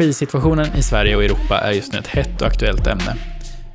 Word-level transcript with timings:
Energisituationen 0.00 0.76
i 0.76 0.82
Sverige 0.82 1.16
och 1.16 1.24
Europa 1.24 1.60
är 1.60 1.72
just 1.72 1.92
nu 1.92 1.98
ett 1.98 2.06
hett 2.06 2.40
och 2.40 2.46
aktuellt 2.46 2.86
ämne. 2.86 3.16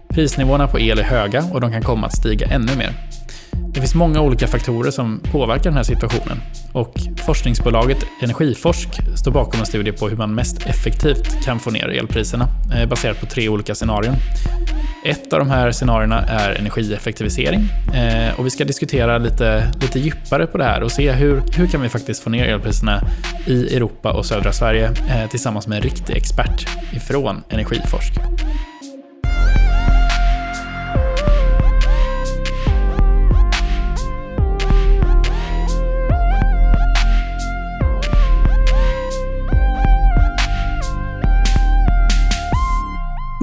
Prisnivåerna 0.09 0.67
på 0.67 0.79
el 0.79 0.99
är 0.99 1.03
höga 1.03 1.43
och 1.53 1.61
de 1.61 1.71
kan 1.71 1.81
komma 1.81 2.07
att 2.07 2.17
stiga 2.17 2.47
ännu 2.47 2.75
mer. 2.75 2.93
Det 3.73 3.79
finns 3.79 3.95
många 3.95 4.21
olika 4.21 4.47
faktorer 4.47 4.91
som 4.91 5.19
påverkar 5.31 5.63
den 5.63 5.73
här 5.73 5.83
situationen 5.83 6.41
och 6.73 6.93
forskningsbolaget 7.25 7.97
Energiforsk 8.21 8.89
står 9.15 9.31
bakom 9.31 9.59
en 9.59 9.65
studie 9.65 9.91
på 9.91 10.09
hur 10.09 10.17
man 10.17 10.35
mest 10.35 10.65
effektivt 10.65 11.43
kan 11.45 11.59
få 11.59 11.71
ner 11.71 11.89
elpriserna 11.89 12.47
eh, 12.75 12.89
baserat 12.89 13.19
på 13.19 13.25
tre 13.25 13.49
olika 13.49 13.75
scenarion. 13.75 14.15
Ett 15.05 15.33
av 15.33 15.39
de 15.39 15.49
här 15.49 15.71
scenarierna 15.71 16.21
är 16.21 16.55
energieffektivisering 16.55 17.69
eh, 17.93 18.39
och 18.39 18.45
vi 18.45 18.49
ska 18.49 18.65
diskutera 18.65 19.17
lite, 19.17 19.71
lite 19.81 19.99
djupare 19.99 20.47
på 20.47 20.57
det 20.57 20.63
här 20.63 20.83
och 20.83 20.91
se 20.91 21.11
hur, 21.11 21.41
hur 21.55 21.67
kan 21.67 21.81
vi 21.81 21.89
faktiskt 21.89 22.23
få 22.23 22.29
ner 22.29 22.45
elpriserna 22.45 23.03
i 23.47 23.75
Europa 23.75 24.11
och 24.11 24.25
södra 24.25 24.51
Sverige 24.51 24.85
eh, 24.85 25.29
tillsammans 25.29 25.67
med 25.67 25.75
en 25.75 25.81
riktig 25.81 26.17
expert 26.17 26.67
ifrån 26.93 27.43
Energiforsk. 27.49 28.13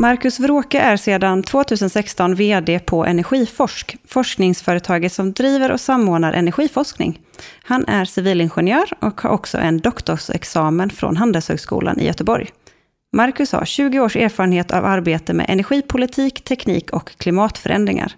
Marcus 0.01 0.41
Wråke 0.41 0.79
är 0.81 0.97
sedan 0.97 1.43
2016 1.43 2.35
VD 2.35 2.79
på 2.79 3.05
Energiforsk, 3.07 3.97
forskningsföretaget 4.09 5.13
som 5.13 5.33
driver 5.33 5.71
och 5.71 5.81
samordnar 5.81 6.33
energiforskning. 6.33 7.21
Han 7.63 7.85
är 7.89 8.05
civilingenjör 8.05 8.93
och 9.01 9.21
har 9.21 9.31
också 9.31 9.59
en 9.59 9.79
doktorsexamen 9.79 10.91
från 10.91 11.17
Handelshögskolan 11.17 12.01
i 12.01 12.07
Göteborg. 12.07 12.49
Marcus 13.13 13.53
har 13.53 13.65
20 13.65 14.01
års 14.01 14.17
erfarenhet 14.17 14.71
av 14.73 14.85
arbete 14.85 15.33
med 15.33 15.47
energipolitik, 15.49 16.45
teknik 16.45 16.91
och 16.91 17.11
klimatförändringar. 17.19 18.13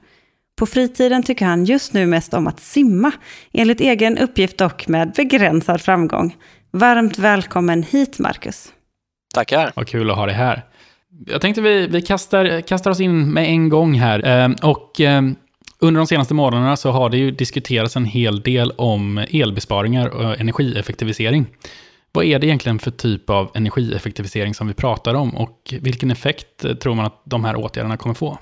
På 0.58 0.66
fritiden 0.66 1.22
tycker 1.22 1.46
han 1.46 1.64
just 1.64 1.92
nu 1.92 2.06
mest 2.06 2.34
om 2.34 2.46
att 2.46 2.60
simma, 2.60 3.12
enligt 3.52 3.80
egen 3.80 4.18
uppgift 4.18 4.58
dock 4.58 4.88
med 4.88 5.12
begränsad 5.12 5.80
framgång. 5.80 6.36
Varmt 6.70 7.18
välkommen 7.18 7.82
hit, 7.82 8.18
Marcus. 8.18 8.72
Tackar. 9.34 9.72
Vad 9.76 9.88
kul 9.88 10.10
att 10.10 10.16
ha 10.16 10.26
dig 10.26 10.34
här. 10.34 10.62
Jag 11.26 11.40
tänkte 11.40 11.60
vi, 11.60 11.86
vi 11.86 12.02
kastar, 12.02 12.60
kastar 12.60 12.90
oss 12.90 13.00
in 13.00 13.32
med 13.32 13.48
en 13.48 13.68
gång 13.68 13.94
här. 13.94 14.44
Eh, 14.44 14.70
och 14.70 15.00
eh, 15.00 15.22
under 15.78 15.98
de 15.98 16.06
senaste 16.06 16.34
månaderna 16.34 16.76
så 16.76 16.90
har 16.90 17.10
det 17.10 17.16
ju 17.16 17.30
diskuterats 17.30 17.96
en 17.96 18.04
hel 18.04 18.40
del 18.40 18.70
om 18.70 19.18
elbesparingar 19.18 20.08
och 20.08 20.40
energieffektivisering. 20.40 21.46
Vad 22.12 22.24
är 22.24 22.38
det 22.38 22.46
egentligen 22.46 22.78
för 22.78 22.90
typ 22.90 23.30
av 23.30 23.50
energieffektivisering 23.54 24.54
som 24.54 24.68
vi 24.68 24.74
pratar 24.74 25.14
om 25.14 25.36
och 25.36 25.74
vilken 25.80 26.10
effekt 26.10 26.64
eh, 26.64 26.74
tror 26.74 26.94
man 26.94 27.06
att 27.06 27.22
de 27.24 27.44
här 27.44 27.56
åtgärderna 27.56 27.96
kommer 27.96 28.14
få? 28.14 28.38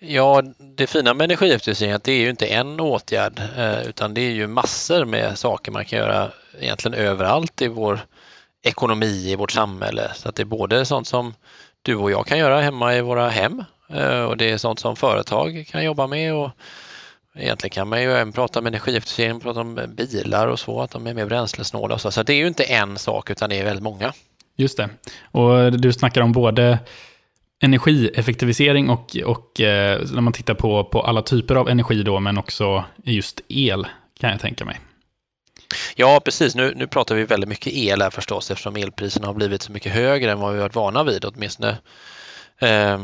Ja, 0.00 0.42
det 0.76 0.86
fina 0.86 1.14
med 1.14 1.24
energieffektivisering 1.24 1.90
är 1.90 1.96
att 1.96 2.04
det 2.04 2.12
är 2.12 2.20
ju 2.20 2.30
inte 2.30 2.46
en 2.46 2.80
åtgärd 2.80 3.40
utan 3.86 4.14
det 4.14 4.20
är 4.20 4.30
ju 4.30 4.46
massor 4.46 5.04
med 5.04 5.38
saker 5.38 5.72
man 5.72 5.84
kan 5.84 5.98
göra 5.98 6.30
egentligen 6.60 6.98
överallt 6.98 7.62
i 7.62 7.68
vår 7.68 8.00
ekonomi 8.64 9.30
i 9.30 9.36
vårt 9.36 9.50
samhälle. 9.50 10.10
Så 10.14 10.28
att 10.28 10.34
det 10.34 10.42
är 10.42 10.44
både 10.44 10.84
sånt 10.84 11.06
som 11.06 11.34
du 11.82 11.96
och 11.96 12.10
jag 12.10 12.26
kan 12.26 12.38
göra 12.38 12.60
hemma 12.60 12.94
i 12.94 13.00
våra 13.00 13.28
hem 13.28 13.64
eh, 13.88 14.22
och 14.22 14.36
det 14.36 14.50
är 14.50 14.58
sånt 14.58 14.78
som 14.78 14.96
företag 14.96 15.66
kan 15.70 15.84
jobba 15.84 16.06
med 16.06 16.34
och 16.34 16.50
egentligen 17.34 17.70
kan 17.70 17.88
man 17.88 18.02
ju 18.02 18.12
även 18.12 18.32
prata 18.32 18.58
om 18.58 18.66
energieffektivisering, 18.66 19.40
prata 19.40 19.60
om 19.60 19.80
bilar 19.88 20.48
och 20.48 20.58
så, 20.58 20.80
att 20.80 20.90
de 20.90 21.06
är 21.06 21.14
mer 21.14 21.26
bränslesnåla 21.26 21.94
och 21.94 22.00
så. 22.00 22.10
Så 22.10 22.22
det 22.22 22.32
är 22.32 22.36
ju 22.36 22.46
inte 22.46 22.64
en 22.64 22.98
sak 22.98 23.30
utan 23.30 23.50
det 23.50 23.58
är 23.58 23.64
väldigt 23.64 23.82
många. 23.82 24.12
Just 24.56 24.76
det. 24.76 24.88
Och 25.22 25.72
du 25.72 25.92
snackar 25.92 26.20
om 26.20 26.32
både 26.32 26.78
energieffektivisering 27.62 28.90
och, 28.90 29.16
och 29.24 29.60
eh, 29.60 30.00
när 30.12 30.20
man 30.20 30.32
tittar 30.32 30.54
på, 30.54 30.84
på 30.84 31.00
alla 31.00 31.22
typer 31.22 31.54
av 31.54 31.68
energi 31.68 32.02
då, 32.02 32.20
men 32.20 32.38
också 32.38 32.84
just 33.04 33.40
el 33.48 33.86
kan 34.20 34.30
jag 34.30 34.40
tänka 34.40 34.64
mig. 34.64 34.80
Ja, 35.96 36.20
precis. 36.20 36.54
Nu, 36.54 36.72
nu 36.76 36.86
pratar 36.86 37.14
vi 37.14 37.24
väldigt 37.24 37.48
mycket 37.48 37.72
el 37.72 38.02
här 38.02 38.10
förstås 38.10 38.50
eftersom 38.50 38.76
elpriserna 38.76 39.26
har 39.26 39.34
blivit 39.34 39.62
så 39.62 39.72
mycket 39.72 39.92
högre 39.92 40.32
än 40.32 40.40
vad 40.40 40.54
vi 40.54 40.60
varit 40.60 40.74
vana 40.74 41.04
vid 41.04 41.24
åtminstone. 41.24 41.78
Eh, 42.58 43.00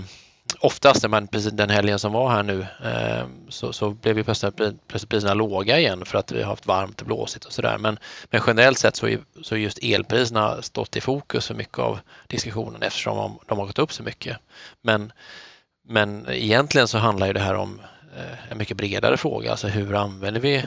oftast 0.60 1.08
men 1.08 1.28
precis 1.28 1.52
den 1.52 1.70
helgen 1.70 1.98
som 1.98 2.12
var 2.12 2.30
här 2.30 2.42
nu 2.42 2.66
eh, 2.84 3.26
så, 3.48 3.72
så 3.72 3.90
blev 3.90 4.18
ju 4.18 4.24
plötsligt, 4.24 4.56
plötsligt 4.56 5.08
priserna 5.08 5.34
låga 5.34 5.78
igen 5.78 6.04
för 6.04 6.18
att 6.18 6.32
vi 6.32 6.42
har 6.42 6.50
haft 6.50 6.66
varmt 6.66 7.00
och 7.00 7.06
blåsigt 7.06 7.44
och 7.44 7.52
sådär. 7.52 7.78
Men, 7.78 7.98
men 8.30 8.42
generellt 8.46 8.78
sett 8.78 8.96
så 8.96 9.08
är 9.08 9.18
så 9.42 9.56
just 9.56 9.78
elpriserna 9.82 10.62
stått 10.62 10.96
i 10.96 11.00
fokus 11.00 11.46
för 11.46 11.54
mycket 11.54 11.78
av 11.78 11.98
diskussionen 12.26 12.82
eftersom 12.82 13.16
de, 13.16 13.38
de 13.46 13.58
har 13.58 13.66
gått 13.66 13.78
upp 13.78 13.92
så 13.92 14.02
mycket. 14.02 14.36
Men, 14.82 15.12
men 15.88 16.26
egentligen 16.30 16.88
så 16.88 16.98
handlar 16.98 17.26
ju 17.26 17.32
det 17.32 17.40
här 17.40 17.54
om 17.54 17.80
eh, 18.16 18.52
en 18.52 18.58
mycket 18.58 18.76
bredare 18.76 19.16
fråga, 19.16 19.50
alltså 19.50 19.68
hur 19.68 19.94
använder 19.94 20.40
vi 20.40 20.64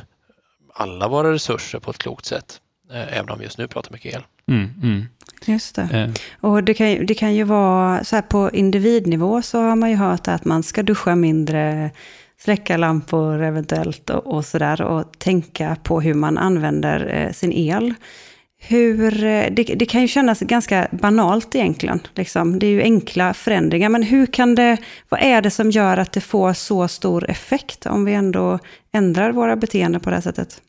alla 0.73 1.07
våra 1.07 1.31
resurser 1.31 1.79
på 1.79 1.91
ett 1.91 1.97
klokt 1.97 2.25
sätt. 2.25 2.61
Eh, 2.91 3.17
även 3.17 3.29
om 3.29 3.39
vi 3.39 3.44
just 3.44 3.57
nu 3.57 3.67
pratar 3.67 3.91
mycket 3.91 4.16
el. 4.16 4.23
Mm, 4.47 4.69
mm. 4.84 5.06
Just 5.45 5.75
det. 5.75 5.81
Eh. 5.81 6.09
Och 6.41 6.63
det 6.63 6.73
kan, 6.73 7.06
det 7.06 7.16
kan 7.16 7.35
ju 7.35 7.44
vara 7.44 8.03
så 8.03 8.16
här 8.16 8.23
på 8.23 8.51
individnivå 8.53 9.41
så 9.41 9.61
har 9.61 9.75
man 9.75 9.89
ju 9.89 9.95
hört 9.95 10.28
att 10.28 10.45
man 10.45 10.63
ska 10.63 10.84
duscha 10.84 11.16
mindre, 11.16 11.91
släcka 12.38 12.78
lampor 12.78 13.41
eventuellt 13.41 14.09
och, 14.09 14.28
och 14.28 14.45
sådär. 14.45 14.81
Och 14.81 15.19
tänka 15.19 15.78
på 15.84 16.01
hur 16.01 16.13
man 16.13 16.38
använder 16.38 17.07
eh, 17.07 17.31
sin 17.31 17.53
el. 17.53 17.94
Hur, 18.68 19.24
eh, 19.24 19.46
det, 19.51 19.63
det, 19.63 19.85
kan 19.85 20.01
ju 20.01 20.07
kännas 20.07 20.40
ganska 20.40 20.88
banalt 20.91 21.56
egentligen. 21.56 22.00
Liksom. 22.16 22.59
Det 22.59 22.68
är 22.68 22.72
ju 22.72 22.81
enkla 22.81 23.34
förändringar. 23.34 23.90
Men 23.90 24.03
hur 24.03 24.25
kan 24.25 24.56
det, 24.56 24.78
vad 25.09 25.22
är 25.22 25.41
det 25.41 25.51
som 25.51 25.72
gör 25.72 25.97
att 25.97 26.12
det 26.12 26.22
får 26.22 26.53
så 26.53 26.88
stor 26.88 27.29
effekt 27.29 27.85
om 27.85 28.06
vi 28.06 28.13
ändå 28.13 28.59
ändrar 28.91 29.31
våra 29.31 29.56
beteenden 29.56 30.02
på 30.02 30.09
det 30.09 30.16
här 30.16 30.22
sättet? 30.22 30.62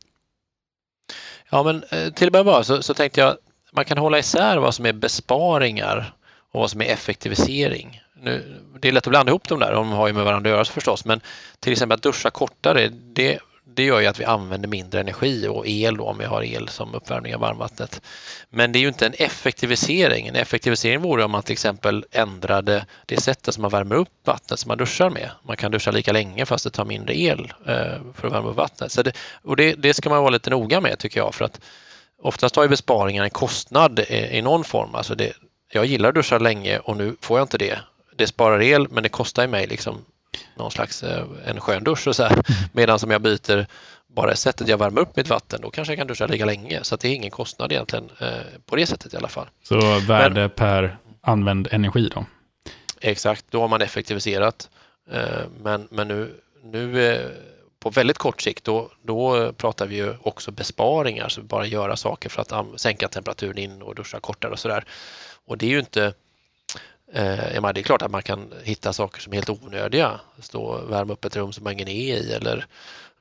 Ja, 1.50 1.62
men 1.62 1.84
eh, 1.90 2.12
till 2.12 2.26
att 2.26 2.32
börja 2.32 2.44
med 2.44 2.66
så, 2.66 2.82
så 2.82 2.94
tänkte 2.94 3.20
jag 3.20 3.36
man 3.72 3.84
kan 3.84 3.98
hålla 3.98 4.18
isär 4.18 4.56
vad 4.56 4.74
som 4.74 4.86
är 4.86 4.92
besparingar 4.92 6.14
och 6.52 6.60
vad 6.60 6.70
som 6.70 6.80
är 6.80 6.84
effektivisering. 6.84 8.00
Nu, 8.22 8.60
det 8.80 8.88
är 8.88 8.92
lätt 8.92 9.06
att 9.06 9.10
blanda 9.10 9.30
ihop 9.30 9.48
de 9.48 9.58
där, 9.58 9.72
de 9.72 9.90
har 9.90 10.06
ju 10.06 10.12
med 10.12 10.24
varandra 10.24 10.50
att 10.50 10.54
göra 10.54 10.64
förstås, 10.64 11.04
men 11.04 11.20
till 11.60 11.72
exempel 11.72 11.94
att 11.94 12.02
duscha 12.02 12.30
kortare, 12.30 12.88
det, 12.88 13.38
det 13.66 13.84
gör 13.84 14.00
ju 14.00 14.06
att 14.06 14.20
vi 14.20 14.24
använder 14.24 14.68
mindre 14.68 15.00
energi 15.00 15.48
och 15.48 15.66
el 15.66 15.96
då, 15.96 16.04
om 16.04 16.18
vi 16.18 16.24
har 16.24 16.42
el 16.42 16.68
som 16.68 16.94
uppvärmning 16.94 17.34
av 17.34 17.40
varmvattnet. 17.40 18.02
Men 18.50 18.72
det 18.72 18.78
är 18.78 18.80
ju 18.80 18.88
inte 18.88 19.06
en 19.06 19.14
effektivisering. 19.18 20.26
En 20.26 20.36
effektivisering 20.36 21.00
vore 21.00 21.24
om 21.24 21.30
man 21.30 21.42
till 21.42 21.52
exempel 21.52 22.04
ändrade 22.10 22.86
det 23.06 23.20
sättet 23.20 23.54
som 23.54 23.62
man 23.62 23.70
värmer 23.70 23.94
upp 23.94 24.08
vattnet 24.24 24.58
som 24.58 24.68
man 24.68 24.78
duschar 24.78 25.10
med. 25.10 25.30
Man 25.42 25.56
kan 25.56 25.72
duscha 25.72 25.90
lika 25.90 26.12
länge 26.12 26.46
fast 26.46 26.64
det 26.64 26.70
tar 26.70 26.84
mindre 26.84 27.18
el 27.18 27.52
eh, 27.66 27.74
för 28.14 28.26
att 28.26 28.32
värma 28.32 28.48
upp 28.48 28.56
vattnet. 28.56 28.92
Så 28.92 29.02
det, 29.02 29.12
och 29.42 29.56
det, 29.56 29.74
det 29.74 29.94
ska 29.94 30.10
man 30.10 30.20
vara 30.20 30.30
lite 30.30 30.50
noga 30.50 30.80
med 30.80 30.98
tycker 30.98 31.20
jag 31.20 31.34
för 31.34 31.44
att 31.44 31.60
oftast 32.22 32.56
har 32.56 32.62
ju 32.62 32.68
besparingar 32.68 33.24
en 33.24 33.30
kostnad 33.30 33.98
i, 33.98 34.42
någon 34.42 34.64
form. 34.64 34.94
Alltså 34.94 35.14
det, 35.14 35.32
jag 35.72 35.86
gillar 35.86 36.08
att 36.08 36.14
duscha 36.14 36.38
länge 36.38 36.78
och 36.78 36.96
nu 36.96 37.16
får 37.20 37.38
jag 37.38 37.44
inte 37.44 37.58
det. 37.58 37.78
Det 38.16 38.26
sparar 38.26 38.62
el 38.62 38.86
men 38.90 39.02
det 39.02 39.08
kostar 39.08 39.46
mig 39.46 39.66
liksom 39.66 40.04
någon 40.54 40.70
slags 40.70 41.02
eh, 41.02 41.24
en 41.46 41.60
skön 41.60 41.84
dusch 41.84 42.08
och 42.08 42.16
så 42.16 42.22
här. 42.22 42.32
Mm. 42.32 42.44
Medan 42.72 42.98
om 43.02 43.10
jag 43.10 43.22
byter 43.22 43.66
bara 44.06 44.36
sättet 44.36 44.68
jag 44.68 44.78
värmer 44.78 45.00
upp 45.00 45.16
mitt 45.16 45.28
vatten, 45.28 45.60
då 45.62 45.70
kanske 45.70 45.92
jag 45.92 45.98
kan 45.98 46.06
duscha 46.06 46.26
lika 46.26 46.44
länge. 46.44 46.80
Så 46.82 46.96
det 46.96 47.08
är 47.08 47.14
ingen 47.14 47.30
kostnad 47.30 47.72
egentligen 47.72 48.10
eh, 48.20 48.28
på 48.66 48.76
det 48.76 48.86
sättet 48.86 49.14
i 49.14 49.16
alla 49.16 49.28
fall. 49.28 49.46
Så 49.62 49.98
värde 49.98 50.40
Men, 50.40 50.50
per 50.50 50.98
använd 51.20 51.68
energi 51.70 52.10
då? 52.14 52.24
Exakt, 53.00 53.44
då 53.50 53.60
har 53.60 53.68
man 53.68 53.82
effektiviserat. 53.82 54.70
Eh, 55.10 55.42
men, 55.62 55.88
men 55.90 56.08
nu, 56.08 56.34
nu 56.62 57.30
på 57.80 57.90
väldigt 57.90 58.18
kort 58.18 58.42
sikt, 58.42 58.64
då, 58.64 58.90
då 59.02 59.52
pratar 59.52 59.86
vi 59.86 59.96
ju 59.96 60.14
också 60.22 60.50
besparingar, 60.50 61.28
så 61.28 61.42
bara 61.42 61.66
göra 61.66 61.96
saker 61.96 62.28
för 62.28 62.42
att 62.42 62.80
sänka 62.80 63.08
temperaturen 63.08 63.58
in 63.58 63.82
och 63.82 63.94
duscha 63.94 64.20
kortare 64.20 64.52
och 64.52 64.58
sådär. 64.58 64.84
Och 65.46 65.58
det 65.58 65.66
är 65.66 65.70
ju 65.70 65.78
inte 65.78 66.14
Eh, 67.14 67.72
det 67.72 67.80
är 67.80 67.82
klart 67.82 68.02
att 68.02 68.10
man 68.10 68.22
kan 68.22 68.52
hitta 68.62 68.92
saker 68.92 69.20
som 69.20 69.32
är 69.32 69.36
helt 69.36 69.50
onödiga. 69.50 70.20
Stå 70.38 70.62
och 70.62 70.92
värma 70.92 71.12
upp 71.12 71.24
ett 71.24 71.36
rum 71.36 71.52
som 71.52 71.64
man 71.64 71.72
ingen 71.72 71.88
är 71.88 72.16
i 72.16 72.32
eller 72.32 72.66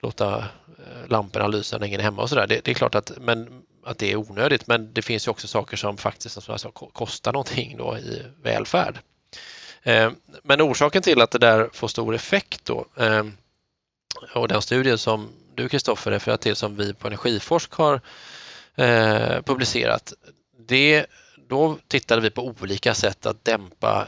låta 0.01 0.37
eh, 0.37 1.07
lamporna 1.07 1.47
lysa 1.47 1.77
när 1.77 1.87
ingen 1.87 1.99
är 1.99 2.03
hemma 2.03 2.21
och 2.21 2.29
sådär. 2.29 2.47
Det, 2.47 2.65
det, 2.65 2.71
är 2.71 2.75
klart 2.75 2.95
att, 2.95 3.11
men, 3.21 3.61
att 3.85 3.97
det 3.97 4.11
är 4.11 4.15
onödigt 4.15 4.67
men 4.67 4.93
det 4.93 5.01
finns 5.01 5.27
ju 5.27 5.31
också 5.31 5.47
saker 5.47 5.77
som 5.77 5.97
faktiskt 5.97 6.43
som 6.43 6.57
jag 6.63 6.73
kostar 6.73 7.33
någonting 7.33 7.77
då 7.77 7.97
i 7.97 8.21
välfärd. 8.43 8.99
Eh, 9.83 10.11
men 10.43 10.61
orsaken 10.61 11.01
till 11.01 11.21
att 11.21 11.31
det 11.31 11.39
där 11.39 11.69
får 11.73 11.87
stor 11.87 12.15
effekt 12.15 12.65
då 12.65 12.85
eh, 12.97 13.23
och 14.33 14.47
den 14.47 14.61
studien 14.61 14.97
som 14.97 15.29
du 15.55 15.69
Kristoffer 15.69 16.11
refererar 16.11 16.37
till 16.37 16.55
som 16.55 16.75
vi 16.75 16.93
på 16.93 17.07
Energiforsk 17.07 17.73
har 17.73 18.01
eh, 18.75 19.41
publicerat 19.41 20.13
det 20.67 21.05
då 21.47 21.77
tittade 21.87 22.21
vi 22.21 22.29
på 22.29 22.53
olika 22.61 22.93
sätt 22.93 23.25
att 23.25 23.45
dämpa 23.45 24.07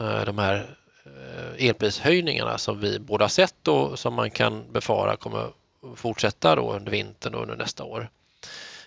eh, 0.00 0.24
de 0.24 0.38
här 0.38 0.76
eh, 1.04 1.68
elprishöjningarna 1.68 2.58
som 2.58 2.80
vi 2.80 2.98
båda 2.98 3.28
sett 3.28 3.68
och 3.68 3.98
som 3.98 4.14
man 4.14 4.30
kan 4.30 4.72
befara 4.72 5.16
kommer 5.16 5.52
fortsätta 5.96 6.56
då 6.56 6.72
under 6.72 6.92
vintern 6.92 7.34
och 7.34 7.42
under 7.42 7.56
nästa 7.56 7.84
år. 7.84 8.10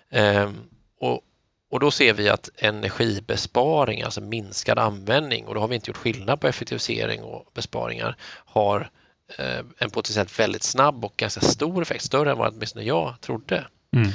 Ehm, 0.09 0.55
och, 0.99 1.21
och 1.69 1.79
då 1.79 1.91
ser 1.91 2.13
vi 2.13 2.29
att 2.29 2.49
energibesparing, 2.55 4.01
alltså 4.01 4.21
minskad 4.21 4.79
användning, 4.79 5.47
och 5.47 5.55
då 5.55 5.61
har 5.61 5.67
vi 5.67 5.75
inte 5.75 5.89
gjort 5.89 5.97
skillnad 5.97 6.41
på 6.41 6.47
effektivisering 6.47 7.23
och 7.23 7.51
besparingar, 7.53 8.15
har 8.45 8.89
eh, 9.37 9.65
en 9.77 9.89
potentiellt 9.89 10.39
väldigt 10.39 10.63
snabb 10.63 11.05
och 11.05 11.13
ganska 11.17 11.41
stor 11.41 11.81
effekt, 11.81 12.03
större 12.03 12.31
än 12.31 12.37
vad 12.37 12.53
åtminstone 12.53 12.85
jag 12.85 13.15
trodde. 13.21 13.67
Mm. 13.95 14.09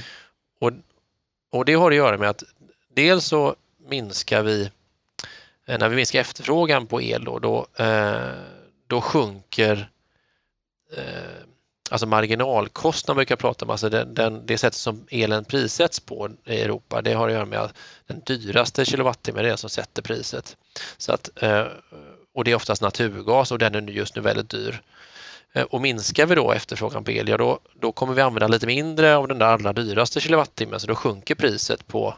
Och, 0.61 0.73
och 1.53 1.65
det 1.65 1.75
har 1.75 1.91
att 1.91 1.97
göra 1.97 2.19
med 2.19 2.29
att 2.29 2.43
dels 2.95 3.25
så 3.25 3.57
minskar 3.89 4.43
vi, 4.43 4.71
eh, 5.67 5.79
när 5.79 5.89
vi 5.89 5.97
minskar 5.97 6.21
efterfrågan 6.21 6.87
på 6.87 7.03
el 7.03 7.25
då, 7.25 7.39
då, 7.39 7.67
eh, 7.85 8.33
då 8.87 9.01
sjunker 9.01 9.91
eh, 10.97 11.05
alltså 11.91 12.07
marginalkostnaden 12.07 13.17
brukar 13.17 13.33
jag 13.33 13.39
prata 13.39 13.65
om, 13.65 13.71
alltså 13.71 13.89
den, 13.89 14.15
den, 14.15 14.47
det 14.47 14.59
sättet 14.59 14.79
som 14.79 15.07
elen 15.11 15.45
prissätts 15.45 16.01
på 16.01 16.31
i 16.45 16.61
Europa, 16.61 17.03
det 17.03 17.13
har 17.13 17.29
att 17.29 17.35
göra 17.35 17.45
med 17.45 17.59
att 17.59 17.75
den 18.07 18.23
dyraste 18.27 18.85
kilowattimmen 18.85 19.45
är 19.45 19.49
den 19.49 19.59
som 19.59 19.71
sätter 19.71 20.03
priset. 20.03 20.57
Så 20.97 21.13
att, 21.13 21.29
och 22.35 22.45
det 22.45 22.51
är 22.51 22.55
oftast 22.55 22.83
naturgas 22.83 23.53
och 23.53 23.59
den 23.59 23.75
är 23.75 23.83
just 23.83 24.17
nu 24.17 24.23
väldigt 24.23 24.51
dyr. 24.51 24.83
Och 25.71 25.81
minskar 25.81 26.27
vi 26.27 26.35
då 26.35 26.53
efterfrågan 26.53 27.05
på 27.05 27.11
el, 27.11 27.29
ja 27.29 27.37
då, 27.37 27.59
då 27.75 27.93
kommer 27.93 28.15
vi 28.15 28.23
använda 28.23 28.49
lite 28.49 28.67
mindre 28.67 29.17
av 29.17 29.29
den 29.29 29.39
där 29.39 29.47
allra 29.47 29.73
dyraste 29.73 30.21
kilowattimmen, 30.21 30.81
så 30.81 30.87
då 30.87 30.95
sjunker 30.95 31.35
priset 31.35 31.87
på, 31.87 32.15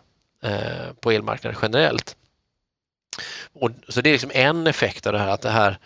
på 1.00 1.10
elmarknaden 1.10 1.58
generellt. 1.62 2.16
Och, 3.52 3.70
så 3.88 4.00
det 4.00 4.10
är 4.10 4.12
liksom 4.12 4.30
en 4.34 4.66
effekt 4.66 5.06
av 5.06 5.12
det 5.12 5.18
här, 5.18 5.28
att 5.28 5.42
det 5.42 5.50
här 5.50 5.78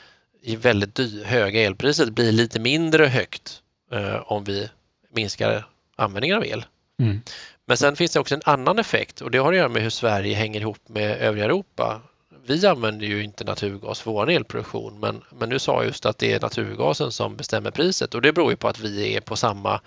i 0.43 0.57
väldigt 0.57 1.25
höga 1.25 1.61
elpriset 1.61 2.13
blir 2.13 2.33
lite 2.33 2.61
mindre 2.61 3.07
högt 3.07 3.63
eh, 3.93 4.33
om 4.33 4.45
vi 4.45 4.71
minskar 5.15 5.67
användningen 5.97 6.37
av 6.37 6.45
el. 6.45 6.65
Mm. 7.01 7.21
Men 7.67 7.77
sen 7.77 7.97
finns 7.97 8.13
det 8.13 8.21
också 8.21 8.35
en 8.35 8.43
annan 8.45 8.79
effekt 8.79 9.21
och 9.21 9.31
det 9.31 9.39
har 9.39 9.53
att 9.53 9.59
göra 9.59 9.69
med 9.69 9.83
hur 9.83 9.91
Sverige 9.91 10.35
hänger 10.35 10.61
ihop 10.61 10.89
med 10.89 11.19
övriga 11.19 11.45
Europa. 11.45 12.01
Vi 12.47 12.67
använder 12.67 13.07
ju 13.07 13.25
inte 13.25 13.45
naturgas 13.45 14.01
för 14.01 14.11
vår 14.11 14.31
elproduktion 14.31 15.01
men, 15.01 15.23
men 15.31 15.49
du 15.49 15.59
sa 15.59 15.85
just 15.85 16.07
att 16.07 16.19
det 16.19 16.33
är 16.33 16.41
naturgasen 16.41 17.13
som 17.13 17.37
bestämmer 17.37 17.71
priset 17.71 18.15
och 18.15 18.23
det 18.23 18.33
beror 18.33 18.51
ju 18.51 18.57
på 18.57 18.69
att 18.69 18.81
vi 18.81 19.17
är 19.17 19.21
på 19.21 19.37
samma 19.37 19.81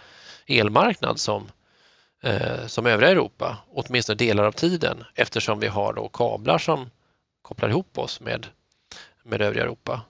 elmarknad 0.48 1.20
som, 1.20 1.52
eh, 2.24 2.68
som 2.68 2.86
övriga 2.86 3.12
Europa, 3.12 3.58
åtminstone 3.74 4.18
delar 4.18 4.44
av 4.44 4.52
tiden 4.52 5.04
eftersom 5.16 5.60
vi 5.60 5.68
har 5.68 5.94
då 5.94 6.10
kablar 6.10 6.58
som 6.58 6.90
kopplar 7.42 7.70
ihop 7.70 7.98
oss 7.98 8.20
med, 8.20 8.48
med 9.24 9.42
övriga 9.42 9.64
Europa. 9.64 10.02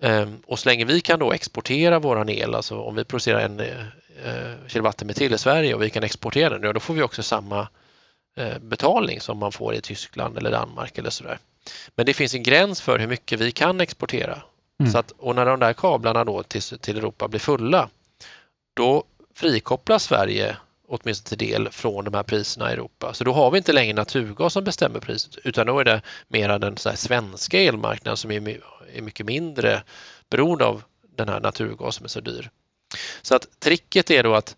Ehm, 0.00 0.42
och 0.46 0.58
så 0.58 0.68
länge 0.68 0.84
vi 0.84 1.00
kan 1.00 1.18
då 1.18 1.32
exportera 1.32 1.98
våran 1.98 2.28
el, 2.28 2.54
alltså 2.54 2.80
om 2.80 2.94
vi 2.94 3.04
producerar 3.04 3.40
en 3.40 3.60
eh, 4.24 4.66
kilowattimme 4.66 5.12
till 5.12 5.34
i 5.34 5.38
Sverige 5.38 5.74
och 5.74 5.82
vi 5.82 5.90
kan 5.90 6.02
exportera 6.02 6.58
den, 6.58 6.74
då 6.74 6.80
får 6.80 6.94
vi 6.94 7.02
också 7.02 7.22
samma 7.22 7.68
eh, 8.36 8.58
betalning 8.58 9.20
som 9.20 9.38
man 9.38 9.52
får 9.52 9.74
i 9.74 9.80
Tyskland 9.80 10.38
eller 10.38 10.50
Danmark 10.50 10.98
eller 10.98 11.10
sådär. 11.10 11.38
Men 11.94 12.06
det 12.06 12.14
finns 12.14 12.34
en 12.34 12.42
gräns 12.42 12.80
för 12.80 12.98
hur 12.98 13.06
mycket 13.06 13.40
vi 13.40 13.52
kan 13.52 13.80
exportera. 13.80 14.42
Mm. 14.80 14.92
Så 14.92 14.98
att, 14.98 15.10
och 15.10 15.34
när 15.34 15.46
de 15.46 15.60
där 15.60 15.72
kablarna 15.72 16.24
då 16.24 16.42
till, 16.42 16.62
till 16.62 16.98
Europa 16.98 17.28
blir 17.28 17.40
fulla, 17.40 17.88
då 18.74 19.04
frikopplas 19.34 20.04
Sverige 20.04 20.56
åtminstone 20.90 21.28
till 21.28 21.48
del 21.48 21.68
från 21.70 22.04
de 22.04 22.14
här 22.14 22.22
priserna 22.22 22.70
i 22.70 22.72
Europa. 22.72 23.14
Så 23.14 23.24
då 23.24 23.32
har 23.32 23.50
vi 23.50 23.58
inte 23.58 23.72
längre 23.72 23.92
naturgas 23.92 24.52
som 24.52 24.64
bestämmer 24.64 25.00
priset 25.00 25.36
utan 25.44 25.66
då 25.66 25.78
är 25.78 25.84
det 25.84 26.02
mera 26.28 26.58
den 26.58 26.76
så 26.76 26.92
svenska 26.96 27.60
elmarknaden 27.60 28.16
som 28.16 28.30
är, 28.30 28.60
är 28.94 29.02
mycket 29.02 29.26
mindre 29.26 29.82
beroende 30.30 30.64
av 30.64 30.82
den 31.16 31.28
här 31.28 31.40
naturgas 31.40 31.94
som 31.94 32.04
är 32.04 32.08
så 32.08 32.20
dyr. 32.20 32.50
Så 33.22 33.34
att 33.34 33.60
tricket 33.60 34.10
är 34.10 34.22
då 34.22 34.34
att 34.34 34.56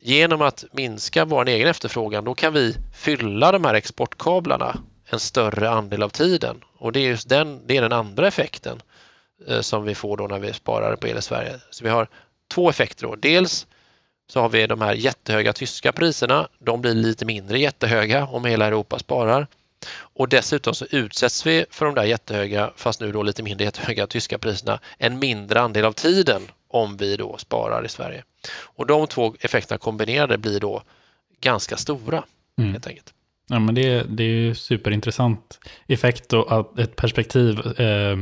genom 0.00 0.42
att 0.42 0.64
minska 0.72 1.24
vår 1.24 1.48
egen 1.48 1.68
efterfrågan 1.68 2.24
då 2.24 2.34
kan 2.34 2.52
vi 2.52 2.76
fylla 2.94 3.52
de 3.52 3.64
här 3.64 3.74
exportkablarna 3.74 4.78
en 5.06 5.20
större 5.20 5.70
andel 5.70 6.02
av 6.02 6.08
tiden 6.08 6.64
och 6.78 6.92
det 6.92 7.00
är 7.00 7.08
just 7.08 7.28
den, 7.28 7.66
det 7.66 7.76
är 7.76 7.82
den 7.82 7.92
andra 7.92 8.28
effekten 8.28 8.82
eh, 9.46 9.60
som 9.60 9.84
vi 9.84 9.94
får 9.94 10.16
då 10.16 10.26
när 10.26 10.38
vi 10.38 10.52
sparar 10.52 10.96
på 10.96 11.08
el 11.08 11.18
i 11.18 11.22
Sverige. 11.22 11.60
Så 11.70 11.84
vi 11.84 11.90
har 11.90 12.08
två 12.48 12.70
effekter 12.70 13.06
då. 13.06 13.16
Dels 13.16 13.66
så 14.28 14.40
har 14.40 14.48
vi 14.48 14.66
de 14.66 14.80
här 14.80 14.94
jättehöga 14.94 15.52
tyska 15.52 15.92
priserna. 15.92 16.48
De 16.58 16.80
blir 16.80 16.94
lite 16.94 17.24
mindre 17.24 17.58
jättehöga 17.58 18.26
om 18.26 18.44
hela 18.44 18.66
Europa 18.66 18.98
sparar. 18.98 19.46
Och 19.96 20.28
dessutom 20.28 20.74
så 20.74 20.86
utsätts 20.90 21.46
vi 21.46 21.64
för 21.70 21.86
de 21.86 21.94
där 21.94 22.04
jättehöga, 22.04 22.70
fast 22.76 23.00
nu 23.00 23.12
då 23.12 23.22
lite 23.22 23.42
mindre 23.42 23.64
jättehöga 23.64 24.06
tyska 24.06 24.38
priserna 24.38 24.80
en 24.98 25.18
mindre 25.18 25.60
andel 25.60 25.84
av 25.84 25.92
tiden 25.92 26.42
om 26.68 26.96
vi 26.96 27.16
då 27.16 27.36
sparar 27.38 27.84
i 27.84 27.88
Sverige. 27.88 28.24
Och 28.60 28.86
de 28.86 29.06
två 29.06 29.34
effekterna 29.40 29.78
kombinerade 29.78 30.38
blir 30.38 30.60
då 30.60 30.82
ganska 31.40 31.76
stora 31.76 32.24
mm. 32.58 32.72
helt 32.72 32.86
enkelt. 32.86 33.14
Ja, 33.48 33.58
men 33.58 33.74
det, 33.74 34.02
det 34.08 34.22
är 34.22 34.28
ju 34.28 34.54
superintressant 34.54 35.58
effekt 35.86 36.32
och 36.32 36.78
ett 36.80 36.96
perspektiv. 36.96 37.80
Eh, 37.80 38.16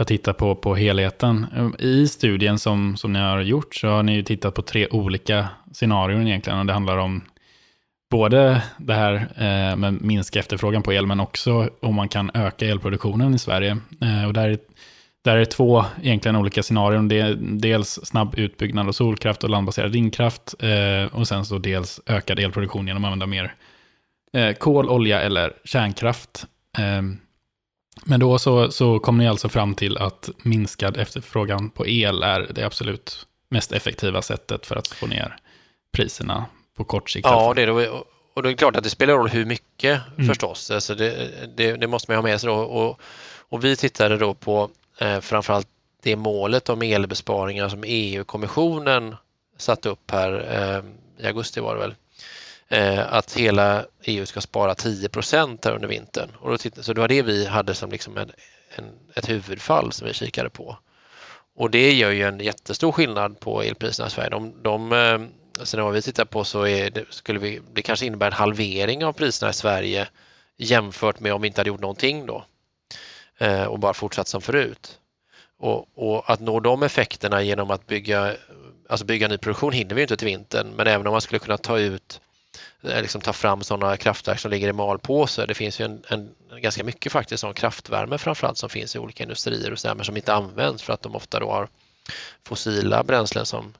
för 0.00 0.04
att 0.04 0.08
titta 0.08 0.32
på, 0.32 0.54
på 0.54 0.74
helheten. 0.74 1.46
I 1.78 2.08
studien 2.08 2.58
som, 2.58 2.96
som 2.96 3.12
ni 3.12 3.18
har 3.18 3.40
gjort 3.40 3.74
så 3.74 3.88
har 3.88 4.02
ni 4.02 4.14
ju 4.14 4.22
tittat 4.22 4.54
på 4.54 4.62
tre 4.62 4.86
olika 4.90 5.48
scenarion 5.72 6.26
egentligen. 6.26 6.58
Och 6.58 6.66
det 6.66 6.72
handlar 6.72 6.96
om 6.96 7.22
både 8.10 8.62
det 8.78 8.94
här 8.94 9.14
eh, 9.14 9.76
med 9.76 10.02
minska 10.02 10.38
efterfrågan 10.38 10.82
på 10.82 10.92
el, 10.92 11.06
men 11.06 11.20
också 11.20 11.70
om 11.80 11.94
man 11.94 12.08
kan 12.08 12.30
öka 12.34 12.66
elproduktionen 12.66 13.34
i 13.34 13.38
Sverige. 13.38 13.78
Eh, 14.00 14.26
och 14.26 14.32
där 14.32 14.48
är, 14.48 14.58
där 15.24 15.36
är 15.36 15.44
två 15.44 15.84
egentligen 16.02 16.36
olika 16.36 16.62
scenarion. 16.62 17.08
Det 17.08 17.20
är 17.20 17.38
dels 17.40 18.00
snabb 18.02 18.34
utbyggnad 18.38 18.88
av 18.88 18.92
solkraft 18.92 19.44
och 19.44 19.50
landbaserad 19.50 19.92
vindkraft. 19.92 20.54
Eh, 20.58 21.16
och 21.18 21.28
sen 21.28 21.44
så 21.44 21.58
dels 21.58 22.00
ökad 22.06 22.38
elproduktion 22.38 22.86
genom 22.86 23.04
att 23.04 23.08
använda 23.08 23.26
mer 23.26 23.54
eh, 24.32 24.52
kol, 24.52 24.88
olja 24.88 25.20
eller 25.20 25.52
kärnkraft. 25.64 26.46
Eh, 26.78 27.02
men 28.04 28.20
då 28.20 28.38
så, 28.38 28.70
så 28.70 28.98
kom 28.98 29.18
ni 29.18 29.28
alltså 29.28 29.48
fram 29.48 29.74
till 29.74 29.98
att 29.98 30.30
minskad 30.42 30.96
efterfrågan 30.96 31.70
på 31.70 31.86
el 31.86 32.22
är 32.22 32.50
det 32.54 32.62
absolut 32.62 33.26
mest 33.48 33.72
effektiva 33.72 34.22
sättet 34.22 34.66
för 34.66 34.76
att 34.76 34.88
få 34.88 35.06
ner 35.06 35.36
priserna 35.92 36.44
på 36.76 36.84
kort 36.84 37.10
sikt. 37.10 37.26
Ja, 37.26 37.52
det 37.54 37.62
är 37.62 37.66
det. 37.66 37.90
Och 38.34 38.42
det 38.42 38.50
är 38.50 38.54
klart 38.54 38.76
att 38.76 38.84
det 38.84 38.90
spelar 38.90 39.14
roll 39.14 39.28
hur 39.28 39.44
mycket 39.44 40.00
mm. 40.16 40.28
förstås. 40.28 40.70
Alltså 40.70 40.94
det, 40.94 41.30
det, 41.56 41.76
det, 41.76 41.86
måste 41.86 42.10
man 42.10 42.16
ha 42.16 42.22
med 42.22 42.40
sig 42.40 42.48
då. 42.48 42.54
Och, 42.54 43.00
och 43.48 43.64
vi 43.64 43.76
tittade 43.76 44.16
då 44.16 44.34
på 44.34 44.70
eh, 44.98 45.20
framförallt 45.20 45.68
det 46.02 46.16
målet 46.16 46.68
om 46.68 46.82
elbesparingar 46.82 47.68
som 47.68 47.84
EU-kommissionen 47.86 49.16
satte 49.58 49.88
upp 49.88 50.10
här 50.10 50.32
eh, 50.32 51.24
i 51.24 51.26
augusti 51.26 51.60
var 51.60 51.74
det 51.74 51.80
väl. 51.80 51.94
Eh, 52.72 53.12
att 53.12 53.36
hela 53.36 53.86
EU 54.02 54.26
ska 54.26 54.40
spara 54.40 54.74
10 54.74 55.08
här 55.64 55.72
under 55.72 55.88
vintern. 55.88 56.30
Och 56.40 56.50
då 56.50 56.58
tittade, 56.58 56.82
så 56.82 56.92
det 56.92 57.00
var 57.00 57.08
det 57.08 57.22
vi 57.22 57.46
hade 57.46 57.74
som 57.74 57.90
liksom 57.90 58.16
en, 58.16 58.32
en, 58.76 58.84
ett 59.14 59.28
huvudfall 59.28 59.92
som 59.92 60.06
vi 60.06 60.14
kikade 60.14 60.50
på. 60.50 60.76
Och 61.56 61.70
det 61.70 61.92
gör 61.92 62.10
ju 62.10 62.22
en 62.22 62.40
jättestor 62.40 62.92
skillnad 62.92 63.40
på 63.40 63.62
elpriserna 63.62 64.06
i 64.06 64.10
Sverige. 64.10 64.30
De, 64.30 64.62
de, 64.62 64.92
eh, 64.92 65.20
alltså 65.60 65.82
vad 65.82 65.92
vi 65.92 66.02
tittar 66.02 66.24
på 66.24 66.44
så 66.44 66.66
är 66.66 66.90
det, 66.90 67.04
skulle 67.10 67.38
vi, 67.38 67.60
det 67.72 67.82
kanske 67.82 68.06
innebär 68.06 68.26
en 68.26 68.32
halvering 68.32 69.04
av 69.04 69.12
priserna 69.12 69.50
i 69.50 69.54
Sverige 69.54 70.08
jämfört 70.56 71.20
med 71.20 71.32
om 71.34 71.42
vi 71.42 71.48
inte 71.48 71.60
hade 71.60 71.68
gjort 71.68 71.80
någonting 71.80 72.26
då 72.26 72.44
eh, 73.38 73.64
och 73.64 73.78
bara 73.78 73.94
fortsatt 73.94 74.28
som 74.28 74.40
förut. 74.40 74.98
Och, 75.58 75.88
och, 75.94 76.30
att 76.30 76.40
nå 76.40 76.60
de 76.60 76.82
effekterna 76.82 77.42
genom 77.42 77.70
att 77.70 77.86
bygga, 77.86 78.34
alltså 78.88 79.06
bygga 79.06 79.28
ny 79.28 79.38
produktion 79.38 79.72
hinner 79.72 79.94
vi 79.94 80.02
inte 80.02 80.16
till 80.16 80.26
vintern 80.26 80.72
men 80.76 80.86
även 80.86 81.06
om 81.06 81.12
man 81.12 81.20
skulle 81.20 81.38
kunna 81.38 81.58
ta 81.58 81.78
ut 81.78 82.20
Eh, 82.82 83.02
liksom 83.02 83.20
ta 83.20 83.32
fram 83.32 83.62
sådana 83.62 83.96
kraftverk 83.96 84.38
som 84.38 84.50
ligger 84.50 84.68
i 84.68 84.72
malpåse. 84.72 85.46
Det 85.46 85.54
finns 85.54 85.80
ju 85.80 85.84
en, 85.84 86.02
en, 86.08 86.34
ganska 86.60 86.84
mycket 86.84 87.12
faktiskt 87.12 87.40
sån 87.40 87.54
kraftvärme 87.54 88.18
framförallt 88.18 88.58
som 88.58 88.68
finns 88.68 88.96
i 88.96 88.98
olika 88.98 89.22
industrier 89.22 89.72
och 89.72 89.78
så 89.78 89.88
där, 89.88 89.94
men 89.94 90.04
som 90.04 90.16
inte 90.16 90.34
används 90.34 90.82
för 90.82 90.92
att 90.92 91.02
de 91.02 91.16
ofta 91.16 91.40
då 91.40 91.50
har 91.50 91.68
fossila 92.44 93.04
bränslen 93.04 93.46
som, 93.46 93.74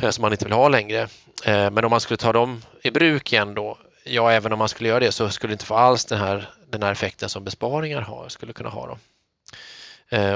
eh, 0.00 0.10
som 0.10 0.22
man 0.22 0.32
inte 0.32 0.44
vill 0.44 0.54
ha 0.54 0.68
längre. 0.68 1.00
Eh, 1.44 1.70
men 1.70 1.84
om 1.84 1.90
man 1.90 2.00
skulle 2.00 2.16
ta 2.18 2.32
dem 2.32 2.62
i 2.82 2.90
bruk 2.90 3.32
igen 3.32 3.54
då, 3.54 3.78
ja 4.04 4.32
även 4.32 4.52
om 4.52 4.58
man 4.58 4.68
skulle 4.68 4.88
göra 4.88 5.00
det 5.00 5.12
så 5.12 5.30
skulle 5.30 5.50
det 5.50 5.54
inte 5.54 5.66
få 5.66 5.74
alls 5.74 6.04
den 6.04 6.18
här, 6.18 6.50
den 6.70 6.82
här 6.82 6.92
effekten 6.92 7.28
som 7.28 7.44
besparingar 7.44 8.00
har, 8.00 8.28
skulle 8.28 8.52
kunna 8.52 8.70
ha. 8.70 8.86
Då. 8.86 8.98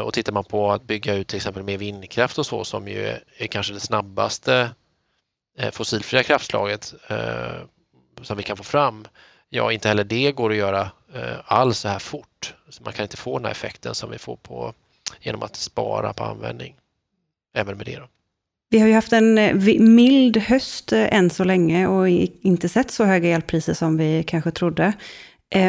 Och 0.02 0.14
tittar 0.14 0.32
man 0.32 0.44
på 0.44 0.72
att 0.72 0.82
bygga 0.82 1.14
ut 1.14 1.28
till 1.28 1.36
exempel 1.36 1.62
med 1.62 1.78
vindkraft 1.78 2.38
och 2.38 2.46
så 2.46 2.64
som 2.64 2.88
ju 2.88 3.06
är, 3.36 3.46
kanske 3.46 3.72
det 3.72 3.80
snabbaste 3.80 4.70
Eh, 5.58 5.70
fossilfria 5.70 6.22
kraftslaget 6.22 6.94
eh, 7.08 7.60
som 8.22 8.36
vi 8.36 8.42
kan 8.42 8.56
få 8.56 8.62
fram, 8.62 9.06
ja 9.48 9.72
inte 9.72 9.88
heller 9.88 10.04
det 10.04 10.32
går 10.32 10.50
att 10.50 10.56
göra 10.56 10.90
eh, 11.14 11.36
alls 11.44 11.78
så 11.78 11.88
här 11.88 11.98
fort. 11.98 12.54
Så 12.68 12.82
man 12.82 12.92
kan 12.92 13.02
inte 13.02 13.16
få 13.16 13.38
den 13.38 13.44
här 13.44 13.52
effekten 13.52 13.94
som 13.94 14.10
vi 14.10 14.18
får 14.18 14.36
på, 14.36 14.74
genom 15.20 15.42
att 15.42 15.56
spara 15.56 16.12
på 16.12 16.24
användning. 16.24 16.74
Även 17.54 17.76
med 17.76 17.86
det. 17.86 17.96
Då. 17.96 18.08
Vi 18.70 18.78
har 18.78 18.88
ju 18.88 18.94
haft 18.94 19.12
en 19.12 19.38
eh, 19.38 19.80
mild 19.80 20.36
höst 20.36 20.92
eh, 20.92 21.14
än 21.14 21.30
så 21.30 21.44
länge 21.44 21.86
och 21.86 22.08
inte 22.42 22.68
sett 22.68 22.90
så 22.90 23.04
höga 23.04 23.28
elpriser 23.28 23.74
som 23.74 23.96
vi 23.96 24.24
kanske 24.26 24.50
trodde. 24.50 24.92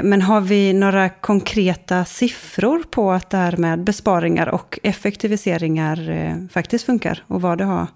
Men 0.04 0.22
har 0.22 0.42
vi 0.42 0.74
några 0.74 1.10
konkreta 1.10 2.06
siffror 2.06 2.84
på 2.84 3.12
att 3.12 3.30
det 3.30 3.38
här 3.38 3.58
med 3.58 3.84
besparingar 3.84 4.48
och 4.48 4.80
effektiviseringar 4.84 6.50
faktiskt 6.50 6.86
funkar 6.86 7.24
och 7.28 7.42
vad 7.42 7.58
det 7.58 7.64
har, 7.64 7.88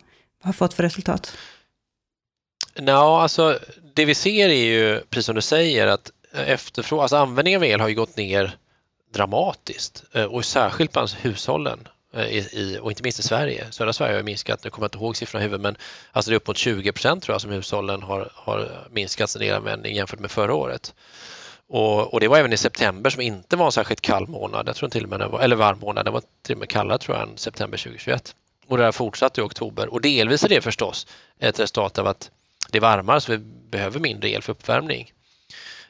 har 0.43 0.53
fått 0.53 0.73
för 0.73 0.83
resultat? 0.83 1.37
No, 2.75 2.91
alltså, 2.91 3.59
det 3.93 4.05
vi 4.05 4.15
ser 4.15 4.49
är 4.49 4.63
ju, 4.63 5.01
precis 5.09 5.25
som 5.25 5.35
du 5.35 5.41
säger, 5.41 5.87
att 5.87 6.11
efterfrågan, 6.33 7.01
alltså 7.01 7.17
användningen 7.17 7.59
av 7.59 7.65
el 7.65 7.79
har 7.79 7.87
ju 7.87 7.95
gått 7.95 8.17
ner 8.17 8.57
dramatiskt 9.13 10.03
eh, 10.13 10.25
och 10.25 10.45
särskilt 10.45 10.91
bland 10.91 11.09
hushållen 11.09 11.87
eh, 12.13 12.25
i, 12.25 12.79
och 12.81 12.91
inte 12.91 13.03
minst 13.03 13.19
i 13.19 13.23
Sverige. 13.23 13.67
Södra 13.71 13.93
Sverige 13.93 14.15
har 14.15 14.23
minskat, 14.23 14.63
nu 14.63 14.69
kommer 14.69 14.85
jag 14.85 14.87
inte 14.87 14.97
ihåg 14.97 15.17
siffrorna 15.17 15.43
i 15.43 15.43
huvudet, 15.43 15.61
men 15.61 15.75
alltså 16.11 16.31
det 16.31 16.35
är 16.35 16.37
upp 16.37 16.47
mot 16.47 16.57
20 16.57 16.91
procent 16.91 17.23
tror 17.23 17.33
jag 17.33 17.41
som 17.41 17.51
hushållen 17.51 18.03
har, 18.03 18.31
har 18.33 18.87
minskat 18.91 19.29
sin 19.29 19.41
elanvändning 19.41 19.95
jämfört 19.95 20.19
med 20.19 20.31
förra 20.31 20.53
året. 20.53 20.93
Och, 21.67 22.13
och, 22.13 22.19
det 22.19 22.27
var 22.27 22.37
även 22.37 22.53
i 22.53 22.57
september 22.57 23.09
som 23.09 23.21
inte 23.21 23.55
var 23.55 23.65
en 23.65 23.71
särskilt 23.71 24.01
kall 24.01 24.27
månad, 24.27 24.67
jag 24.67 24.75
tror 24.75 24.89
till 24.89 25.03
och 25.03 25.09
med 25.09 25.19
det 25.19 25.27
var, 25.27 25.39
eller 25.39 25.55
varm 25.55 25.79
månad, 25.79 26.05
den 26.05 26.13
var 26.13 26.23
till 26.41 26.55
och 26.55 26.59
med 26.59 26.69
kallare 26.69 26.97
tror 26.97 27.17
jag 27.17 27.29
än 27.29 27.37
september 27.37 27.77
2021. 27.77 28.35
Och 28.67 28.77
det 28.77 28.83
har 28.83 28.91
fortsatt 28.91 29.37
i 29.37 29.41
oktober 29.41 29.93
och 29.93 30.01
delvis 30.01 30.43
är 30.43 30.49
det 30.49 30.61
förstås 30.61 31.07
ett 31.39 31.59
resultat 31.59 31.99
av 31.99 32.07
att 32.07 32.31
det 32.69 32.77
är 32.77 32.81
varmare 32.81 33.21
så 33.21 33.31
vi 33.31 33.37
behöver 33.71 33.99
mindre 33.99 34.29
el 34.29 34.41
för 34.41 34.51
uppvärmning. 34.51 35.11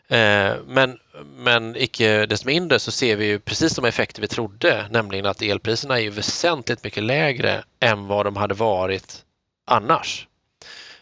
Eh, 0.08 0.56
men, 0.68 1.00
men 1.36 1.75
icke 1.75 2.25
desto 2.25 2.48
mindre 2.48 2.80
så 2.80 2.92
ser 2.92 3.16
vi 3.16 3.25
ju 3.25 3.40
precis 3.40 3.75
de 3.75 3.86
effekter 3.86 4.22
vi 4.22 4.28
trodde, 4.28 4.88
nämligen 4.90 5.25
att 5.25 5.42
elpriserna 5.42 6.00
är 6.00 6.01
ju 6.01 6.10
väsentligt 6.10 6.84
mycket 6.84 7.04
lägre 7.04 7.63
än 7.80 8.08
vad 8.08 8.25
de 8.25 8.36
hade 8.36 8.54
varit 8.54 9.25
annars. 9.66 10.28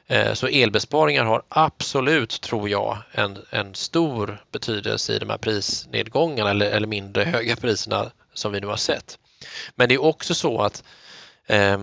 Eh, 0.08 0.34
så 0.34 0.48
elbesparingar 0.48 1.24
har 1.24 1.44
absolut, 1.50 2.42
tror 2.42 2.70
jag, 2.70 2.98
en, 3.12 3.46
en 3.50 3.76
stor 3.76 4.44
betydelse 4.52 5.14
i 5.14 5.20
de 5.20 5.30
här 5.30 5.38
prisnedgångarna 5.38 6.50
eller, 6.50 6.72
eller 6.72 6.88
mindre 6.88 7.24
höga 7.24 7.56
priserna 7.56 8.12
som 8.34 8.52
vi 8.52 8.60
nu 8.60 8.68
har 8.68 8.78
sett. 8.78 9.20
Men 9.76 9.90
det 9.90 9.96
är 9.96 10.04
också 10.04 10.36
så 10.36 10.62
att 10.62 10.84
eh, 11.46 11.82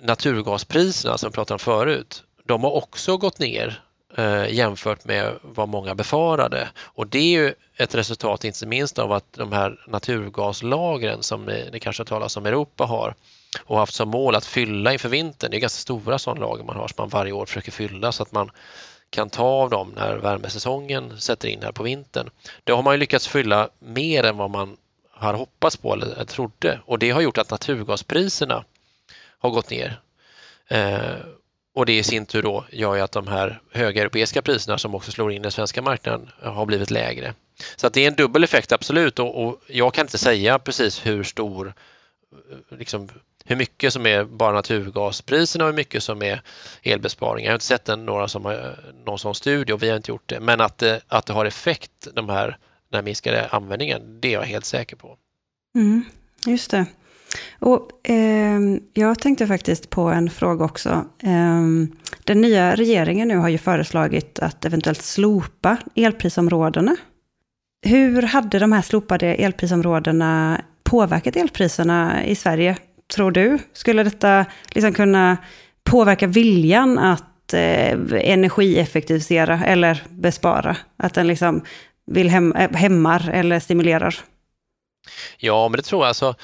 naturgaspriserna 0.00 1.18
som 1.18 1.30
vi 1.30 1.34
pratade 1.34 1.54
om 1.54 1.58
förut, 1.58 2.22
de 2.46 2.64
har 2.64 2.70
också 2.70 3.16
gått 3.16 3.38
ner 3.38 3.82
eh, 4.16 4.54
jämfört 4.54 5.04
med 5.04 5.38
vad 5.42 5.68
många 5.68 5.94
befarade. 5.94 6.68
Och 6.78 7.06
det 7.06 7.18
är 7.18 7.40
ju 7.40 7.54
ett 7.76 7.94
resultat 7.94 8.44
inte 8.44 8.66
minst 8.66 8.98
av 8.98 9.12
att 9.12 9.32
de 9.32 9.52
här 9.52 9.84
naturgaslagren 9.86 11.22
som 11.22 11.44
ni, 11.44 11.68
ni 11.72 11.80
kanske 11.80 12.04
talas 12.04 12.36
om 12.36 12.46
Europa 12.46 12.84
har 12.84 13.14
och 13.64 13.78
haft 13.78 13.94
som 13.94 14.08
mål 14.08 14.34
att 14.34 14.46
fylla 14.46 14.92
inför 14.92 15.08
vintern. 15.08 15.50
Det 15.50 15.56
är 15.56 15.60
ganska 15.60 15.80
stora 15.80 16.18
sådana 16.18 16.40
lager 16.46 16.64
man 16.64 16.76
har 16.76 16.88
som 16.88 16.94
man 16.98 17.08
varje 17.08 17.32
år 17.32 17.46
försöker 17.46 17.72
fylla 17.72 18.12
så 18.12 18.22
att 18.22 18.32
man 18.32 18.50
kan 19.10 19.30
ta 19.30 19.44
av 19.44 19.70
dem 19.70 19.92
när 19.96 20.16
värmesäsongen 20.16 21.20
sätter 21.20 21.48
in 21.48 21.62
här 21.62 21.72
på 21.72 21.82
vintern. 21.82 22.30
Det 22.64 22.72
har 22.72 22.82
man 22.82 22.94
ju 22.94 22.98
lyckats 22.98 23.28
fylla 23.28 23.68
mer 23.78 24.24
än 24.24 24.36
vad 24.36 24.50
man 24.50 24.76
har 25.10 25.34
hoppats 25.34 25.76
på 25.76 25.92
eller 25.92 26.24
trodde 26.24 26.80
och 26.86 26.98
det 26.98 27.10
har 27.10 27.20
gjort 27.20 27.38
att 27.38 27.50
naturgaspriserna 27.50 28.64
har 29.38 29.50
gått 29.50 29.70
ner. 29.70 30.00
Eh, 30.68 31.16
och 31.76 31.86
det 31.86 31.98
i 31.98 32.02
sin 32.02 32.26
tur 32.26 32.42
då 32.42 32.64
gör 32.70 32.94
ju 32.94 33.00
att 33.00 33.12
de 33.12 33.26
här 33.26 33.60
höga 33.72 34.02
europeiska 34.02 34.42
priserna 34.42 34.78
som 34.78 34.94
också 34.94 35.12
slår 35.12 35.32
in 35.32 35.36
i 35.36 35.42
den 35.42 35.52
svenska 35.52 35.82
marknaden 35.82 36.30
har 36.42 36.66
blivit 36.66 36.90
lägre. 36.90 37.34
Så 37.76 37.86
att 37.86 37.92
det 37.92 38.04
är 38.04 38.08
en 38.08 38.14
dubbel 38.14 38.44
effekt 38.44 38.72
absolut 38.72 39.18
och, 39.18 39.44
och 39.44 39.60
jag 39.66 39.94
kan 39.94 40.04
inte 40.04 40.18
säga 40.18 40.58
precis 40.58 41.06
hur 41.06 41.22
stor, 41.24 41.74
liksom, 42.70 43.08
hur 43.44 43.56
mycket 43.56 43.92
som 43.92 44.06
är 44.06 44.24
bara 44.24 44.52
naturgaspriserna 44.52 45.64
och 45.64 45.70
hur 45.70 45.76
mycket 45.76 46.02
som 46.02 46.22
är 46.22 46.42
elbesparingar. 46.82 47.46
Jag 47.46 47.52
har 47.52 47.56
inte 47.56 47.66
sett 47.66 47.88
en, 47.88 48.06
några 48.06 48.28
som 48.28 48.44
har, 48.44 48.78
någon 49.06 49.18
sån 49.18 49.34
studie 49.34 49.72
och 49.72 49.82
vi 49.82 49.88
har 49.88 49.96
inte 49.96 50.10
gjort 50.10 50.28
det. 50.28 50.40
Men 50.40 50.60
att 50.60 50.78
det, 50.78 51.00
att 51.08 51.26
det 51.26 51.32
har 51.32 51.44
effekt, 51.44 52.08
de 52.12 52.28
här, 52.28 52.46
den 52.90 52.98
här 52.98 53.02
minskade 53.02 53.48
användningen, 53.48 54.20
det 54.20 54.28
är 54.28 54.32
jag 54.32 54.42
helt 54.42 54.64
säker 54.64 54.96
på. 54.96 55.16
Mm, 55.74 56.04
just 56.46 56.70
det. 56.70 56.86
Och, 57.58 58.10
eh, 58.10 58.60
jag 58.94 59.18
tänkte 59.18 59.46
faktiskt 59.46 59.90
på 59.90 60.00
en 60.00 60.30
fråga 60.30 60.64
också. 60.64 61.04
Eh, 61.22 61.62
den 62.24 62.40
nya 62.40 62.74
regeringen 62.74 63.28
nu 63.28 63.36
har 63.36 63.48
ju 63.48 63.58
föreslagit 63.58 64.38
att 64.38 64.64
eventuellt 64.64 65.02
slopa 65.02 65.76
elprisområdena. 65.94 66.96
Hur 67.86 68.22
hade 68.22 68.58
de 68.58 68.72
här 68.72 68.82
slopade 68.82 69.26
elprisområdena 69.26 70.60
påverkat 70.84 71.36
elpriserna 71.36 72.24
i 72.24 72.34
Sverige, 72.34 72.76
tror 73.14 73.30
du? 73.30 73.58
Skulle 73.72 74.02
detta 74.02 74.44
liksom 74.74 74.92
kunna 74.92 75.36
påverka 75.84 76.26
viljan 76.26 76.98
att 76.98 77.54
eh, 77.54 77.98
energieffektivisera 78.12 79.64
eller 79.64 80.02
bespara? 80.10 80.76
Att 80.96 81.14
den 81.14 81.26
liksom 81.26 81.62
vill 82.06 82.28
hem, 82.28 82.52
eh, 82.52 82.72
hämmar 82.72 83.30
eller 83.30 83.60
stimulerar? 83.60 84.14
Ja, 85.38 85.68
men 85.68 85.76
det 85.76 85.82
tror 85.82 86.02
jag. 86.02 86.08
Alltså, 86.08 86.34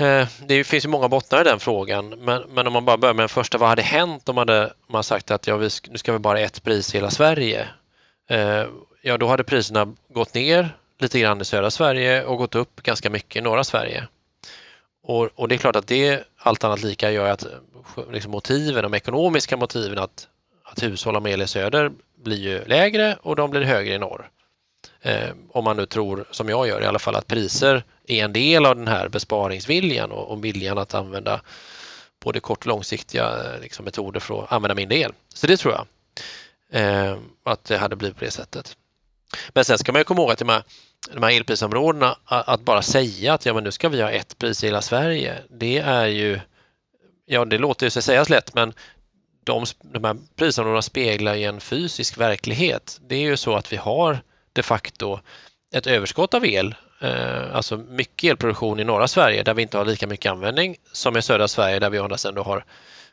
Eh, 0.00 0.28
det 0.46 0.64
finns 0.64 0.84
ju 0.84 0.88
många 0.88 1.08
bottnar 1.08 1.40
i 1.40 1.44
den 1.44 1.60
frågan, 1.60 2.08
men, 2.08 2.42
men 2.42 2.66
om 2.66 2.72
man 2.72 2.84
bara 2.84 2.96
börjar 2.96 3.14
med 3.14 3.22
den 3.22 3.28
första, 3.28 3.58
vad 3.58 3.68
hade 3.68 3.82
hänt 3.82 4.28
om 4.28 4.34
man 4.34 4.48
hade 4.48 4.72
man 4.86 5.04
sagt 5.04 5.30
att 5.30 5.46
ja, 5.46 5.56
vi, 5.56 5.68
nu 5.90 5.98
ska 5.98 6.12
vi 6.12 6.18
bara 6.18 6.40
ett 6.40 6.62
pris 6.62 6.94
i 6.94 6.98
hela 6.98 7.10
Sverige? 7.10 7.68
Eh, 8.30 8.64
ja, 9.02 9.18
då 9.18 9.26
hade 9.26 9.44
priserna 9.44 9.94
gått 10.08 10.34
ner 10.34 10.76
lite 10.98 11.20
grann 11.20 11.40
i 11.40 11.44
södra 11.44 11.70
Sverige 11.70 12.24
och 12.24 12.38
gått 12.38 12.54
upp 12.54 12.82
ganska 12.82 13.10
mycket 13.10 13.36
i 13.36 13.40
norra 13.40 13.64
Sverige. 13.64 14.06
Och, 15.02 15.28
och 15.34 15.48
det 15.48 15.54
är 15.54 15.58
klart 15.58 15.76
att 15.76 15.86
det, 15.86 16.24
allt 16.38 16.64
annat 16.64 16.82
lika, 16.82 17.10
gör 17.10 17.30
att 17.30 17.46
liksom 18.12 18.32
motiven, 18.32 18.82
de 18.82 18.94
ekonomiska 18.94 19.56
motiven 19.56 19.98
att, 19.98 20.28
att 20.64 20.82
hushålla 20.82 21.20
med 21.20 21.32
el 21.32 21.42
i 21.42 21.46
söder 21.46 21.90
blir 22.22 22.38
ju 22.38 22.64
lägre 22.64 23.16
och 23.22 23.36
de 23.36 23.50
blir 23.50 23.62
högre 23.62 23.94
i 23.94 23.98
norr. 23.98 24.30
Eh, 25.02 25.30
om 25.48 25.64
man 25.64 25.76
nu 25.76 25.86
tror, 25.86 26.24
som 26.30 26.48
jag 26.48 26.68
gör 26.68 26.82
i 26.82 26.86
alla 26.86 26.98
fall, 26.98 27.16
att 27.16 27.26
priser 27.26 27.84
är 28.06 28.24
en 28.24 28.32
del 28.32 28.66
av 28.66 28.76
den 28.76 28.88
här 28.88 29.08
besparingsviljan 29.08 30.12
och, 30.12 30.30
och 30.30 30.44
viljan 30.44 30.78
att 30.78 30.94
använda 30.94 31.40
både 32.20 32.40
kort 32.40 32.58
och 32.58 32.66
långsiktiga 32.66 33.54
eh, 33.54 33.60
liksom, 33.60 33.84
metoder 33.84 34.20
för 34.20 34.44
att 34.44 34.52
använda 34.52 34.74
mindre 34.74 34.98
el. 34.98 35.12
Så 35.34 35.46
det 35.46 35.56
tror 35.56 35.74
jag 35.74 35.86
eh, 36.82 37.16
att 37.44 37.64
det 37.64 37.78
hade 37.78 37.96
blivit 37.96 38.18
på 38.18 38.24
det 38.24 38.30
sättet. 38.30 38.76
Men 39.48 39.64
sen 39.64 39.78
ska 39.78 39.92
man 39.92 40.00
ju 40.00 40.04
komma 40.04 40.20
ihåg 40.20 40.30
att 40.30 40.38
de 40.38 40.48
här, 40.48 40.62
de 41.12 41.22
här 41.22 41.30
elprisområdena, 41.30 42.16
att 42.24 42.60
bara 42.60 42.82
säga 42.82 43.34
att 43.34 43.46
ja, 43.46 43.54
men 43.54 43.64
nu 43.64 43.72
ska 43.72 43.88
vi 43.88 44.02
ha 44.02 44.10
ett 44.10 44.38
pris 44.38 44.64
i 44.64 44.66
hela 44.66 44.82
Sverige, 44.82 45.38
det 45.50 45.78
är 45.78 46.06
ju, 46.06 46.40
ja 47.26 47.44
det 47.44 47.58
låter 47.58 47.86
ju 47.86 47.90
sig 47.90 48.02
sägas 48.02 48.28
lätt, 48.28 48.54
men 48.54 48.74
de, 49.44 49.64
de 49.82 50.04
här 50.04 50.16
prisområdena 50.36 50.82
speglar 50.82 51.34
ju 51.34 51.44
en 51.44 51.60
fysisk 51.60 52.18
verklighet. 52.18 53.00
Det 53.08 53.14
är 53.14 53.20
ju 53.20 53.36
så 53.36 53.54
att 53.54 53.72
vi 53.72 53.76
har 53.76 54.22
de 54.52 54.62
facto 54.62 55.20
ett 55.74 55.86
överskott 55.86 56.34
av 56.34 56.46
el, 56.46 56.74
eh, 57.00 57.56
alltså 57.56 57.76
mycket 57.76 58.30
elproduktion 58.30 58.80
i 58.80 58.84
norra 58.84 59.08
Sverige 59.08 59.42
där 59.42 59.54
vi 59.54 59.62
inte 59.62 59.78
har 59.78 59.84
lika 59.84 60.06
mycket 60.06 60.32
användning 60.32 60.76
som 60.92 61.16
i 61.16 61.22
södra 61.22 61.48
Sverige 61.48 61.78
där 61.78 61.90
vi 61.90 61.98
å 61.98 62.04
andra 62.04 62.16
sidan 62.16 62.44
har 62.44 62.64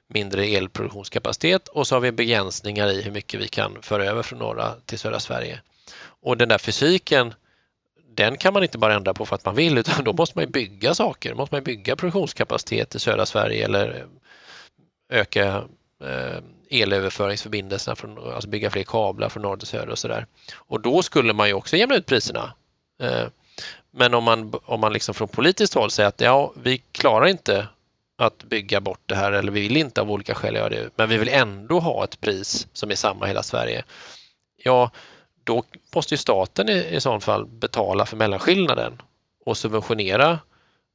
mindre 0.08 0.46
elproduktionskapacitet 0.46 1.67
och 1.67 1.88
så 1.88 1.96
har 1.96 2.00
vi 2.00 2.12
begränsningar 2.12 2.88
i 2.88 3.01
hur 3.01 3.12
mycket 3.12 3.39
vi 3.39 3.48
kan 3.48 3.82
föra 3.82 4.06
över 4.06 4.24
från 4.24 4.39
norra 4.39 4.75
till 4.86 5.00
södra 5.00 5.20
Sverige. 5.20 5.62
Och 6.00 6.38
den 6.38 6.50
där 6.50 6.58
fysiken, 6.58 7.34
den 8.15 8.38
kan 8.38 8.53
man 8.53 8.63
inte 8.63 8.77
bara 8.77 8.94
ändra 8.94 9.13
på 9.13 9.25
för 9.25 9.36
att 9.36 9.46
man 9.46 9.56
vill 9.56 9.77
utan 9.77 10.03
då 10.03 10.13
måste 10.13 10.39
man 10.39 10.51
bygga 10.51 10.94
saker, 10.94 11.29
då 11.29 11.36
måste 11.36 11.56
man 11.56 11.63
bygga 11.63 11.96
produktionskapacitet 11.96 12.96
i 12.96 13.00
södra 13.00 13.25
Sverige 13.25 13.65
eller 13.65 14.08
öka 15.10 15.63
eh, 16.03 16.41
elöverföringsförbindelserna, 16.69 17.95
från, 17.95 18.33
alltså 18.33 18.50
bygga 18.50 18.69
fler 18.69 18.83
kablar 18.83 19.29
från 19.29 19.43
norr 19.43 19.57
till 19.57 19.67
söder 19.67 19.89
och 19.89 20.00
sådär. 20.00 20.25
Och 20.55 20.81
då 20.81 21.03
skulle 21.03 21.33
man 21.33 21.47
ju 21.47 21.53
också 21.53 21.77
jämna 21.77 21.95
ut 21.95 22.05
priserna. 22.05 22.53
Eh, 23.01 23.27
men 23.91 24.13
om 24.13 24.24
man, 24.24 24.53
om 24.65 24.79
man 24.79 24.93
liksom 24.93 25.15
från 25.15 25.27
politiskt 25.27 25.74
håll 25.74 25.91
säger 25.91 26.09
att 26.09 26.21
ja, 26.21 26.53
vi 26.55 26.77
klarar 26.77 27.27
inte 27.27 27.67
att 28.17 28.43
bygga 28.43 28.81
bort 28.81 29.01
det 29.05 29.15
här 29.15 29.31
eller 29.31 29.51
vi 29.51 29.62
vill 29.62 29.77
inte 29.77 30.01
av 30.01 30.12
olika 30.12 30.36
skäl 30.36 30.55
göra 30.55 30.69
det, 30.69 30.89
men 30.95 31.09
vi 31.09 31.17
vill 31.17 31.29
ändå 31.29 31.79
ha 31.79 32.03
ett 32.03 32.21
pris 32.21 32.67
som 32.74 32.91
är 32.91 32.95
samma 32.95 33.25
i 33.25 33.27
hela 33.27 33.43
Sverige. 33.43 33.83
Ja, 34.63 34.91
då 35.43 35.63
måste 35.95 36.13
ju 36.13 36.17
staten 36.17 36.69
i, 36.69 36.95
i 36.95 37.00
sådant 37.00 37.24
fall 37.24 37.45
betala 37.45 38.05
för 38.05 38.17
mellanskillnaden 38.17 39.01
och 39.45 39.57
subventionera 39.57 40.39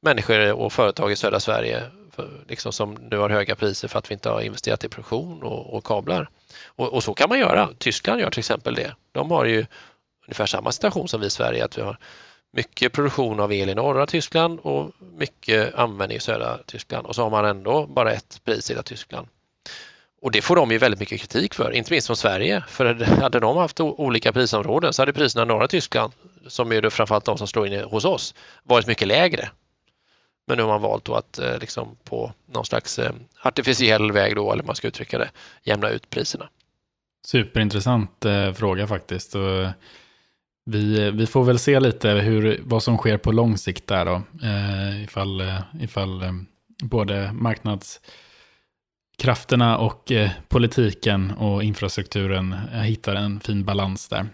människor 0.01 0.51
och 0.51 0.73
företag 0.73 1.11
i 1.11 1.15
södra 1.15 1.39
Sverige 1.39 1.83
för, 2.15 2.29
liksom 2.47 2.73
som 2.73 2.93
nu 2.93 3.17
har 3.17 3.29
höga 3.29 3.55
priser 3.55 3.87
för 3.87 3.99
att 3.99 4.11
vi 4.11 4.13
inte 4.13 4.29
har 4.29 4.41
investerat 4.41 4.83
i 4.83 4.89
produktion 4.89 5.43
och, 5.43 5.73
och 5.73 5.85
kablar. 5.85 6.29
Och, 6.65 6.93
och, 6.93 7.03
så 7.03 7.13
kan 7.13 7.29
man 7.29 7.39
göra. 7.39 7.69
Tyskland 7.77 8.21
gör 8.21 8.29
till 8.29 8.39
exempel 8.39 8.75
det. 8.75 8.95
De 9.11 9.31
har 9.31 9.45
ju 9.45 9.65
ungefär 10.27 10.45
samma 10.45 10.71
situation 10.71 11.07
som 11.07 11.21
vi 11.21 11.27
i 11.27 11.29
Sverige, 11.29 11.65
att 11.65 11.77
vi 11.77 11.81
har 11.81 11.97
mycket 12.53 12.93
produktion 12.93 13.39
av 13.39 13.53
el 13.53 13.69
i 13.69 13.75
norra 13.75 14.05
Tyskland 14.05 14.59
och 14.59 14.91
mycket 15.17 15.75
användning 15.75 16.17
i 16.17 16.19
södra 16.19 16.57
Tyskland 16.65 17.07
och 17.07 17.15
så 17.15 17.23
har 17.23 17.29
man 17.29 17.45
ändå 17.45 17.87
bara 17.87 18.11
ett 18.11 18.41
pris 18.43 18.69
i 18.69 18.73
hela 18.73 18.83
Tyskland. 18.83 19.27
Och 20.21 20.31
det 20.31 20.41
får 20.41 20.55
de 20.55 20.71
ju 20.71 20.77
väldigt 20.77 20.99
mycket 20.99 21.21
kritik 21.21 21.53
för, 21.53 21.71
inte 21.71 21.91
minst 21.91 22.07
från 22.07 22.17
Sverige. 22.17 22.63
För 22.67 22.85
hade 23.21 23.39
de 23.39 23.57
haft 23.57 23.79
olika 23.79 24.33
prisområden 24.33 24.93
så 24.93 25.01
hade 25.01 25.13
priserna 25.13 25.43
i 25.43 25.45
norra 25.45 25.67
Tyskland, 25.67 26.13
som 26.47 26.71
är 26.71 26.89
framförallt 26.89 27.25
de 27.25 27.37
som 27.37 27.47
slår 27.47 27.67
in 27.67 27.83
hos 27.83 28.05
oss, 28.05 28.35
varit 28.63 28.87
mycket 28.87 29.07
lägre. 29.07 29.49
Men 30.47 30.57
nu 30.57 30.63
har 30.63 30.69
man 30.69 30.81
valt 30.81 31.09
att 31.09 31.39
eh, 31.39 31.59
liksom 31.59 31.97
på 32.03 32.33
någon 32.45 32.65
slags 32.65 32.99
eh, 32.99 33.13
artificiell 33.41 34.11
väg 34.11 34.35
då, 34.35 34.53
eller 34.53 34.63
man 34.63 34.75
ska 34.75 34.87
uttrycka 34.87 35.17
det, 35.17 35.29
jämna 35.63 35.89
ut 35.89 36.09
priserna. 36.09 36.49
Superintressant 37.25 38.25
eh, 38.25 38.53
fråga 38.53 38.87
faktiskt. 38.87 39.35
Vi, 40.65 41.11
vi 41.11 41.27
får 41.27 41.43
väl 41.43 41.59
se 41.59 41.79
lite 41.79 42.09
hur, 42.09 42.59
vad 42.63 42.83
som 42.83 42.97
sker 42.97 43.17
på 43.17 43.31
lång 43.31 43.57
sikt 43.57 43.87
där 43.87 44.05
då. 44.05 44.21
Eh, 44.43 45.03
ifall 45.03 45.43
ifall 45.81 46.21
både 46.83 47.33
marknadskrafterna 47.33 49.77
och 49.77 50.11
politiken 50.47 51.31
och 51.31 51.63
infrastrukturen 51.63 52.55
hittar 52.71 53.15
en 53.15 53.39
fin 53.39 53.65
balans 53.65 54.09
där. 54.09 54.27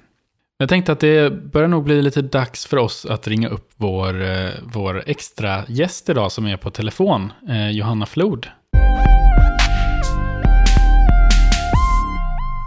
Jag 0.61 0.69
tänkte 0.69 0.91
att 0.91 0.99
det 0.99 1.33
börjar 1.51 1.67
nog 1.67 1.83
bli 1.83 2.01
lite 2.01 2.21
dags 2.21 2.65
för 2.65 2.77
oss 2.77 3.05
att 3.05 3.27
ringa 3.27 3.49
upp 3.49 3.69
vår, 3.77 4.21
eh, 4.21 4.49
vår 4.63 5.03
extra 5.05 5.63
gäst 5.67 6.09
idag 6.09 6.31
som 6.31 6.47
är 6.47 6.57
på 6.57 6.69
telefon, 6.69 7.33
eh, 7.49 7.69
Johanna 7.69 8.05
Flod. 8.05 8.47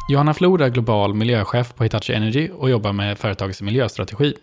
Johanna 0.08 0.34
Flod 0.34 0.62
är 0.62 0.68
global 0.68 1.14
miljöchef 1.14 1.74
på 1.74 1.84
Hitachi 1.84 2.12
Energy 2.12 2.48
och 2.50 2.70
jobbar 2.70 2.92
med 2.92 3.18
företagets 3.18 3.62
miljöstrategi. 3.62 4.34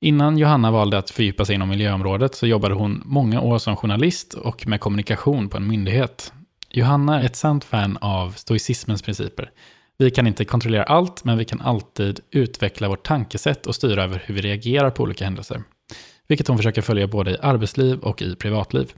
Innan 0.00 0.38
Johanna 0.38 0.70
valde 0.70 0.98
att 0.98 1.10
fördjupa 1.10 1.44
sig 1.44 1.54
inom 1.54 1.68
miljöområdet 1.68 2.34
så 2.34 2.46
jobbade 2.46 2.74
hon 2.74 3.02
många 3.04 3.40
år 3.40 3.58
som 3.58 3.76
journalist 3.76 4.34
och 4.34 4.66
med 4.66 4.80
kommunikation 4.80 5.48
på 5.48 5.56
en 5.56 5.66
myndighet. 5.66 6.32
Johanna 6.70 7.20
är 7.20 7.26
ett 7.26 7.36
sant 7.36 7.64
fan 7.64 7.98
av 8.00 8.30
stoicismens 8.30 9.02
principer. 9.02 9.50
Vi 9.98 10.10
kan 10.10 10.26
inte 10.26 10.44
kontrollera 10.44 10.82
allt, 10.82 11.24
men 11.24 11.38
vi 11.38 11.44
kan 11.44 11.60
alltid 11.60 12.20
utveckla 12.30 12.88
vårt 12.88 13.06
tankesätt 13.06 13.66
och 13.66 13.74
styra 13.74 14.04
över 14.04 14.22
hur 14.26 14.34
vi 14.34 14.40
reagerar 14.40 14.90
på 14.90 15.02
olika 15.02 15.24
händelser. 15.24 15.62
Vilket 16.28 16.48
hon 16.48 16.56
försöker 16.56 16.82
följa 16.82 17.06
både 17.06 17.30
i 17.30 17.36
arbetsliv 17.42 17.98
och 17.98 18.22
i 18.22 18.36
privatliv. 18.36 18.92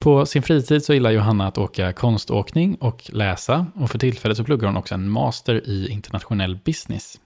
På 0.00 0.26
sin 0.26 0.42
fritid 0.42 0.84
så 0.84 0.94
gillar 0.94 1.10
Johanna 1.10 1.46
att 1.46 1.58
åka 1.58 1.92
konståkning 1.92 2.74
och 2.74 3.02
läsa 3.12 3.66
och 3.74 3.90
för 3.90 3.98
tillfället 3.98 4.36
så 4.36 4.44
pluggar 4.44 4.66
hon 4.66 4.76
också 4.76 4.94
en 4.94 5.10
master 5.10 5.68
i 5.68 5.88
internationell 5.88 6.58
business. 6.64 7.20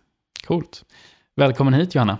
Coolt. 0.46 0.84
Välkommen 1.36 1.74
hit 1.74 1.94
Johanna. 1.94 2.18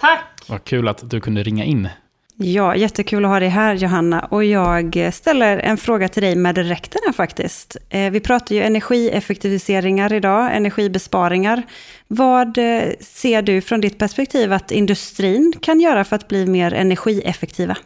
Tack! 0.00 0.44
Vad 0.48 0.64
kul 0.64 0.88
att 0.88 1.10
du 1.10 1.20
kunde 1.20 1.42
ringa 1.42 1.64
in. 1.64 1.88
Ja, 2.36 2.76
jättekul 2.76 3.24
att 3.24 3.30
ha 3.30 3.40
dig 3.40 3.48
här 3.48 3.74
Johanna. 3.74 4.20
Och 4.20 4.44
jag 4.44 5.10
ställer 5.12 5.58
en 5.58 5.76
fråga 5.76 6.08
till 6.08 6.22
dig 6.22 6.36
med 6.36 6.54
direkten 6.54 7.00
här 7.06 7.12
faktiskt. 7.12 7.76
Eh, 7.88 8.10
vi 8.10 8.20
pratar 8.20 8.54
ju 8.54 8.62
energieffektiviseringar 8.62 10.12
idag, 10.12 10.56
energibesparingar. 10.56 11.62
Vad 12.08 12.58
eh, 12.58 12.82
ser 13.00 13.42
du 13.42 13.60
från 13.60 13.80
ditt 13.80 13.98
perspektiv 13.98 14.52
att 14.52 14.70
industrin 14.70 15.52
kan 15.62 15.80
göra 15.80 16.04
för 16.04 16.16
att 16.16 16.28
bli 16.28 16.46
mer 16.46 16.74
energieffektiva? 16.74 17.76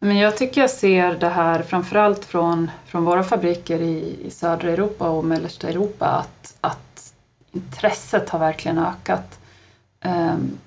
Men 0.00 0.16
jag 0.16 0.36
tycker 0.36 0.60
jag 0.60 0.70
ser 0.70 1.14
det 1.14 1.28
här 1.28 1.62
framförallt 1.62 2.24
från, 2.24 2.70
från 2.86 3.04
våra 3.04 3.22
fabriker 3.22 3.80
i, 3.80 4.16
i 4.26 4.30
södra 4.30 4.70
Europa 4.70 5.08
och 5.08 5.24
mellersta 5.24 5.68
Europa 5.68 6.06
att, 6.06 6.54
att 6.60 7.12
intresset 7.52 8.30
har 8.30 8.38
verkligen 8.38 8.78
ökat. 8.78 9.38
Um, 10.04 10.58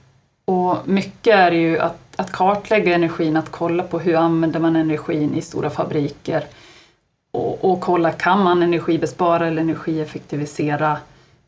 och 0.45 0.87
mycket 0.87 1.35
är 1.35 1.51
ju 1.51 1.79
att, 1.79 2.04
att 2.15 2.31
kartlägga 2.31 2.95
energin, 2.95 3.37
att 3.37 3.51
kolla 3.51 3.83
på 3.83 3.99
hur 3.99 4.15
använder 4.15 4.59
man 4.59 4.75
energin 4.75 5.35
i 5.35 5.41
stora 5.41 5.69
fabriker 5.69 6.43
och, 7.31 7.65
och 7.65 7.81
kolla, 7.81 8.11
kan 8.11 8.43
man 8.43 8.63
energibespara 8.63 9.47
eller 9.47 9.61
energieffektivisera? 9.61 10.97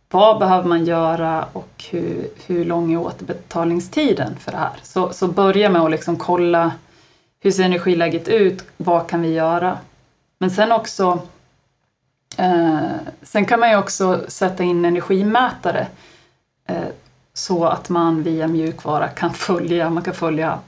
Vad 0.09 0.39
behöver 0.39 0.69
man 0.69 0.85
göra 0.85 1.45
och 1.53 1.85
hur, 1.91 2.27
hur 2.47 2.65
lång 2.65 2.93
är 2.93 2.97
återbetalningstiden 2.97 4.35
för 4.35 4.51
det 4.51 4.57
här? 4.57 4.71
Så, 4.83 5.13
så 5.13 5.27
börja 5.27 5.69
med 5.69 5.81
att 5.81 5.91
liksom 5.91 6.15
kolla 6.17 6.71
hur 7.39 7.51
ser 7.51 7.63
energiläget 7.63 8.27
ut? 8.27 8.63
Vad 8.77 9.09
kan 9.09 9.21
vi 9.21 9.33
göra? 9.33 9.77
Men 10.39 10.51
sen 10.51 10.71
också 10.71 11.19
eh, 12.37 12.79
Sen 13.21 13.45
kan 13.45 13.59
man 13.59 13.69
ju 13.69 13.77
också 13.77 14.25
sätta 14.27 14.63
in 14.63 14.85
energimätare 14.85 15.87
eh, 16.67 16.87
så 17.37 17.65
att 17.65 17.89
man 17.89 18.23
via 18.23 18.47
mjukvara 18.47 19.07
kan 19.07 19.33
följa, 19.33 19.89
man 19.89 20.03
kan 20.03 20.13
följa 20.13 20.59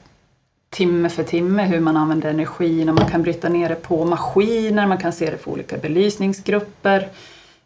timme 0.70 1.08
för 1.08 1.22
timme 1.22 1.62
hur 1.62 1.80
man 1.80 1.96
använder 1.96 2.30
energin 2.30 2.88
och 2.88 2.94
man 2.94 3.10
kan 3.10 3.22
bryta 3.22 3.48
ner 3.48 3.68
det 3.68 3.74
på 3.74 4.04
maskiner, 4.04 4.86
man 4.86 4.98
kan 4.98 5.12
se 5.12 5.30
det 5.30 5.38
för 5.38 5.50
olika 5.50 5.76
belysningsgrupper. 5.76 7.08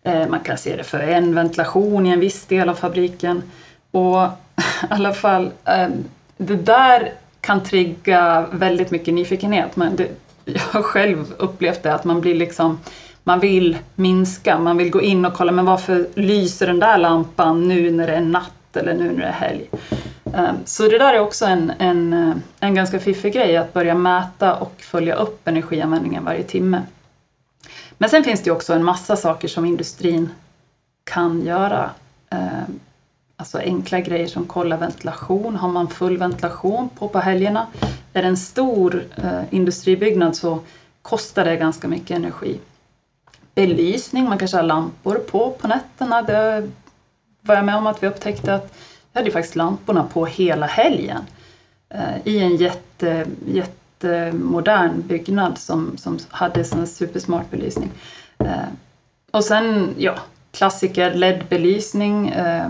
Eh, 0.03 0.29
man 0.29 0.41
kan 0.41 0.59
se 0.59 0.77
det 0.77 0.85
för 0.85 0.99
en 0.99 1.35
ventilation 1.35 2.07
i 2.07 2.11
en 2.11 2.21
viss 2.21 2.47
del 2.47 2.69
av 2.69 2.75
fabriken. 2.75 3.43
Och 3.91 4.23
i 4.83 4.87
alla 4.91 5.13
fall, 5.13 5.51
eh, 5.65 5.89
det 6.37 6.57
där 6.57 7.13
kan 7.41 7.63
trigga 7.63 8.47
väldigt 8.53 8.91
mycket 8.91 9.15
nyfikenhet. 9.15 9.77
Men 9.77 9.97
det, 9.97 10.09
jag 10.45 10.61
har 10.61 10.83
själv 10.83 11.35
upplevt 11.39 11.83
det, 11.83 11.95
att 11.95 12.05
man 12.05 12.21
blir 12.21 12.35
liksom 12.35 12.79
man 13.25 13.41
vill 13.41 13.79
minska, 13.95 14.59
man 14.59 14.77
vill 14.77 14.91
gå 14.91 15.03
in 15.03 15.25
och 15.25 15.35
kolla, 15.35 15.53
men 15.53 15.65
varför 15.65 16.07
lyser 16.15 16.67
den 16.67 16.81
där 16.81 16.99
lampan 16.99 17.69
nu 17.69 17.91
när 17.91 18.07
det 18.07 18.15
är 18.15 18.21
natt 18.21 18.53
eller 18.77 18.95
nu 18.95 19.13
när 19.13 19.19
det 19.19 19.29
är 19.29 19.33
helg? 19.33 19.71
Ehm, 20.35 20.57
så 20.65 20.89
det 20.89 20.99
där 20.99 21.15
är 21.15 21.21
också 21.21 21.45
en, 21.47 21.73
en, 21.79 22.13
eh, 22.13 22.37
en 22.61 22.75
ganska 22.75 23.01
fiffig 23.01 23.33
grej, 23.33 23.57
att 23.57 23.73
börja 23.73 23.95
mäta 23.95 24.55
och 24.55 24.75
följa 24.79 25.15
upp 25.15 25.49
energianvändningen 25.49 26.25
varje 26.25 26.43
timme. 26.43 26.83
Men 27.99 28.11
sen 28.11 28.25
finns 28.25 28.43
det 28.43 28.51
också 28.51 28.73
en 28.73 28.85
massa 28.85 29.17
saker 29.17 29.49
som 29.49 29.65
industrin 29.65 30.31
kan 31.05 31.43
göra. 31.43 31.91
Ehm, 32.31 32.81
alltså 33.37 33.59
enkla 33.59 34.01
grejer 34.01 34.27
som 34.27 34.47
kolla 34.47 34.77
ventilation. 34.77 35.57
Har 35.57 35.69
man 35.69 35.89
full 35.89 36.17
ventilation 36.17 36.89
på 36.89 37.09
på 37.09 37.19
helgerna? 37.19 37.67
Är 38.13 38.23
det 38.23 38.29
en 38.29 38.37
stor 38.37 39.05
eh, 39.17 39.43
industribyggnad 39.51 40.37
så 40.37 40.61
kostar 41.05 41.45
det 41.45 41.57
ganska 41.57 41.89
mycket 41.89 42.17
energi. 42.17 42.61
Belysning, 43.55 44.25
man 44.25 44.39
kanske 44.39 44.57
har 44.57 44.65
lampor 44.65 45.15
på 45.15 45.51
på 45.51 45.69
nätterna. 45.69 46.23
Det 46.23 46.71
var 47.45 47.55
jag 47.55 47.65
med 47.65 47.77
om 47.77 47.87
att 47.87 48.03
vi 48.03 48.07
upptäckte 48.07 48.55
att 48.55 48.75
vi 49.13 49.19
hade 49.21 49.31
faktiskt 49.31 49.57
lamporna 49.57 50.05
på 50.05 50.27
hela 50.27 50.67
helgen. 50.67 51.23
Eh, 51.89 52.17
I 52.25 52.39
en 52.39 52.57
jätte, 52.57 53.27
jättemodern 53.47 55.03
byggnad 55.07 55.59
som, 55.59 55.97
som 55.97 56.19
hade 56.29 56.65
sån 56.65 56.87
supersmart 56.87 57.51
belysning. 57.51 57.91
Eh, 58.39 58.69
och 59.31 59.45
sen, 59.45 59.95
ja, 59.99 60.19
klassiker, 60.51 61.15
LED-belysning, 61.15 62.29
eh, 62.29 62.69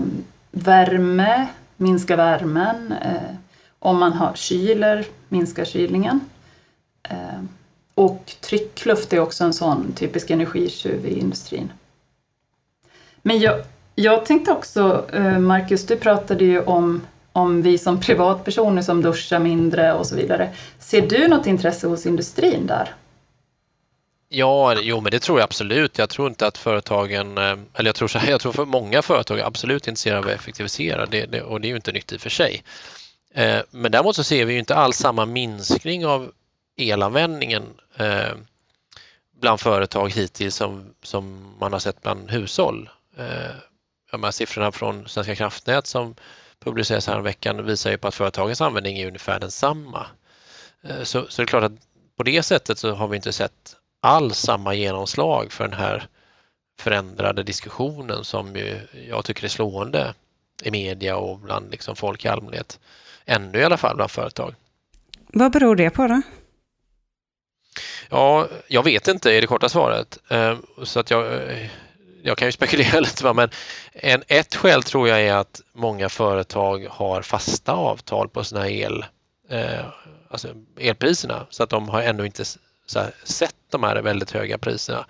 värme, 0.51 1.47
minska 1.77 2.15
värmen. 2.15 2.93
Om 3.79 3.99
man 3.99 4.13
har 4.13 4.33
kyler, 4.33 5.05
minska 5.29 5.65
kylningen. 5.65 6.19
Och 7.95 8.33
tryckluft 8.41 9.13
är 9.13 9.19
också 9.19 9.43
en 9.43 9.53
sån 9.53 9.91
typisk 9.91 10.29
energitjuv 10.29 11.05
i 11.05 11.19
industrin. 11.19 11.71
Men 13.21 13.39
jag, 13.39 13.61
jag 13.95 14.25
tänkte 14.25 14.51
också, 14.51 15.05
eh, 15.13 15.39
Marcus, 15.39 15.85
du 15.85 15.95
pratade 15.97 16.45
ju 16.45 16.63
om, 16.63 17.07
om 17.31 17.61
vi 17.61 17.77
som 17.77 17.99
privatpersoner 17.99 18.81
som 18.81 19.01
duschar 19.01 19.39
mindre 19.39 19.93
och 19.93 20.07
så 20.07 20.15
vidare. 20.15 20.49
Ser 20.79 21.07
du 21.07 21.27
något 21.27 21.47
intresse 21.47 21.87
hos 21.87 22.05
industrin 22.05 22.67
där? 22.67 22.95
Ja, 24.29 24.75
jo 24.81 25.01
men 25.01 25.11
det 25.11 25.19
tror 25.19 25.39
jag 25.39 25.43
absolut. 25.43 25.97
Jag 25.97 26.09
tror 26.09 26.27
inte 26.27 26.47
att 26.47 26.57
företagen, 26.57 27.37
eh, 27.37 27.57
eller 27.73 27.87
jag 27.87 27.95
tror 27.95 28.07
så 28.07 28.19
här, 28.19 28.29
jag 28.31 28.41
tror 28.41 28.51
för 28.51 28.65
många 28.65 29.01
företag 29.01 29.39
är 29.39 29.43
absolut 29.43 29.87
intresserade 29.87 30.19
av 30.19 30.25
att 30.25 30.31
effektivisera 30.31 31.05
det, 31.05 31.25
det, 31.25 31.41
och 31.41 31.61
det 31.61 31.67
är 31.67 31.69
ju 31.69 31.75
inte 31.75 31.91
nytt 31.91 32.13
i 32.13 32.17
och 32.17 32.21
för 32.21 32.29
sig. 32.29 32.63
Eh, 33.33 33.59
men 33.71 33.91
däremot 33.91 34.15
så 34.15 34.23
ser 34.23 34.45
vi 34.45 34.53
ju 34.53 34.59
inte 34.59 34.75
alls 34.75 34.97
samma 34.97 35.25
minskning 35.25 36.05
av 36.05 36.31
elanvändningen 36.77 37.63
eh, 37.97 38.33
bland 39.41 39.59
företag 39.59 40.09
hittills 40.09 40.55
som, 40.55 40.93
som 41.03 41.53
man 41.59 41.73
har 41.73 41.79
sett 41.79 42.01
bland 42.01 42.31
hushåll. 42.31 42.89
Eh, 43.17 43.55
de 44.15 44.23
här 44.23 44.31
siffrorna 44.31 44.71
från 44.71 45.07
Svenska 45.07 45.35
kraftnät 45.35 45.87
som 45.87 46.15
publiceras 46.59 47.07
här 47.07 47.19
veckan 47.19 47.65
visar 47.65 47.91
ju 47.91 47.97
på 47.97 48.07
att 48.07 48.15
företagens 48.15 48.61
användning 48.61 48.97
är 48.97 49.07
ungefär 49.07 49.39
densamma. 49.39 50.07
Så, 51.03 51.25
så 51.29 51.41
det 51.41 51.43
är 51.43 51.47
klart 51.47 51.63
att 51.63 51.71
på 52.17 52.23
det 52.23 52.43
sättet 52.43 52.77
så 52.77 52.93
har 52.93 53.07
vi 53.07 53.15
inte 53.15 53.33
sett 53.33 53.75
alls 54.01 54.37
samma 54.37 54.73
genomslag 54.73 55.51
för 55.51 55.67
den 55.67 55.79
här 55.79 56.07
förändrade 56.79 57.43
diskussionen 57.43 58.23
som 58.23 58.55
jag 59.09 59.25
tycker 59.25 59.43
är 59.43 59.47
slående 59.47 60.13
i 60.63 60.71
media 60.71 61.17
och 61.17 61.39
bland 61.39 61.71
liksom 61.71 61.95
folk 61.95 62.25
i 62.25 62.27
allmänhet. 62.27 62.79
Ännu 63.25 63.59
i 63.59 63.63
alla 63.63 63.77
fall 63.77 63.95
bland 63.95 64.11
företag. 64.11 64.55
Vad 65.27 65.51
beror 65.51 65.75
det 65.75 65.89
på 65.89 66.07
då? 66.07 66.21
Ja, 68.09 68.47
jag 68.67 68.83
vet 68.83 69.07
inte 69.07 69.33
är 69.33 69.41
det 69.41 69.47
korta 69.47 69.69
svaret. 69.69 70.19
Ehm, 70.29 70.57
så 70.83 70.99
att 70.99 71.11
jag, 71.11 71.41
jag 72.25 72.37
kan 72.37 72.47
ju 72.47 72.51
spekulera 72.51 72.99
lite, 72.99 73.33
men 73.33 73.49
en, 73.93 74.23
ett 74.27 74.55
skäl 74.55 74.83
tror 74.83 75.09
jag 75.09 75.21
är 75.21 75.33
att 75.33 75.61
många 75.73 76.09
företag 76.09 76.87
har 76.89 77.21
fasta 77.21 77.71
avtal 77.71 78.29
på 78.29 78.43
sina 78.43 78.69
el, 78.69 79.05
eh, 79.49 79.85
alltså 80.29 80.47
elpriserna 80.79 81.47
så 81.49 81.63
att 81.63 81.69
de 81.69 81.89
har 81.89 82.01
ännu 82.01 82.25
inte 82.25 82.43
här, 82.95 83.11
sett 83.23 83.55
de 83.71 83.83
här 83.83 84.01
väldigt 84.01 84.31
höga 84.31 84.57
priserna 84.57 85.05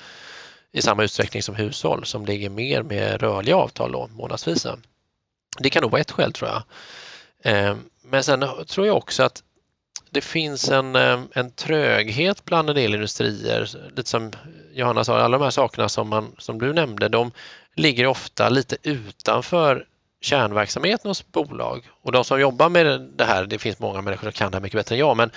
i 0.72 0.82
samma 0.82 1.04
utsträckning 1.04 1.44
som 1.44 1.56
hushåll 1.56 2.06
som 2.06 2.26
ligger 2.26 2.50
mer 2.50 2.84
med 2.84 3.22
rörliga 3.22 3.56
avtal 3.56 3.92
då, 3.92 4.08
månadsvisa. 4.08 4.78
Det 5.60 5.70
kan 5.70 5.82
nog 5.82 5.92
vara 5.92 6.02
ett 6.02 6.12
skäl 6.12 6.34
tror 6.34 6.50
jag. 6.50 6.64
Eh, 7.54 7.78
men 8.04 8.24
sen 8.24 8.46
tror 8.68 8.88
jag 8.88 8.98
också 8.98 9.24
att 9.24 9.44
det 10.16 10.22
finns 10.22 10.70
en, 10.70 10.96
eh, 10.96 11.20
en 11.34 11.52
tröghet 11.52 12.46
bland 12.46 12.70
en 12.70 12.76
del 12.76 12.94
industrier, 12.94 13.70
lite 13.96 14.10
som 14.10 14.32
Johanna 14.74 15.04
sa, 15.04 15.18
alla 15.18 15.38
de 15.38 15.44
här 15.44 15.52
sakerna 15.52 15.90
som, 15.90 16.10
man, 16.10 16.36
som 16.38 16.60
du 16.60 16.74
nämnde, 16.74 17.08
de 17.08 17.32
ligger 17.76 18.08
ofta 18.08 18.50
lite 18.50 18.78
utanför 18.84 19.86
kärnverksamheten 20.22 21.10
hos 21.10 21.32
bolag. 21.32 21.90
Och 22.02 22.12
de 22.12 22.24
som 22.24 22.40
jobbar 22.40 22.70
med 22.70 23.02
det 23.02 23.26
här, 23.26 23.46
det 23.46 23.60
finns 23.60 23.80
många 23.80 24.02
människor 24.02 24.24
som 24.24 24.32
kan 24.32 24.52
det 24.52 24.58
här 24.58 24.62
mycket 24.62 24.78
bättre 24.78 24.96
än 24.96 25.00
jag, 25.00 25.18
men 25.18 25.32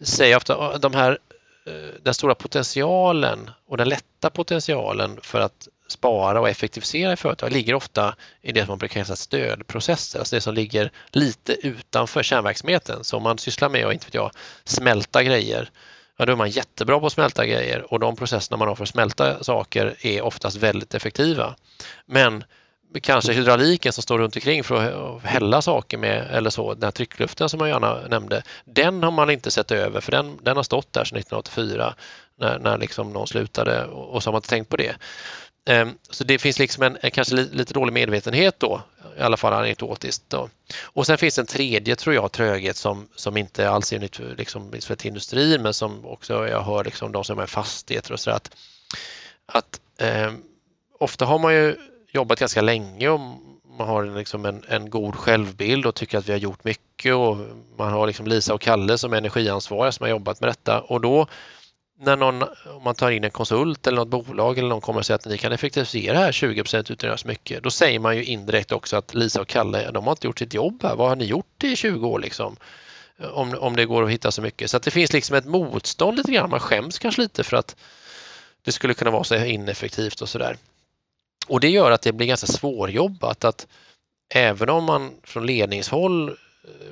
säger 0.00 0.36
ofta 0.36 0.78
de 0.78 0.94
här 0.94 1.18
Eh, 1.66 1.94
den 2.02 2.14
stora 2.14 2.34
potentialen 2.34 3.50
och 3.66 3.76
den 3.76 3.88
lätta 3.88 4.30
potentialen 4.30 5.18
för 5.22 5.40
att 5.40 5.68
spara 5.88 6.40
och 6.40 6.48
effektivisera 6.48 7.12
i 7.12 7.16
företag 7.16 7.52
ligger 7.52 7.74
ofta 7.74 8.14
i 8.40 8.52
det 8.52 8.60
som 8.60 8.68
man 8.68 8.78
brukar 8.78 9.04
kalla 9.04 9.16
stödprocesser, 9.16 10.18
alltså 10.18 10.36
det 10.36 10.40
som 10.40 10.54
ligger 10.54 10.92
lite 11.10 11.66
utanför 11.66 12.22
kärnverksamheten. 12.22 13.04
Så 13.04 13.16
om 13.16 13.22
man 13.22 13.38
sysslar 13.38 13.68
med 13.68 13.86
att, 13.86 13.92
inte 13.92 14.06
vet 14.06 14.14
jag, 14.14 14.30
smälta 14.64 15.22
grejer, 15.22 15.70
ja 16.16 16.26
då 16.26 16.32
är 16.32 16.36
man 16.36 16.50
jättebra 16.50 17.00
på 17.00 17.06
att 17.06 17.12
smälta 17.12 17.46
grejer 17.46 17.92
och 17.92 18.00
de 18.00 18.16
processerna 18.16 18.56
man 18.56 18.68
har 18.68 18.74
för 18.74 18.82
att 18.82 18.88
smälta 18.88 19.44
saker 19.44 19.96
är 20.00 20.22
oftast 20.22 20.56
väldigt 20.56 20.94
effektiva. 20.94 21.56
Men 22.06 22.44
kanske 23.00 23.32
hydrauliken 23.32 23.92
som 23.92 24.02
står 24.02 24.18
runt 24.18 24.36
omkring 24.36 24.64
för 24.64 25.16
att 25.16 25.22
hälla 25.22 25.62
saker 25.62 25.98
med 25.98 26.26
eller 26.30 26.50
så, 26.50 26.74
den 26.74 26.82
här 26.82 26.90
tryckluften 26.90 27.48
som 27.48 27.58
man 27.58 27.68
gärna 27.68 28.08
nämnde, 28.08 28.42
den 28.64 29.02
har 29.02 29.10
man 29.10 29.30
inte 29.30 29.50
sett 29.50 29.70
över 29.70 30.00
för 30.00 30.12
den, 30.12 30.38
den 30.42 30.56
har 30.56 30.62
stått 30.62 30.92
där 30.92 31.04
sedan 31.04 31.18
1984 31.18 31.94
när, 32.38 32.58
när 32.58 32.78
liksom 32.78 33.12
någon 33.12 33.26
slutade 33.26 33.84
och 33.86 34.22
så 34.22 34.28
har 34.28 34.32
man 34.32 34.38
inte 34.38 34.48
tänkt 34.48 34.68
på 34.68 34.76
det. 34.76 34.96
Ehm, 35.64 35.98
så 36.10 36.24
det 36.24 36.38
finns 36.38 36.58
liksom 36.58 36.82
en, 36.82 36.98
en 37.00 37.10
kanske 37.10 37.34
lite 37.34 37.74
dålig 37.74 37.92
medvetenhet 37.92 38.60
då, 38.60 38.82
i 39.18 39.20
alla 39.20 39.36
fall 39.36 39.52
anekdotiskt. 39.52 40.24
Då. 40.28 40.48
Och 40.82 41.06
sen 41.06 41.18
finns 41.18 41.38
en 41.38 41.46
tredje, 41.46 41.96
tror 41.96 42.14
jag, 42.14 42.32
tröghet 42.32 42.76
som, 42.76 43.08
som 43.16 43.36
inte 43.36 43.70
alls 43.70 43.92
är 43.92 43.98
nytt 43.98 44.20
liksom, 44.38 44.72
för 44.80 45.06
industrin 45.06 45.62
men 45.62 45.74
som 45.74 46.06
också 46.06 46.48
jag 46.48 46.62
hör 46.62 46.84
liksom, 46.84 47.12
de 47.12 47.24
som 47.24 47.38
är 47.38 47.46
fastigheter 47.46 48.12
och 48.12 48.20
så 48.20 48.30
att, 48.30 48.56
att 49.46 49.80
eh, 49.98 50.32
ofta 50.98 51.24
har 51.24 51.38
man 51.38 51.54
ju 51.54 51.76
jobbat 52.12 52.40
ganska 52.40 52.62
länge 52.62 53.08
och 53.08 53.20
man 53.78 53.88
har 53.88 54.04
liksom 54.04 54.44
en, 54.44 54.64
en 54.68 54.90
god 54.90 55.16
självbild 55.16 55.86
och 55.86 55.94
tycker 55.94 56.18
att 56.18 56.28
vi 56.28 56.32
har 56.32 56.38
gjort 56.38 56.64
mycket 56.64 57.14
och 57.14 57.36
man 57.78 57.92
har 57.92 58.06
liksom 58.06 58.26
Lisa 58.26 58.54
och 58.54 58.60
Kalle 58.60 58.98
som 58.98 59.12
är 59.12 59.16
energiansvariga 59.16 59.92
som 59.92 60.04
har 60.04 60.10
jobbat 60.10 60.40
med 60.40 60.50
detta 60.50 60.80
och 60.80 61.00
då 61.00 61.26
när 61.98 62.16
någon, 62.16 62.42
om 62.42 62.82
man 62.84 62.94
tar 62.94 63.10
in 63.10 63.24
en 63.24 63.30
konsult 63.30 63.86
eller 63.86 63.96
något 63.96 64.08
bolag 64.08 64.58
eller 64.58 64.68
någon 64.68 64.80
kommer 64.80 64.98
och 64.98 65.06
säger 65.06 65.18
att 65.18 65.26
ni 65.26 65.38
kan 65.38 65.52
effektivisera 65.52 66.18
här 66.18 66.32
20 66.32 66.60
utan 66.60 66.80
att 66.80 67.02
göra 67.02 67.16
så 67.16 67.28
mycket, 67.28 67.62
då 67.62 67.70
säger 67.70 67.98
man 67.98 68.16
ju 68.16 68.24
indirekt 68.24 68.72
också 68.72 68.96
att 68.96 69.14
Lisa 69.14 69.40
och 69.40 69.48
Kalle, 69.48 69.90
de 69.90 70.04
har 70.04 70.12
inte 70.12 70.26
gjort 70.26 70.38
sitt 70.38 70.54
jobb 70.54 70.82
här. 70.82 70.96
Vad 70.96 71.08
har 71.08 71.16
ni 71.16 71.24
gjort 71.24 71.64
i 71.64 71.76
20 71.76 72.08
år 72.08 72.18
liksom? 72.18 72.56
Om, 73.32 73.54
om 73.58 73.76
det 73.76 73.84
går 73.84 74.04
att 74.04 74.10
hitta 74.10 74.30
så 74.30 74.42
mycket. 74.42 74.70
Så 74.70 74.76
att 74.76 74.82
det 74.82 74.90
finns 74.90 75.12
liksom 75.12 75.36
ett 75.36 75.44
motstånd 75.44 76.16
lite 76.16 76.32
grann. 76.32 76.50
Man 76.50 76.60
skäms 76.60 76.98
kanske 76.98 77.22
lite 77.22 77.44
för 77.44 77.56
att 77.56 77.76
det 78.64 78.72
skulle 78.72 78.94
kunna 78.94 79.10
vara 79.10 79.24
så 79.24 79.36
ineffektivt 79.36 80.20
och 80.20 80.28
sådär. 80.28 80.56
Och 81.46 81.60
det 81.60 81.68
gör 81.68 81.90
att 81.90 82.02
det 82.02 82.12
blir 82.12 82.26
ganska 82.26 82.46
svårjobbat 82.46 83.44
att 83.44 83.66
även 84.34 84.68
om 84.68 84.84
man 84.84 85.10
från 85.24 85.46
ledningshåll 85.46 86.28
eh, 86.28 86.34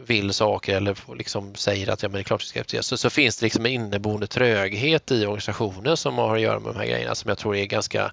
vill 0.06 0.32
saker 0.32 0.76
eller 0.76 1.16
liksom 1.16 1.54
säger 1.54 1.90
att 1.90 2.02
ja, 2.02 2.08
men 2.08 2.14
det 2.14 2.20
är 2.20 2.24
klart 2.24 2.42
vi 2.42 2.46
ska 2.46 2.60
efterge, 2.60 2.82
så, 2.82 2.96
så 2.96 3.10
finns 3.10 3.38
det 3.38 3.46
liksom 3.46 3.66
en 3.66 3.72
inneboende 3.72 4.26
tröghet 4.26 5.10
i 5.10 5.26
organisationen 5.26 5.96
som 5.96 6.18
har 6.18 6.36
att 6.36 6.42
göra 6.42 6.60
med 6.60 6.74
de 6.74 6.78
här 6.78 6.86
grejerna 6.86 7.14
som 7.14 7.28
jag 7.28 7.38
tror 7.38 7.56
är 7.56 7.66
ganska 7.66 8.12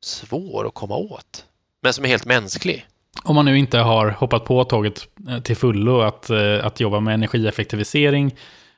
svår 0.00 0.66
att 0.66 0.74
komma 0.74 0.96
åt. 0.96 1.44
Men 1.82 1.92
som 1.92 2.04
är 2.04 2.08
helt 2.08 2.26
mänsklig. 2.26 2.86
Om 3.24 3.34
man 3.34 3.44
nu 3.44 3.58
inte 3.58 3.78
har 3.78 4.10
hoppat 4.10 4.44
på 4.44 4.64
tåget 4.64 5.08
eh, 5.28 5.40
till 5.40 5.56
fullo 5.56 6.00
att, 6.00 6.30
eh, 6.30 6.66
att 6.66 6.80
jobba 6.80 7.00
med 7.00 7.14
energieffektivisering, 7.14 8.36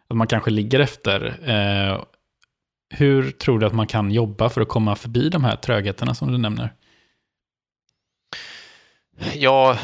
att 0.09 0.17
man 0.17 0.27
kanske 0.27 0.51
ligger 0.51 0.81
efter. 0.81 1.27
Eh, 1.45 2.01
hur 2.95 3.31
tror 3.31 3.59
du 3.59 3.67
att 3.67 3.75
man 3.75 3.87
kan 3.87 4.11
jobba 4.11 4.49
för 4.49 4.61
att 4.61 4.69
komma 4.69 4.97
förbi 4.97 5.29
de 5.29 5.45
här 5.45 5.57
trögheterna 5.57 6.14
som 6.14 6.33
du 6.33 6.38
nämner? 6.38 6.73
Ja, 9.35 9.79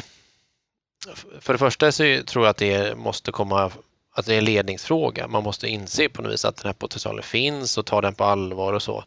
för 1.41 1.53
det 1.53 1.59
första 1.59 1.93
så 1.93 2.23
tror 2.27 2.45
jag 2.45 2.51
att 2.51 2.57
det 2.57 2.99
måste 2.99 3.33
komma 3.33 3.71
att 4.13 4.27
det 4.27 4.35
är 4.35 4.39
en 4.39 4.45
ledningsfråga. 4.45 5.29
Man 5.29 5.43
måste 5.43 5.69
inse 5.69 6.09
på 6.09 6.23
något 6.23 6.33
vis 6.33 6.45
att 6.45 6.57
den 6.57 6.67
här 6.67 6.73
potentialen 6.73 7.23
finns 7.23 7.79
och 7.79 7.87
ta 7.87 8.01
den 8.01 8.15
på 8.15 8.25
allvar 8.25 8.73
och 8.73 8.83
så. 8.83 9.05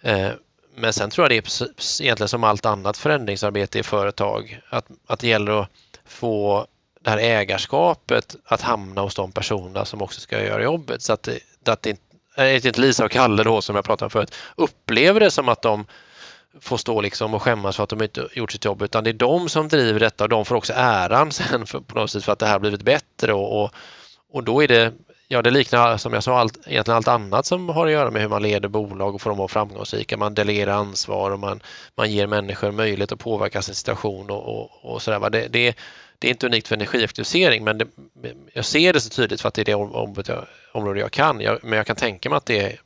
Eh, 0.00 0.30
men 0.74 0.92
sen 0.92 1.10
tror 1.10 1.24
jag 1.24 1.30
det 1.30 1.60
är 1.60 1.68
egentligen 2.02 2.28
som 2.28 2.44
allt 2.44 2.66
annat 2.66 2.96
förändringsarbete 2.96 3.78
i 3.78 3.82
företag, 3.82 4.60
att, 4.68 4.86
att 5.06 5.20
det 5.20 5.28
gäller 5.28 5.62
att 5.62 5.70
få 6.04 6.66
det 7.00 7.10
här 7.10 7.18
ägarskapet 7.18 8.36
att 8.44 8.60
hamna 8.60 9.00
hos 9.00 9.14
de 9.14 9.32
personerna 9.32 9.84
som 9.84 10.02
också 10.02 10.20
ska 10.20 10.44
göra 10.44 10.62
jobbet. 10.62 11.02
Så 11.02 11.12
att, 11.12 11.22
det, 11.22 11.40
att 11.72 11.82
det, 11.82 11.98
inte 12.64 12.80
Lisa 12.80 13.04
och 13.04 13.10
Kalle 13.10 13.42
då 13.42 13.62
som 13.62 13.76
jag 13.76 13.84
pratade 13.84 14.06
om 14.06 14.10
förut, 14.10 14.34
upplever 14.56 15.20
det 15.20 15.30
som 15.30 15.48
att 15.48 15.62
de 15.62 15.86
får 16.60 16.76
stå 16.76 17.00
liksom 17.00 17.34
och 17.34 17.42
skämmas 17.42 17.76
för 17.76 17.84
att 17.84 17.90
de 17.90 18.02
inte 18.02 18.28
gjort 18.32 18.52
sitt 18.52 18.64
jobb 18.64 18.82
utan 18.82 19.04
det 19.04 19.10
är 19.10 19.14
de 19.14 19.48
som 19.48 19.68
driver 19.68 20.00
detta 20.00 20.24
och 20.24 20.30
de 20.30 20.44
får 20.44 20.54
också 20.54 20.72
äran 20.76 21.32
sen 21.32 21.66
för, 21.66 21.80
på 21.80 21.98
något 21.98 22.10
sätt 22.10 22.24
för 22.24 22.32
att 22.32 22.38
det 22.38 22.46
här 22.46 22.58
blivit 22.58 22.82
bättre 22.82 23.32
och, 23.32 23.62
och, 23.62 23.70
och 24.32 24.44
då 24.44 24.62
är 24.62 24.68
det 24.68 24.92
Ja, 25.30 25.42
det 25.42 25.50
liknar 25.50 25.96
som 25.96 26.12
jag 26.12 26.22
sa 26.22 26.38
allt, 26.38 26.58
egentligen 26.66 26.96
allt 26.96 27.08
annat 27.08 27.46
som 27.46 27.68
har 27.68 27.86
att 27.86 27.92
göra 27.92 28.10
med 28.10 28.22
hur 28.22 28.28
man 28.28 28.42
leder 28.42 28.68
bolag 28.68 29.14
och 29.14 29.20
får 29.20 29.30
dem 29.30 29.34
att 29.34 29.38
vara 29.38 29.48
framgångsrika. 29.48 30.16
Man 30.16 30.34
delegerar 30.34 30.72
ansvar 30.72 31.30
och 31.30 31.38
man, 31.38 31.62
man 31.96 32.10
ger 32.10 32.26
människor 32.26 32.70
möjlighet 32.70 33.12
att 33.12 33.18
påverka 33.18 33.62
sin 33.62 33.74
situation 33.74 34.30
och, 34.30 34.48
och, 34.48 34.70
och 34.94 35.02
sådär. 35.02 35.30
Det, 35.30 35.48
det, 35.48 35.76
det, 36.18 36.28
är 36.28 36.30
inte 36.30 36.46
unikt 36.46 36.68
för 36.68 36.74
energieffektivisering 36.74 37.64
men 37.64 37.78
det, 37.78 37.86
jag 38.52 38.64
ser 38.64 38.92
det 38.92 39.00
så 39.00 39.10
tydligt 39.10 39.40
för 39.40 39.48
att 39.48 39.54
det 39.54 39.62
är 39.62 39.64
det 39.64 39.74
området 39.74 40.28
jag, 40.28 40.44
område 40.72 41.00
jag 41.00 41.10
kan. 41.10 41.40
Jag, 41.40 41.58
men 41.62 41.76
jag 41.76 41.86
kan 41.86 41.96
tänka 41.96 42.30
mig 42.30 42.36
att 42.36 42.46
det 42.46 42.78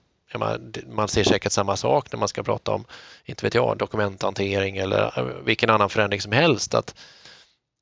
man 0.87 1.09
ser 1.09 1.25
säkert 1.25 1.53
samma 1.53 1.77
sak 1.77 2.12
när 2.12 2.18
man 2.18 2.29
ska 2.29 2.42
prata 2.42 2.73
om, 2.73 2.85
inte 3.25 3.47
vet 3.47 3.55
jag, 3.55 3.79
dokumenthantering 3.79 4.77
eller 4.77 5.18
eh, 5.18 5.25
vilken 5.45 5.71
annan 5.71 5.90
förändring 5.90 6.21
som 6.21 6.33
helst. 6.33 6.75
Att, 6.75 6.95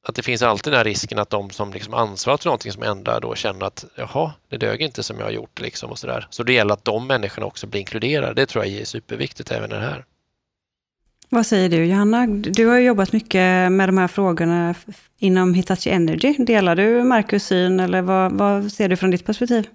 att 0.07 0.15
det 0.15 0.23
finns 0.23 0.43
alltid 0.43 0.73
den 0.73 0.79
här 0.79 0.85
risken 0.85 1.19
att 1.19 1.31
de 1.31 1.51
som 1.51 1.73
liksom 1.73 1.95
ansvarar 1.95 2.37
för 2.37 2.47
någonting 2.47 2.73
som 2.73 2.83
ändrar 2.83 3.21
då 3.21 3.35
känner 3.35 3.67
att 3.67 3.85
jaha, 3.95 4.33
det 4.49 4.57
dög 4.57 4.81
inte 4.81 5.03
som 5.03 5.19
jag 5.19 5.27
har 5.27 5.33
gjort 5.33 5.61
liksom 5.61 5.91
och 5.91 5.99
så 5.99 6.07
där. 6.07 6.27
Så 6.31 6.43
det 6.43 6.53
gäller 6.53 6.75
att 6.75 6.85
de 6.85 7.07
människorna 7.07 7.47
också 7.47 7.67
blir 7.67 7.81
inkluderade. 7.81 8.35
Det 8.35 8.47
tror 8.47 8.65
jag 8.65 8.75
är 8.75 8.85
superviktigt 8.85 9.51
även 9.51 9.71
i 9.73 9.75
det 9.75 9.81
här. 9.81 10.05
Vad 11.33 11.47
säger 11.47 11.69
du 11.69 11.85
Johanna? 11.85 12.27
Du 12.27 12.67
har 12.67 12.79
jobbat 12.79 13.13
mycket 13.13 13.73
med 13.73 13.89
de 13.89 13.99
här 13.99 14.09
frågorna 14.09 14.75
inom 15.19 15.55
Hitachi 15.55 15.91
Energy. 15.91 16.35
Delar 16.39 16.77
du 16.77 17.05
Marcus 17.05 17.45
syn 17.45 17.81
eller 17.81 18.03
vad, 18.03 18.33
vad 18.33 18.73
ser 18.73 18.89
du 18.89 18.97
från 18.97 19.11
ditt 19.11 19.27
perspektiv? 19.27 19.67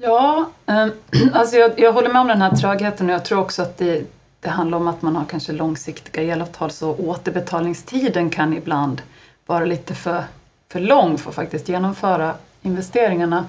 Ja, 0.00 0.50
ehm, 0.66 0.92
alltså 1.32 1.56
jag, 1.56 1.80
jag 1.80 1.92
håller 1.92 2.12
med 2.12 2.20
om 2.20 2.28
den 2.28 2.42
här 2.42 2.56
trögheten 2.56 3.06
och 3.08 3.14
jag 3.14 3.24
tror 3.24 3.40
också 3.40 3.62
att 3.62 3.78
det, 3.78 4.02
det 4.40 4.48
handlar 4.48 4.78
om 4.78 4.88
att 4.88 5.02
man 5.02 5.16
har 5.16 5.24
kanske 5.24 5.52
långsiktiga 5.52 6.22
elavtal 6.22 6.70
så 6.70 6.94
återbetalningstiden 6.94 8.30
kan 8.30 8.56
ibland 8.56 9.02
vara 9.46 9.64
lite 9.64 9.94
för, 9.94 10.24
för 10.68 10.80
lång 10.80 11.18
för 11.18 11.30
att 11.30 11.36
faktiskt 11.36 11.68
genomföra 11.68 12.34
investeringarna. 12.62 13.44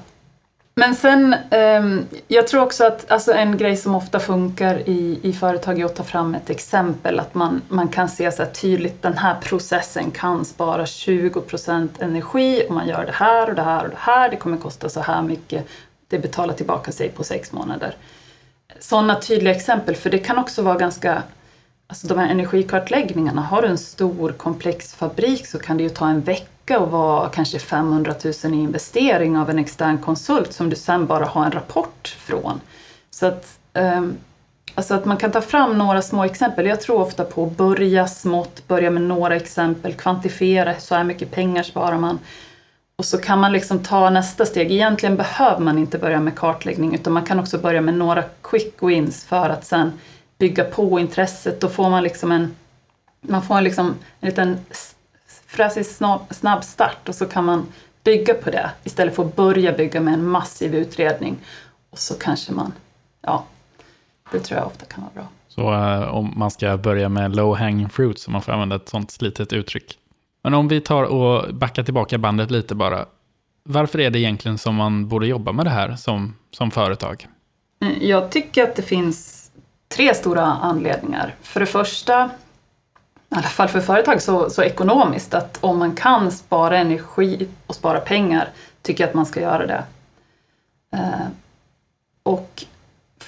Men 0.75 0.95
sen, 0.95 1.33
eh, 1.33 1.83
jag 2.27 2.47
tror 2.47 2.61
också 2.61 2.85
att 2.85 3.11
alltså 3.11 3.33
en 3.33 3.57
grej 3.57 3.77
som 3.77 3.95
ofta 3.95 4.19
funkar 4.19 4.89
i, 4.89 5.19
i 5.23 5.33
företag 5.33 5.79
är 5.79 5.85
att 5.85 5.95
ta 5.95 6.03
fram 6.03 6.35
ett 6.35 6.49
exempel. 6.49 7.19
Att 7.19 7.33
man, 7.33 7.61
man 7.67 7.87
kan 7.87 8.09
se 8.09 8.31
så 8.31 8.43
här 8.43 8.49
tydligt, 8.49 9.01
den 9.01 9.17
här 9.17 9.35
processen 9.41 10.11
kan 10.11 10.45
spara 10.45 10.85
20 10.85 11.41
procent 11.41 12.01
energi 12.01 12.63
om 12.69 12.75
man 12.75 12.87
gör 12.87 13.05
det 13.05 13.11
här 13.11 13.49
och 13.49 13.55
det 13.55 13.61
här 13.61 13.83
och 13.83 13.89
det 13.89 13.97
här. 13.99 14.29
Det 14.29 14.35
kommer 14.35 14.57
kosta 14.57 14.89
så 14.89 14.99
här 14.99 15.21
mycket 15.21 15.67
det 16.09 16.19
betalar 16.19 16.53
tillbaka 16.53 16.91
sig 16.91 17.09
på 17.09 17.23
sex 17.23 17.51
månader. 17.51 17.95
Sådana 18.79 19.21
tydliga 19.21 19.55
exempel, 19.55 19.95
för 19.95 20.09
det 20.09 20.19
kan 20.19 20.37
också 20.37 20.61
vara 20.61 20.77
ganska 20.77 21.23
Alltså 21.91 22.07
de 22.07 22.17
här 22.17 22.29
energikartläggningarna, 22.29 23.41
har 23.41 23.61
du 23.61 23.67
en 23.67 23.77
stor 23.77 24.31
komplex 24.31 24.93
fabrik 24.93 25.47
så 25.47 25.59
kan 25.59 25.77
det 25.77 25.83
ju 25.83 25.89
ta 25.89 26.09
en 26.09 26.21
vecka 26.21 26.79
och 26.79 26.91
vara 26.91 27.29
kanske 27.29 27.59
500 27.59 28.13
000 28.43 28.53
i 28.53 28.57
investering 28.57 29.37
av 29.37 29.49
en 29.49 29.59
extern 29.59 29.97
konsult 29.97 30.53
som 30.53 30.69
du 30.69 30.75
sen 30.75 31.05
bara 31.05 31.25
har 31.25 31.45
en 31.45 31.51
rapport 31.51 32.07
från. 32.07 32.61
Så 33.11 33.25
att, 33.25 33.59
um, 33.73 34.17
alltså 34.75 34.93
att 34.93 35.05
man 35.05 35.17
kan 35.17 35.31
ta 35.31 35.41
fram 35.41 35.77
några 35.77 36.01
små 36.01 36.23
exempel. 36.23 36.65
Jag 36.65 36.81
tror 36.81 37.01
ofta 37.01 37.25
på 37.25 37.43
att 37.43 37.57
börja 37.57 38.07
smått, 38.07 38.67
börja 38.67 38.89
med 38.89 39.01
några 39.01 39.35
exempel, 39.35 39.93
kvantifiera, 39.93 40.79
så 40.79 40.95
här 40.95 41.03
mycket 41.03 41.31
pengar 41.31 41.63
sparar 41.63 41.97
man. 41.97 42.19
Och 42.99 43.05
så 43.05 43.17
kan 43.17 43.39
man 43.39 43.51
liksom 43.51 43.79
ta 43.79 44.09
nästa 44.09 44.45
steg. 44.45 44.71
Egentligen 44.71 45.15
behöver 45.15 45.59
man 45.59 45.77
inte 45.77 45.97
börja 45.97 46.19
med 46.19 46.35
kartläggning 46.35 46.95
utan 46.95 47.13
man 47.13 47.25
kan 47.25 47.39
också 47.39 47.57
börja 47.57 47.81
med 47.81 47.93
några 47.93 48.23
quick 48.41 48.83
wins 48.83 49.25
för 49.25 49.49
att 49.49 49.65
sen 49.65 49.91
bygga 50.37 50.63
på 50.63 50.99
intresset. 50.99 51.61
Då 51.61 51.69
får 51.69 51.89
man 51.89 52.03
liksom 52.03 52.31
en, 52.31 52.55
man 53.21 53.41
får 53.41 53.61
liksom 53.61 53.95
en 54.19 54.29
liten 54.29 54.57
fräsig 55.47 55.85
snabb 56.29 56.63
start 56.63 57.09
och 57.09 57.15
så 57.15 57.25
kan 57.25 57.45
man 57.45 57.65
bygga 58.03 58.33
på 58.33 58.49
det 58.49 58.69
istället 58.83 59.15
för 59.15 59.25
att 59.25 59.35
börja 59.35 59.71
bygga 59.71 60.01
med 60.01 60.13
en 60.13 60.27
massiv 60.27 60.75
utredning. 60.75 61.37
Och 61.89 61.99
så 61.99 62.13
kanske 62.13 62.51
man, 62.51 62.73
ja, 63.21 63.45
det 64.31 64.39
tror 64.39 64.59
jag 64.59 64.67
ofta 64.67 64.85
kan 64.85 65.03
vara 65.03 65.13
bra. 65.13 65.27
Så 65.47 65.71
uh, 65.73 66.15
om 66.15 66.33
man 66.35 66.51
ska 66.51 66.77
börja 66.77 67.09
med 67.09 67.35
low 67.35 67.57
hanging 67.57 67.89
fruit, 67.89 68.23
om 68.27 68.33
man 68.33 68.41
får 68.41 68.51
använda 68.51 68.75
ett 68.75 68.89
sånt 68.89 69.11
slitet 69.11 69.53
uttryck, 69.53 69.98
men 70.41 70.53
om 70.53 70.67
vi 70.67 70.81
tar 70.81 71.03
och 71.03 71.55
backar 71.55 71.83
tillbaka 71.83 72.17
bandet 72.17 72.51
lite 72.51 72.75
bara. 72.75 73.05
Varför 73.63 73.99
är 73.99 74.09
det 74.09 74.19
egentligen 74.19 74.57
som 74.57 74.75
man 74.75 75.07
borde 75.07 75.27
jobba 75.27 75.51
med 75.51 75.65
det 75.65 75.69
här 75.69 75.95
som, 75.95 76.35
som 76.51 76.71
företag? 76.71 77.27
Jag 78.01 78.31
tycker 78.31 78.63
att 78.63 78.75
det 78.75 78.81
finns 78.81 79.51
tre 79.87 80.13
stora 80.13 80.43
anledningar. 80.43 81.35
För 81.41 81.59
det 81.59 81.65
första, 81.65 82.29
i 83.31 83.35
alla 83.35 83.41
fall 83.41 83.67
för 83.67 83.81
företag, 83.81 84.21
så, 84.21 84.49
så 84.49 84.63
ekonomiskt. 84.63 85.33
Att 85.33 85.57
om 85.61 85.79
man 85.79 85.95
kan 85.95 86.31
spara 86.31 86.77
energi 86.77 87.47
och 87.65 87.75
spara 87.75 87.99
pengar, 87.99 88.49
tycker 88.81 89.03
jag 89.03 89.09
att 89.09 89.15
man 89.15 89.25
ska 89.25 89.41
göra 89.41 89.67
det. 89.67 89.83
Eh, 90.93 91.27
och 92.23 92.65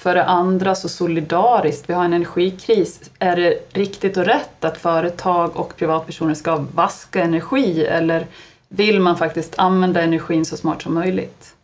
för 0.02 0.14
det 0.14 0.24
andra 0.24 0.74
så 0.74 0.88
solidariskt. 0.88 1.90
Vi 1.90 1.94
har 1.94 2.04
en 2.04 2.12
energikris. 2.12 3.10
Är 3.18 3.36
det 3.36 3.58
riktigt 3.72 4.16
och 4.16 4.24
rätt 4.24 4.64
att 4.64 4.78
företag 4.78 5.56
och 5.56 5.76
privatpersoner 5.76 6.34
ska 6.34 6.56
vaska 6.74 7.22
energi 7.22 7.86
eller 7.86 8.26
vill 8.68 9.00
man 9.00 9.16
faktiskt 9.16 9.54
använda 9.58 10.02
energin 10.02 10.44
så 10.44 10.56
smart 10.56 10.82
som 10.82 10.94
möjligt? 10.94 11.54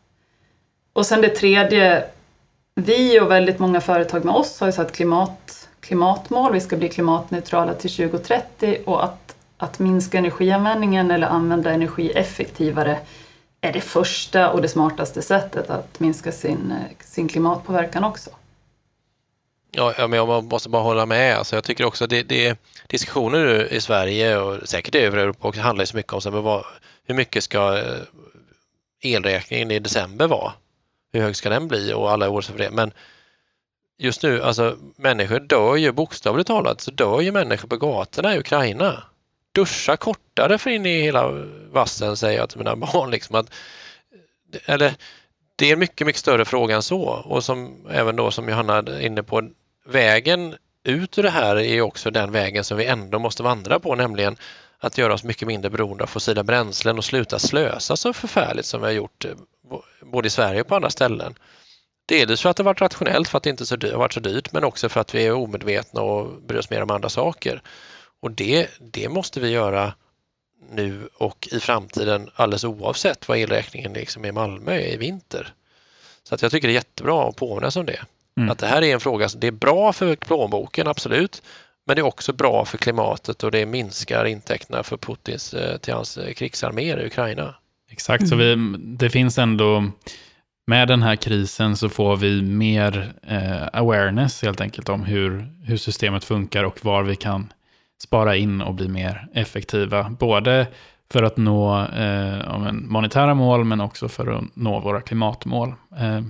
Och 0.92 1.06
sen 1.06 1.20
det 1.20 1.28
tredje, 1.28 2.04
vi 2.74 3.20
och 3.20 3.30
väldigt 3.30 3.58
många 3.58 3.80
företag 3.80 4.24
med 4.24 4.34
oss 4.34 4.60
har 4.60 4.66
ju 4.66 4.72
satt 4.72 4.92
klimat, 4.92 5.68
klimatmål. 5.80 6.52
Vi 6.52 6.60
ska 6.60 6.76
bli 6.76 6.88
klimatneutrala 6.88 7.74
till 7.74 7.90
2030 7.90 8.78
och 8.86 9.04
att, 9.04 9.36
att 9.56 9.78
minska 9.78 10.18
energianvändningen 10.18 11.10
eller 11.10 11.26
använda 11.26 11.70
energi 11.70 12.10
effektivare 12.10 12.98
är 13.60 13.72
det 13.72 13.80
första 13.80 14.50
och 14.50 14.62
det 14.62 14.68
smartaste 14.68 15.22
sättet 15.22 15.70
att 15.70 16.00
minska 16.00 16.32
sin, 16.32 16.74
sin 17.00 17.28
klimatpåverkan 17.28 18.04
också. 18.04 18.30
Ja, 19.70 19.94
men 19.98 20.12
jag 20.12 20.44
måste 20.44 20.68
bara 20.68 20.82
hålla 20.82 21.06
med. 21.06 21.36
Alltså 21.36 21.56
jag 21.56 21.64
tycker 21.64 21.84
också 21.84 22.04
att 22.04 22.10
det, 22.10 22.22
det 22.22 22.58
diskussioner 22.86 23.72
i 23.72 23.80
Sverige 23.80 24.38
och 24.38 24.68
säkert 24.68 24.94
i 24.94 24.98
övriga 24.98 25.24
Europa 25.24 25.48
också 25.48 25.60
handlar 25.60 25.84
så 25.84 25.96
mycket 25.96 26.12
om 26.12 26.20
så 26.20 26.30
vad, 26.30 26.64
hur 27.06 27.14
mycket 27.14 27.44
ska 27.44 27.78
eh, 27.78 28.00
elräkningen 29.02 29.70
i 29.70 29.78
december 29.78 30.26
vara? 30.26 30.52
Hur 31.12 31.20
hög 31.20 31.36
ska 31.36 31.48
den 31.48 31.68
bli 31.68 31.92
och 31.92 32.10
alla 32.10 32.28
år 32.28 32.42
för 32.42 32.58
det. 32.58 32.70
Men 32.70 32.92
just 33.98 34.22
nu, 34.22 34.42
alltså 34.42 34.76
människor 34.96 35.40
dör 35.40 35.76
ju 35.76 35.92
bokstavligt 35.92 36.46
talat, 36.46 36.80
så 36.80 36.90
dör 36.90 37.20
ju 37.20 37.32
människor 37.32 37.68
på 37.68 37.76
gatorna 37.76 38.34
i 38.34 38.38
Ukraina 38.38 39.02
duscha 39.58 39.96
kortare 39.96 40.58
för 40.58 40.70
in 40.70 40.86
i 40.86 41.00
hela 41.00 41.28
vassen 41.70 42.16
säger 42.16 42.38
jag 42.38 42.48
till 42.48 42.58
mina 42.58 42.76
barn. 42.92 43.10
Liksom, 43.10 43.36
att, 43.36 43.50
eller, 44.64 44.94
det 45.56 45.70
är 45.70 45.76
mycket, 45.76 46.06
mycket 46.06 46.20
större 46.20 46.44
fråga 46.44 46.76
än 46.76 46.82
så 46.82 47.02
och 47.04 47.44
som 47.44 47.86
även 47.90 48.16
då 48.16 48.30
som 48.30 48.48
Johanna 48.48 48.76
är 48.76 49.00
inne 49.00 49.22
på, 49.22 49.50
vägen 49.86 50.56
ut 50.84 51.18
ur 51.18 51.22
det 51.22 51.30
här 51.30 51.56
är 51.56 51.80
också 51.80 52.10
den 52.10 52.32
vägen 52.32 52.64
som 52.64 52.76
vi 52.76 52.84
ändå 52.84 53.18
måste 53.18 53.42
vandra 53.42 53.80
på, 53.80 53.94
nämligen 53.94 54.36
att 54.78 54.98
göra 54.98 55.14
oss 55.14 55.24
mycket 55.24 55.48
mindre 55.48 55.70
beroende 55.70 56.04
av 56.04 56.08
fossila 56.08 56.44
bränslen 56.44 56.98
och 56.98 57.04
sluta 57.04 57.38
slösa 57.38 57.96
så 57.96 58.12
förfärligt 58.12 58.66
som 58.66 58.80
vi 58.80 58.86
har 58.86 58.92
gjort 58.92 59.24
eh, 59.24 59.30
både 60.02 60.26
i 60.26 60.30
Sverige 60.30 60.60
och 60.60 60.66
på 60.66 60.76
andra 60.76 60.90
ställen. 60.90 61.34
Delvis 62.06 62.40
för 62.40 62.50
att 62.50 62.56
det 62.56 62.62
varit 62.62 62.80
rationellt, 62.80 63.28
för 63.28 63.38
att 63.38 63.44
det 63.44 63.50
inte 63.50 63.64
har 63.90 63.98
varit 63.98 64.12
så 64.12 64.20
dyrt, 64.20 64.52
men 64.52 64.64
också 64.64 64.88
för 64.88 65.00
att 65.00 65.14
vi 65.14 65.26
är 65.26 65.32
omedvetna 65.32 66.02
och 66.02 66.42
bryr 66.42 66.58
oss 66.58 66.70
mer 66.70 66.82
om 66.82 66.90
andra 66.90 67.08
saker. 67.08 67.62
Och 68.20 68.30
det, 68.30 68.68
det 68.80 69.08
måste 69.08 69.40
vi 69.40 69.48
göra 69.48 69.94
nu 70.70 71.08
och 71.14 71.48
i 71.52 71.60
framtiden 71.60 72.30
alldeles 72.34 72.64
oavsett 72.64 73.28
vad 73.28 73.38
elräkningen 73.38 73.92
liksom 73.92 74.24
i 74.24 74.32
Malmö 74.32 74.72
är 74.72 74.94
i 74.94 74.96
vinter. 74.96 75.52
Så 76.22 76.34
att 76.34 76.42
jag 76.42 76.50
tycker 76.50 76.68
det 76.68 76.72
är 76.72 76.74
jättebra 76.74 77.28
att 77.28 77.36
påminnas 77.36 77.76
om 77.76 77.86
det. 77.86 78.00
Mm. 78.36 78.50
Att 78.50 78.58
det 78.58 78.66
här 78.66 78.82
är 78.82 78.94
en 78.94 79.00
fråga, 79.00 79.28
det 79.36 79.46
är 79.46 79.52
bra 79.52 79.92
för 79.92 80.16
plånboken, 80.16 80.86
absolut, 80.86 81.42
men 81.86 81.96
det 81.96 82.00
är 82.00 82.06
också 82.06 82.32
bra 82.32 82.64
för 82.64 82.78
klimatet 82.78 83.42
och 83.44 83.50
det 83.50 83.66
minskar 83.66 84.24
intäkterna 84.24 84.82
för 84.82 84.96
Putins, 84.96 85.54
eh, 85.54 85.78
till 85.78 85.94
hans 85.94 86.18
eh, 86.18 86.32
krigsarméer 86.32 87.00
i 87.00 87.06
Ukraina. 87.06 87.54
Exakt, 87.90 88.20
mm. 88.20 88.28
så 88.28 88.36
vi, 88.36 88.76
det 88.78 89.10
finns 89.10 89.38
ändå, 89.38 89.90
med 90.66 90.88
den 90.88 91.02
här 91.02 91.16
krisen 91.16 91.76
så 91.76 91.88
får 91.88 92.16
vi 92.16 92.42
mer 92.42 93.12
eh, 93.26 93.66
awareness 93.72 94.42
helt 94.42 94.60
enkelt 94.60 94.88
om 94.88 95.04
hur, 95.04 95.48
hur 95.64 95.76
systemet 95.76 96.24
funkar 96.24 96.64
och 96.64 96.84
var 96.84 97.02
vi 97.02 97.16
kan 97.16 97.52
spara 98.02 98.36
in 98.36 98.62
och 98.62 98.74
bli 98.74 98.88
mer 98.88 99.28
effektiva. 99.34 100.10
Både 100.10 100.66
för 101.10 101.22
att 101.22 101.36
nå 101.36 101.84
eh, 101.84 102.72
monetära 102.72 103.34
mål 103.34 103.64
men 103.64 103.80
också 103.80 104.08
för 104.08 104.26
att 104.26 104.44
nå 104.54 104.80
våra 104.80 105.00
klimatmål. 105.00 105.74
Eh, 105.98 106.20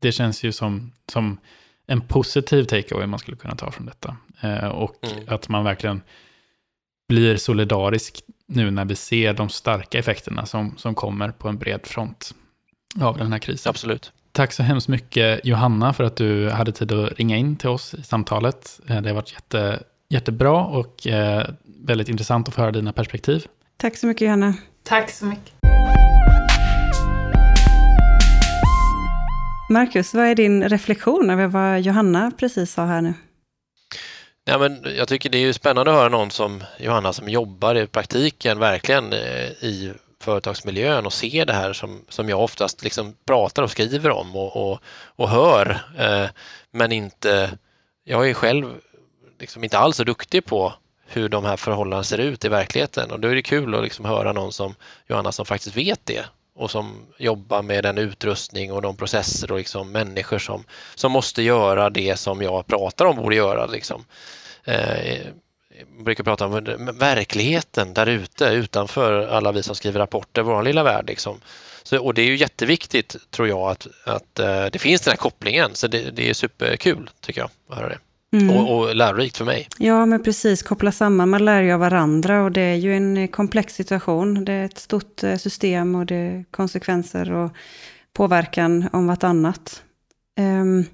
det 0.00 0.12
känns 0.12 0.44
ju 0.44 0.52
som, 0.52 0.92
som 1.12 1.38
en 1.86 2.00
positiv 2.00 2.64
takeaway 2.64 3.06
man 3.06 3.18
skulle 3.18 3.36
kunna 3.36 3.54
ta 3.54 3.70
från 3.70 3.86
detta. 3.86 4.16
Eh, 4.40 4.68
och 4.68 4.96
mm. 5.12 5.24
att 5.28 5.48
man 5.48 5.64
verkligen 5.64 6.02
blir 7.08 7.36
solidarisk 7.36 8.22
nu 8.48 8.70
när 8.70 8.84
vi 8.84 8.96
ser 8.96 9.34
de 9.34 9.48
starka 9.48 9.98
effekterna 9.98 10.46
som, 10.46 10.76
som 10.76 10.94
kommer 10.94 11.30
på 11.30 11.48
en 11.48 11.58
bred 11.58 11.86
front 11.86 12.34
av 13.00 13.18
den 13.18 13.32
här 13.32 13.38
krisen. 13.38 13.70
Absolut. 13.70 14.12
Tack 14.32 14.52
så 14.52 14.62
hemskt 14.62 14.88
mycket 14.88 15.46
Johanna 15.46 15.92
för 15.92 16.04
att 16.04 16.16
du 16.16 16.50
hade 16.50 16.72
tid 16.72 16.92
att 16.92 17.12
ringa 17.12 17.36
in 17.36 17.56
till 17.56 17.68
oss 17.68 17.94
i 17.94 18.02
samtalet. 18.02 18.80
Eh, 18.88 19.02
det 19.02 19.08
har 19.08 19.14
varit 19.14 19.32
jätte 19.32 19.82
jättebra 20.08 20.64
och 20.64 21.06
eh, 21.06 21.46
väldigt 21.64 22.08
intressant 22.08 22.48
att 22.48 22.54
få 22.54 22.60
höra 22.60 22.72
dina 22.72 22.92
perspektiv. 22.92 23.46
Tack 23.76 23.96
så 23.96 24.06
mycket 24.06 24.22
Johanna. 24.22 24.54
Tack 24.82 25.10
så 25.10 25.24
mycket. 25.24 25.52
Marcus, 29.70 30.14
vad 30.14 30.24
är 30.24 30.34
din 30.34 30.68
reflektion 30.68 31.30
över 31.30 31.46
vad 31.46 31.80
Johanna 31.80 32.32
precis 32.38 32.72
sa 32.72 32.84
här 32.84 33.02
nu? 33.02 33.14
Ja, 34.44 34.58
men 34.58 34.86
jag 34.96 35.08
tycker 35.08 35.30
det 35.30 35.38
är 35.38 35.52
spännande 35.52 35.90
att 35.90 35.96
höra 35.96 36.08
någon 36.08 36.30
som 36.30 36.64
Johanna 36.78 37.12
som 37.12 37.28
jobbar 37.28 37.74
i 37.74 37.86
praktiken 37.86 38.58
verkligen 38.58 39.12
eh, 39.12 39.50
i 39.60 39.94
företagsmiljön 40.20 41.06
och 41.06 41.12
ser 41.12 41.46
det 41.46 41.52
här 41.52 41.72
som, 41.72 42.04
som 42.08 42.28
jag 42.28 42.40
oftast 42.40 42.84
liksom 42.84 43.14
pratar 43.26 43.62
och 43.62 43.70
skriver 43.70 44.10
om 44.10 44.36
och, 44.36 44.56
och, 44.56 44.80
och 45.06 45.28
hör. 45.28 45.80
Eh, 45.98 46.30
men 46.70 46.92
inte, 46.92 47.58
jag 48.04 48.30
är 48.30 48.34
själv 48.34 48.74
liksom 49.38 49.64
inte 49.64 49.78
alls 49.78 49.96
så 49.96 50.04
duktig 50.04 50.44
på 50.44 50.74
hur 51.06 51.28
de 51.28 51.44
här 51.44 51.56
förhållandena 51.56 52.04
ser 52.04 52.18
ut 52.18 52.44
i 52.44 52.48
verkligheten 52.48 53.10
och 53.10 53.20
då 53.20 53.28
är 53.28 53.34
det 53.34 53.42
kul 53.42 53.74
att 53.74 53.82
liksom 53.82 54.04
höra 54.04 54.32
någon 54.32 54.52
som 54.52 54.74
Johanna 55.08 55.32
som 55.32 55.46
faktiskt 55.46 55.76
vet 55.76 56.00
det 56.04 56.24
och 56.56 56.70
som 56.70 57.06
jobbar 57.18 57.62
med 57.62 57.84
den 57.84 57.98
utrustning 57.98 58.72
och 58.72 58.82
de 58.82 58.96
processer 58.96 59.52
och 59.52 59.58
liksom 59.58 59.92
människor 59.92 60.38
som, 60.38 60.64
som 60.94 61.12
måste 61.12 61.42
göra 61.42 61.90
det 61.90 62.16
som 62.16 62.42
jag 62.42 62.66
pratar 62.66 63.04
om 63.04 63.16
borde 63.16 63.36
göra. 63.36 63.66
Liksom. 63.66 64.04
Eh, 64.64 65.18
jag 65.78 66.04
brukar 66.04 66.24
prata 66.24 66.46
om 66.46 66.52
verkligheten 66.98 67.94
där 67.94 68.06
ute 68.06 68.44
utanför 68.44 69.26
alla 69.26 69.52
vi 69.52 69.62
som 69.62 69.74
skriver 69.74 70.00
rapporter, 70.00 70.42
vår 70.42 70.62
lilla 70.62 70.82
värld. 70.82 71.06
Liksom. 71.06 71.40
Så, 71.82 72.04
och 72.04 72.14
det 72.14 72.22
är 72.22 72.26
ju 72.26 72.36
jätteviktigt 72.36 73.16
tror 73.30 73.48
jag 73.48 73.70
att, 73.70 73.86
att 74.04 74.38
eh, 74.38 74.66
det 74.66 74.78
finns 74.78 75.00
den 75.00 75.10
här 75.12 75.16
kopplingen 75.16 75.74
så 75.74 75.86
det, 75.86 76.10
det 76.10 76.30
är 76.30 76.34
superkul 76.34 77.10
tycker 77.20 77.40
jag 77.40 77.50
att 77.68 77.76
höra 77.76 77.88
det. 77.88 77.98
Mm. 78.32 78.56
Och, 78.56 78.78
och 78.78 78.96
lärorikt 78.96 79.36
för 79.36 79.44
mig. 79.44 79.68
Ja, 79.78 80.06
men 80.06 80.22
precis. 80.22 80.62
Koppla 80.62 80.92
samman. 80.92 81.28
Man 81.28 81.44
lär 81.44 81.62
ju 81.62 81.72
av 81.72 81.80
varandra 81.80 82.42
och 82.44 82.52
det 82.52 82.60
är 82.60 82.74
ju 82.74 82.96
en 82.96 83.16
eh, 83.16 83.26
komplex 83.28 83.74
situation. 83.74 84.44
Det 84.44 84.52
är 84.52 84.64
ett 84.64 84.78
stort 84.78 85.22
eh, 85.22 85.36
system 85.36 85.94
och 85.94 86.06
det 86.06 86.14
är 86.14 86.44
konsekvenser 86.50 87.32
och 87.32 87.50
påverkan 88.12 88.88
om 88.92 89.06
vartannat. 89.06 89.82
Um, 90.38 90.84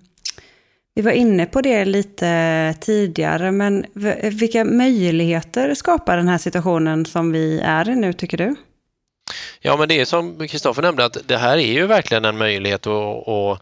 vi 0.94 1.02
var 1.02 1.12
inne 1.12 1.46
på 1.46 1.60
det 1.60 1.84
lite 1.84 2.74
tidigare, 2.80 3.52
men 3.52 3.86
vilka 4.22 4.64
möjligheter 4.64 5.74
skapar 5.74 6.16
den 6.16 6.28
här 6.28 6.38
situationen 6.38 7.06
som 7.06 7.32
vi 7.32 7.60
är 7.60 7.88
i 7.88 7.96
nu, 7.96 8.12
tycker 8.12 8.38
du? 8.38 8.54
Ja, 9.60 9.76
men 9.76 9.88
det 9.88 10.00
är 10.00 10.04
som 10.04 10.48
Kristoffer 10.48 10.82
nämnde, 10.82 11.04
att 11.04 11.28
det 11.28 11.36
här 11.36 11.56
är 11.56 11.72
ju 11.72 11.86
verkligen 11.86 12.24
en 12.24 12.38
möjlighet 12.38 12.86
att, 12.86 13.28
att 13.28 13.60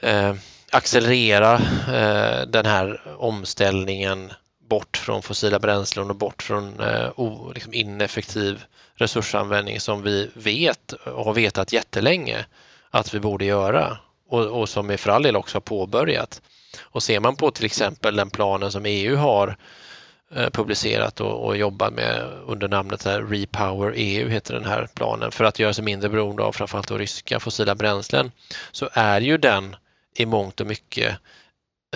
eh, 0.00 0.34
accelerera 0.74 1.54
eh, 1.94 2.46
den 2.46 2.66
här 2.66 3.00
omställningen 3.18 4.32
bort 4.68 4.96
från 4.96 5.22
fossila 5.22 5.58
bränslen 5.58 6.10
och 6.10 6.16
bort 6.16 6.42
från 6.42 6.80
eh, 6.80 7.10
o, 7.16 7.52
liksom 7.54 7.74
ineffektiv 7.74 8.64
resursanvändning 8.94 9.80
som 9.80 10.02
vi 10.02 10.30
vet 10.34 10.92
och 10.92 11.24
har 11.24 11.34
vetat 11.34 11.72
jättelänge 11.72 12.46
att 12.90 13.14
vi 13.14 13.20
borde 13.20 13.44
göra 13.44 13.98
och, 14.28 14.46
och 14.46 14.68
som 14.68 14.88
vi 14.88 14.96
för 14.96 15.10
all 15.10 15.22
del 15.22 15.36
också 15.36 15.56
har 15.56 15.60
påbörjat. 15.60 16.42
Och 16.82 17.02
ser 17.02 17.20
man 17.20 17.36
på 17.36 17.50
till 17.50 17.64
exempel 17.64 18.16
den 18.16 18.30
planen 18.30 18.72
som 18.72 18.86
EU 18.86 19.16
har 19.16 19.56
eh, 20.34 20.50
publicerat 20.50 21.20
och, 21.20 21.46
och 21.46 21.56
jobbar 21.56 21.90
med 21.90 22.30
under 22.46 22.68
namnet 22.68 23.04
här 23.04 23.22
Repower 23.22 23.92
EU 23.96 24.28
heter 24.28 24.54
den 24.54 24.64
här 24.64 24.88
planen 24.94 25.30
för 25.30 25.44
att 25.44 25.58
göra 25.58 25.74
sig 25.74 25.84
mindre 25.84 26.08
beroende 26.08 26.42
av 26.42 26.52
framförallt 26.52 26.90
ryska 26.90 27.40
fossila 27.40 27.74
bränslen 27.74 28.32
så 28.72 28.88
är 28.92 29.20
ju 29.20 29.38
den 29.38 29.76
i 30.14 30.26
mångt 30.26 30.60
och 30.60 30.66
mycket 30.66 31.18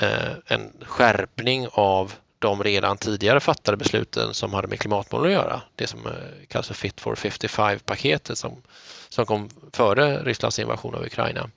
eh, 0.00 0.32
en 0.46 0.72
skärpning 0.80 1.68
av 1.72 2.12
de 2.38 2.62
redan 2.62 2.96
tidigare 2.96 3.40
fattade 3.40 3.76
besluten 3.76 4.34
som 4.34 4.54
hade 4.54 4.68
med 4.68 4.80
klimatmål 4.80 5.26
att 5.26 5.32
göra. 5.32 5.62
Det 5.76 5.86
som 5.86 6.06
eh, 6.06 6.12
kallas 6.48 6.66
för 6.66 6.74
Fit 6.74 7.00
for 7.00 7.14
55-paketet 7.14 8.34
som, 8.34 8.62
som 9.08 9.26
kom 9.26 9.50
före 9.72 10.22
Rysslands 10.22 10.58
invasion 10.58 10.94
av 10.94 11.04
Ukraina. 11.04 11.50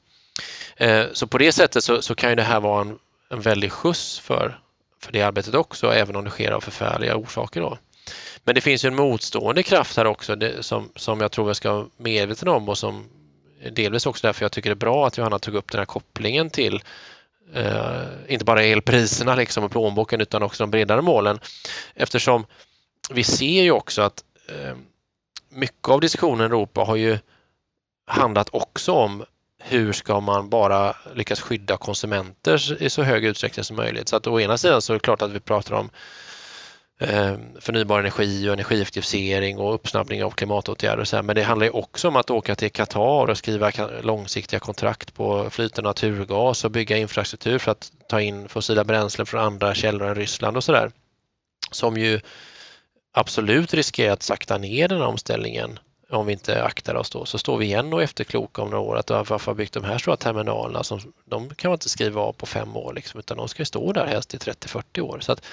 Eh, 0.76 1.06
så 1.14 1.28
på 1.28 1.38
det 1.38 1.52
sättet 1.52 1.84
så, 1.84 2.02
så 2.02 2.16
kan 2.16 2.30
ju 2.30 2.36
det 2.36 2.44
här 2.44 2.60
vara 2.60 2.82
en, 2.82 3.00
en 3.30 3.42
väldig 3.42 3.72
skjuts 3.72 4.20
för, 4.20 4.60
för 5.02 5.12
det 5.12 5.22
arbetet 5.22 5.56
också, 5.56 5.94
även 5.94 6.16
om 6.16 6.24
det 6.24 6.30
sker 6.30 6.52
av 6.52 6.62
förfärliga 6.62 7.16
orsaker. 7.16 7.62
Då. 7.62 7.78
Men 8.44 8.56
det 8.56 8.62
finns 8.62 8.86
ju 8.86 8.88
en 8.88 8.96
motstående 8.96 9.64
kraft 9.64 9.98
här 9.98 10.06
också 10.06 10.36
det, 10.36 10.64
som, 10.64 10.90
som 10.96 11.22
jag 11.22 11.32
tror 11.32 11.48
vi 11.48 11.56
ska 11.56 11.74
vara 11.74 11.88
medvetna 11.98 12.52
om 12.52 12.70
och 12.70 12.78
som 12.78 13.10
delvis 13.72 14.06
också 14.06 14.28
därför 14.28 14.46
jag 14.46 14.52
tycker 14.52 14.70
det 14.70 14.74
är 14.74 14.76
bra 14.76 15.08
att 15.08 15.18
Johanna 15.18 15.40
tog 15.40 15.56
upp 15.56 15.72
den 15.72 15.80
här 15.80 15.86
kopplingen 15.86 16.50
till 16.50 16.84
eh, 17.54 18.04
inte 18.28 18.46
bara 18.46 18.64
elpriserna 18.64 19.36
liksom 19.36 19.64
och 19.64 19.72
plånboken 19.72 20.22
utan 20.22 20.44
också 20.44 20.64
de 20.64 20.72
bredare 20.72 21.02
målen. 21.02 21.40
Eftersom 21.96 22.46
vi 23.10 23.24
ser 23.24 23.64
ju 23.64 23.72
också 23.72 24.02
att 24.02 24.24
eh, 24.48 24.76
mycket 25.50 25.90
av 25.90 26.02
diskussionen 26.02 26.42
i 26.42 26.46
Europa 26.46 26.82
har 26.82 26.96
ju 26.96 27.18
handlat 28.08 28.50
också 28.52 28.92
om 28.92 29.26
hur 29.64 29.94
ska 29.94 30.20
man 30.20 30.50
bara 30.50 30.96
lyckas 31.16 31.42
skydda 31.42 31.78
konsumenter 31.78 32.84
i 32.84 32.90
så 32.90 33.04
hög 33.04 33.26
utsträckning 33.26 33.64
som 33.64 33.76
möjligt? 33.76 34.08
Så 34.08 34.16
att 34.16 34.28
å 34.28 34.40
ena 34.40 34.58
sidan 34.58 34.82
så 34.82 34.94
är 34.94 34.96
det 34.96 35.00
klart 35.00 35.22
att 35.22 35.32
vi 35.32 35.40
pratar 35.40 35.76
om 35.76 35.90
Ehm, 37.04 37.62
förnybar 37.62 38.00
energi 38.00 38.50
och 38.50 38.54
energieffektivisering 38.54 39.60
och 39.60 39.74
uppsnabbning 39.74 40.24
av 40.24 40.32
klimatåtgärder 40.32 41.02
och 41.02 41.08
så 41.08 41.16
här. 41.16 41.24
Men 41.24 41.36
det 41.36 41.44
handlar 41.44 41.66
ju 41.66 41.72
också 41.72 42.08
om 42.08 42.16
att 42.16 42.30
åka 42.30 42.56
till 42.56 42.72
Qatar 42.72 43.30
och 43.30 43.38
skriva 43.38 43.72
långsiktiga 44.02 44.60
kontrakt 44.60 45.14
på 45.14 45.50
flytande 45.50 45.90
naturgas 45.90 46.66
och 46.66 46.72
bygga 46.72 46.98
infrastruktur 46.98 47.58
för 47.58 47.72
att 47.72 47.92
ta 48.08 48.22
in 48.22 48.50
fossila 48.50 48.84
bränslen 48.84 49.26
från 49.26 49.42
andra 49.42 49.74
källor 49.74 50.08
än 50.08 50.16
Ryssland 50.16 50.58
och 50.58 50.64
sådär. 50.64 50.92
Som 51.72 51.98
ju 51.98 52.20
absolut 53.14 53.74
riskerar 53.74 54.14
att 54.14 54.24
sakta 54.24 54.58
ner 54.58 54.88
den 54.88 54.98
här 54.98 55.08
omställningen 55.08 55.80
om 56.10 56.26
vi 56.26 56.34
inte 56.34 56.64
aktar 56.64 56.96
oss 56.96 57.10
då, 57.10 57.26
så 57.26 57.38
står 57.38 57.58
vi 57.58 57.66
igen 57.66 57.94
och 57.94 58.04
efterkloka 58.04 58.62
om 58.62 58.70
några 58.70 58.84
år 58.84 58.98
att 58.98 59.10
varför 59.10 59.52
har 59.52 59.56
byggt 59.56 59.74
de 59.74 59.84
här 59.84 59.98
stora 59.98 60.18
terminalerna 60.18 60.84
som 60.84 61.14
de 61.26 61.50
kan 61.50 61.70
man 61.70 61.76
inte 61.76 61.90
skriva 61.90 62.22
av 62.22 62.34
på 62.34 62.46
fem 62.46 62.78
år 62.78 62.94
liksom, 62.94 63.20
utan 63.20 63.38
de 63.38 63.48
ska 63.48 63.66
stå 63.66 63.94
där 63.94 64.06
helst 64.06 64.34
i 64.34 64.38
30-40 64.38 65.02
år. 65.02 65.20
Så 65.20 65.32
att, 65.32 65.46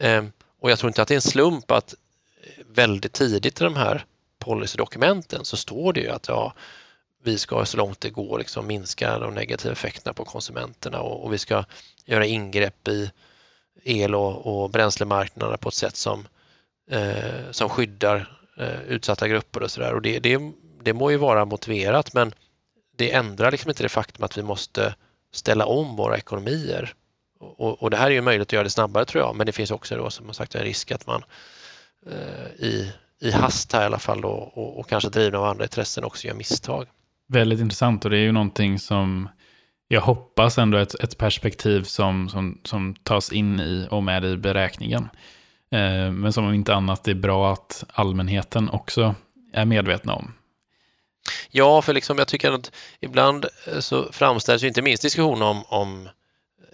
eh, 0.00 0.22
och 0.62 0.70
jag 0.70 0.78
tror 0.78 0.88
inte 0.90 1.02
att 1.02 1.08
det 1.08 1.14
är 1.14 1.16
en 1.16 1.22
slump 1.22 1.70
att 1.70 1.94
eh, 2.42 2.64
väldigt 2.66 3.12
tidigt 3.12 3.60
i 3.60 3.64
de 3.64 3.76
här 3.76 4.04
policydokumenten 4.38 5.44
så 5.44 5.56
står 5.56 5.92
det 5.92 6.00
ju 6.00 6.08
att 6.08 6.28
ja, 6.28 6.54
vi 7.22 7.38
ska 7.38 7.64
så 7.64 7.76
långt 7.76 8.00
det 8.00 8.10
går 8.10 8.38
liksom 8.38 8.66
minska 8.66 9.18
de 9.18 9.34
negativa 9.34 9.72
effekterna 9.72 10.14
på 10.14 10.24
konsumenterna 10.24 11.00
och, 11.00 11.24
och 11.24 11.32
vi 11.32 11.38
ska 11.38 11.64
göra 12.04 12.26
ingrepp 12.26 12.88
i 12.88 13.10
el 13.84 14.14
och, 14.14 14.46
och 14.46 14.70
bränslemarknaderna 14.70 15.56
på 15.56 15.68
ett 15.68 15.74
sätt 15.74 15.96
som, 15.96 16.28
eh, 16.90 17.50
som 17.50 17.68
skyddar 17.68 18.38
eh, 18.58 18.82
utsatta 18.82 19.28
grupper 19.28 19.62
och 19.62 19.70
sådär. 19.70 19.94
Och 19.94 20.02
det, 20.02 20.18
det, 20.18 20.38
det 20.82 20.92
må 20.92 21.10
ju 21.10 21.16
vara 21.16 21.44
motiverat 21.44 22.14
men 22.14 22.34
det 22.96 23.12
ändrar 23.12 23.50
liksom 23.50 23.70
inte 23.70 23.82
det 23.82 23.88
faktum 23.88 24.24
att 24.24 24.38
vi 24.38 24.42
måste 24.42 24.94
ställa 25.32 25.66
om 25.66 25.96
våra 25.96 26.16
ekonomier. 26.16 26.94
Och, 27.42 27.82
och 27.82 27.90
det 27.90 27.96
här 27.96 28.06
är 28.06 28.10
ju 28.10 28.20
möjligt 28.20 28.48
att 28.48 28.52
göra 28.52 28.64
det 28.64 28.70
snabbare 28.70 29.04
tror 29.04 29.24
jag, 29.24 29.36
men 29.36 29.46
det 29.46 29.52
finns 29.52 29.70
också 29.70 29.96
då 29.96 30.10
som 30.10 30.34
sagt 30.34 30.54
en 30.54 30.62
risk 30.62 30.90
att 30.92 31.06
man 31.06 31.24
eh, 32.06 32.66
i, 32.66 32.92
i 33.20 33.30
hast 33.30 33.72
här 33.72 33.82
i 33.82 33.84
alla 33.84 33.98
fall 33.98 34.20
då, 34.20 34.28
och, 34.28 34.78
och 34.78 34.88
kanske 34.88 35.10
drivna 35.10 35.38
av 35.38 35.44
andra 35.44 35.64
intressen 35.64 36.04
också 36.04 36.26
gör 36.26 36.34
misstag. 36.34 36.86
Väldigt 37.28 37.60
intressant 37.60 38.04
och 38.04 38.10
det 38.10 38.16
är 38.16 38.22
ju 38.22 38.32
någonting 38.32 38.78
som 38.78 39.28
jag 39.88 40.00
hoppas 40.00 40.58
ändå 40.58 40.78
ett, 40.78 40.94
ett 40.94 41.18
perspektiv 41.18 41.82
som, 41.82 42.28
som, 42.28 42.60
som 42.64 42.94
tas 42.94 43.32
in 43.32 43.60
i 43.60 43.86
och 43.90 44.02
med 44.02 44.24
i 44.24 44.36
beräkningen. 44.36 45.08
Eh, 45.70 46.12
men 46.12 46.32
som 46.32 46.46
om 46.46 46.54
inte 46.54 46.74
annat 46.74 47.04
det 47.04 47.10
är 47.10 47.14
bra 47.14 47.52
att 47.52 47.84
allmänheten 47.92 48.70
också 48.70 49.14
är 49.52 49.64
medvetna 49.64 50.14
om. 50.14 50.34
Ja, 51.50 51.82
för 51.82 51.92
liksom 51.92 52.18
jag 52.18 52.28
tycker 52.28 52.52
att 52.52 52.72
ibland 53.00 53.46
eh, 53.66 53.78
så 53.78 54.12
framställs 54.12 54.62
ju 54.62 54.68
inte 54.68 54.82
minst 54.82 55.02
diskussionen 55.02 55.42
om, 55.42 55.64
om 55.68 56.08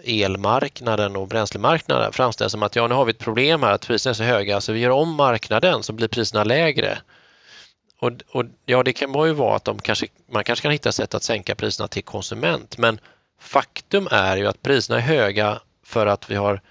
elmarknaden 0.03 1.15
och 1.15 1.27
bränslemarknaden 1.27 2.13
framställs 2.13 2.51
som 2.51 2.63
att 2.63 2.75
ja, 2.75 2.87
nu 2.87 2.95
har 2.95 3.05
vi 3.05 3.11
ett 3.11 3.19
problem 3.19 3.63
här 3.63 3.71
att 3.71 3.87
priserna 3.87 4.11
är 4.11 4.13
så 4.13 4.23
höga 4.23 4.61
så 4.61 4.73
vi 4.73 4.79
gör 4.79 4.89
om 4.89 5.15
marknaden 5.15 5.83
så 5.83 5.93
blir 5.93 6.07
priserna 6.07 6.43
lägre. 6.43 6.97
Och, 7.99 8.11
och 8.29 8.45
ja, 8.65 8.83
det 8.83 8.93
kan 8.93 9.25
ju 9.25 9.33
vara 9.33 9.55
att 9.55 9.65
de 9.65 9.79
kanske, 9.79 10.07
man 10.31 10.43
kanske 10.43 10.63
kan 10.63 10.71
hitta 10.71 10.91
sätt 10.91 11.13
att 11.13 11.23
sänka 11.23 11.55
priserna 11.55 11.87
till 11.87 12.03
konsument 12.03 12.77
men 12.77 12.99
faktum 13.39 14.07
är 14.11 14.37
ju 14.37 14.47
att 14.47 14.61
priserna 14.61 14.97
är 14.97 15.03
höga 15.03 15.59
för 15.83 16.05
att 16.07 16.31
vi 16.31 16.35
har 16.35 16.61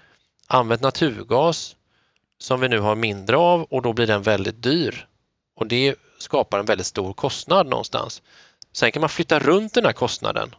använt 0.47 0.81
naturgas 0.81 1.75
som 2.37 2.59
vi 2.59 2.69
nu 2.69 2.79
har 2.79 2.95
mindre 2.95 3.37
av 3.37 3.63
och 3.63 3.81
då 3.81 3.93
blir 3.93 4.07
den 4.07 4.21
väldigt 4.21 4.63
dyr. 4.63 5.07
Och 5.55 5.67
det 5.67 5.95
skapar 6.17 6.59
en 6.59 6.65
väldigt 6.65 6.87
stor 6.87 7.13
kostnad 7.13 7.67
någonstans. 7.67 8.21
Sen 8.73 8.91
kan 8.91 8.99
man 8.99 9.09
flytta 9.09 9.39
runt 9.39 9.73
den 9.73 9.85
här 9.85 9.93
kostnaden 9.93 10.55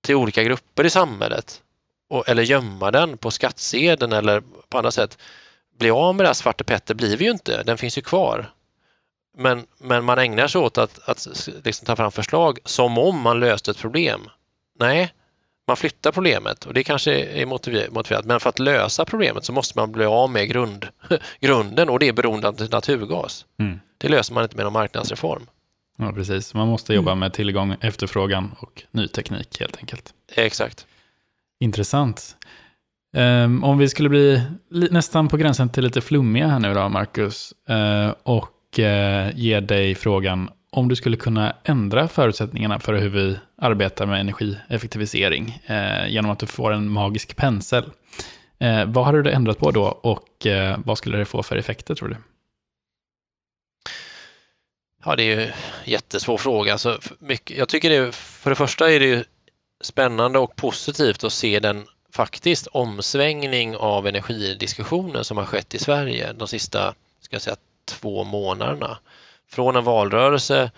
till 0.00 0.14
olika 0.14 0.42
grupper 0.42 0.84
i 0.84 0.90
samhället 0.90 1.62
och, 2.10 2.28
eller 2.28 2.42
gömma 2.42 2.90
den 2.90 3.18
på 3.18 3.30
skattsedeln 3.30 4.12
eller 4.12 4.42
på 4.68 4.78
andra 4.78 4.90
sätt. 4.90 5.18
Bli 5.78 5.90
av 5.90 6.14
med 6.14 6.24
det 6.24 6.28
här 6.28 6.34
Svarte 6.34 6.64
Petter 6.64 6.94
blir 6.94 7.16
vi 7.16 7.24
ju 7.24 7.30
inte, 7.30 7.62
den 7.62 7.78
finns 7.78 7.98
ju 7.98 8.02
kvar. 8.02 8.52
Men, 9.36 9.66
men 9.78 10.04
man 10.04 10.18
ägnar 10.18 10.48
sig 10.48 10.60
åt 10.60 10.78
att, 10.78 11.08
att 11.08 11.48
liksom 11.64 11.86
ta 11.86 11.96
fram 11.96 12.12
förslag 12.12 12.58
som 12.64 12.98
om 12.98 13.20
man 13.20 13.40
löste 13.40 13.70
ett 13.70 13.78
problem. 13.78 14.28
Nej, 14.78 15.12
man 15.66 15.76
flyttar 15.76 16.12
problemet 16.12 16.66
och 16.66 16.74
det 16.74 16.84
kanske 16.84 17.12
är 17.12 17.46
motiverat, 17.90 18.24
men 18.24 18.40
för 18.40 18.48
att 18.48 18.58
lösa 18.58 19.04
problemet 19.04 19.44
så 19.44 19.52
måste 19.52 19.78
man 19.78 19.92
bli 19.92 20.04
av 20.04 20.30
med 20.30 20.48
grund, 20.48 20.88
grunden 21.40 21.88
och 21.88 21.98
det 21.98 22.08
är 22.08 22.12
beroende 22.12 22.48
av 22.48 22.68
naturgas. 22.70 23.46
Mm. 23.58 23.80
Det 23.98 24.08
löser 24.08 24.34
man 24.34 24.42
inte 24.42 24.56
med 24.56 24.64
någon 24.64 24.72
marknadsreform. 24.72 25.46
Ja, 26.00 26.12
precis. 26.12 26.54
Man 26.54 26.68
måste 26.68 26.94
jobba 26.94 27.10
mm. 27.10 27.20
med 27.20 27.32
tillgång, 27.32 27.76
efterfrågan 27.80 28.54
och 28.58 28.82
ny 28.90 29.08
teknik 29.08 29.60
helt 29.60 29.76
enkelt. 29.76 30.14
Exakt. 30.36 30.86
Intressant. 31.60 32.36
Um, 33.16 33.64
om 33.64 33.78
vi 33.78 33.88
skulle 33.88 34.08
bli 34.08 34.42
nästan 34.70 35.28
på 35.28 35.36
gränsen 35.36 35.68
till 35.68 35.84
lite 35.84 36.00
flummiga 36.00 36.48
här 36.48 36.58
nu 36.58 36.74
då, 36.74 36.88
Marcus, 36.88 37.52
uh, 37.70 38.14
och 38.22 38.78
uh, 38.78 39.38
ge 39.38 39.60
dig 39.60 39.94
frågan 39.94 40.50
om 40.70 40.88
du 40.88 40.96
skulle 40.96 41.16
kunna 41.16 41.54
ändra 41.64 42.08
förutsättningarna 42.08 42.80
för 42.80 42.94
hur 42.94 43.08
vi 43.08 43.36
arbetar 43.56 44.06
med 44.06 44.20
energieffektivisering 44.20 45.62
eh, 45.66 46.08
genom 46.08 46.30
att 46.30 46.38
du 46.38 46.46
får 46.46 46.72
en 46.72 46.88
magisk 46.88 47.36
pensel. 47.36 47.84
Vad 48.86 49.04
hade 49.04 49.22
du 49.22 49.30
ändrat 49.30 49.58
på 49.58 49.70
då 49.70 49.84
och 49.84 50.46
vad 50.76 50.98
skulle 50.98 51.18
det 51.18 51.24
få 51.24 51.42
för 51.42 51.56
effekter 51.56 51.94
tror 51.94 52.08
du? 52.08 52.16
Ja, 55.04 55.16
det 55.16 55.22
är 55.22 55.36
ju 55.36 55.42
en 55.42 55.52
jättesvår 55.84 56.38
fråga. 56.38 56.72
Alltså, 56.72 57.00
mycket, 57.18 57.58
jag 57.58 57.68
tycker 57.68 57.90
det, 57.90 58.14
för 58.14 58.50
det 58.50 58.56
första 58.56 58.92
är 58.92 59.00
det 59.00 59.06
ju 59.06 59.24
spännande 59.80 60.38
och 60.38 60.56
positivt 60.56 61.24
att 61.24 61.32
se 61.32 61.60
den 61.60 61.86
faktiskt 62.12 62.66
omsvängning 62.66 63.76
av 63.76 64.06
energidiskussionen 64.06 65.24
som 65.24 65.36
har 65.36 65.44
skett 65.44 65.74
i 65.74 65.78
Sverige 65.78 66.32
de 66.32 66.48
sista 66.48 66.94
ska 67.20 67.34
jag 67.34 67.42
säga, 67.42 67.56
två 67.84 68.24
månaderna 68.24 68.98
från 69.50 69.76
en 69.76 69.84
valrörelse 69.84 70.70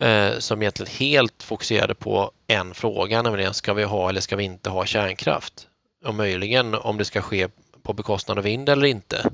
eh, 0.00 0.38
som 0.38 0.62
egentligen 0.62 0.92
helt 0.92 1.42
fokuserade 1.42 1.94
på 1.94 2.30
en 2.46 2.74
fråga, 2.74 3.22
nämligen 3.22 3.54
ska 3.54 3.74
vi 3.74 3.84
ha 3.84 4.08
eller 4.08 4.20
ska 4.20 4.36
vi 4.36 4.44
inte 4.44 4.70
ha 4.70 4.84
kärnkraft? 4.84 5.68
Och 6.04 6.14
möjligen 6.14 6.74
om 6.74 6.98
det 6.98 7.04
ska 7.04 7.22
ske 7.22 7.48
på 7.82 7.92
bekostnad 7.92 8.38
av 8.38 8.44
vind 8.44 8.68
eller 8.68 8.86
inte, 8.86 9.30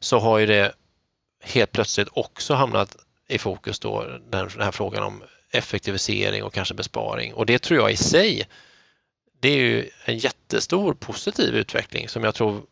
så 0.00 0.18
har 0.18 0.38
ju 0.38 0.46
det 0.46 0.72
helt 1.42 1.72
plötsligt 1.72 2.08
också 2.12 2.54
hamnat 2.54 2.96
i 3.28 3.38
fokus 3.38 3.78
då, 3.78 4.02
den, 4.02 4.48
den 4.48 4.62
här 4.62 4.70
frågan 4.70 5.02
om 5.02 5.22
effektivisering 5.50 6.44
och 6.44 6.54
kanske 6.54 6.74
besparing. 6.74 7.34
Och 7.34 7.46
det 7.46 7.58
tror 7.58 7.80
jag 7.80 7.92
i 7.92 7.96
sig, 7.96 8.48
det 9.40 9.48
är 9.48 9.56
ju 9.56 9.90
en 10.04 10.18
jättestor 10.18 10.94
positiv 10.94 11.54
utveckling 11.54 12.08
som 12.08 12.24
jag 12.24 12.34
tror, 12.34 12.62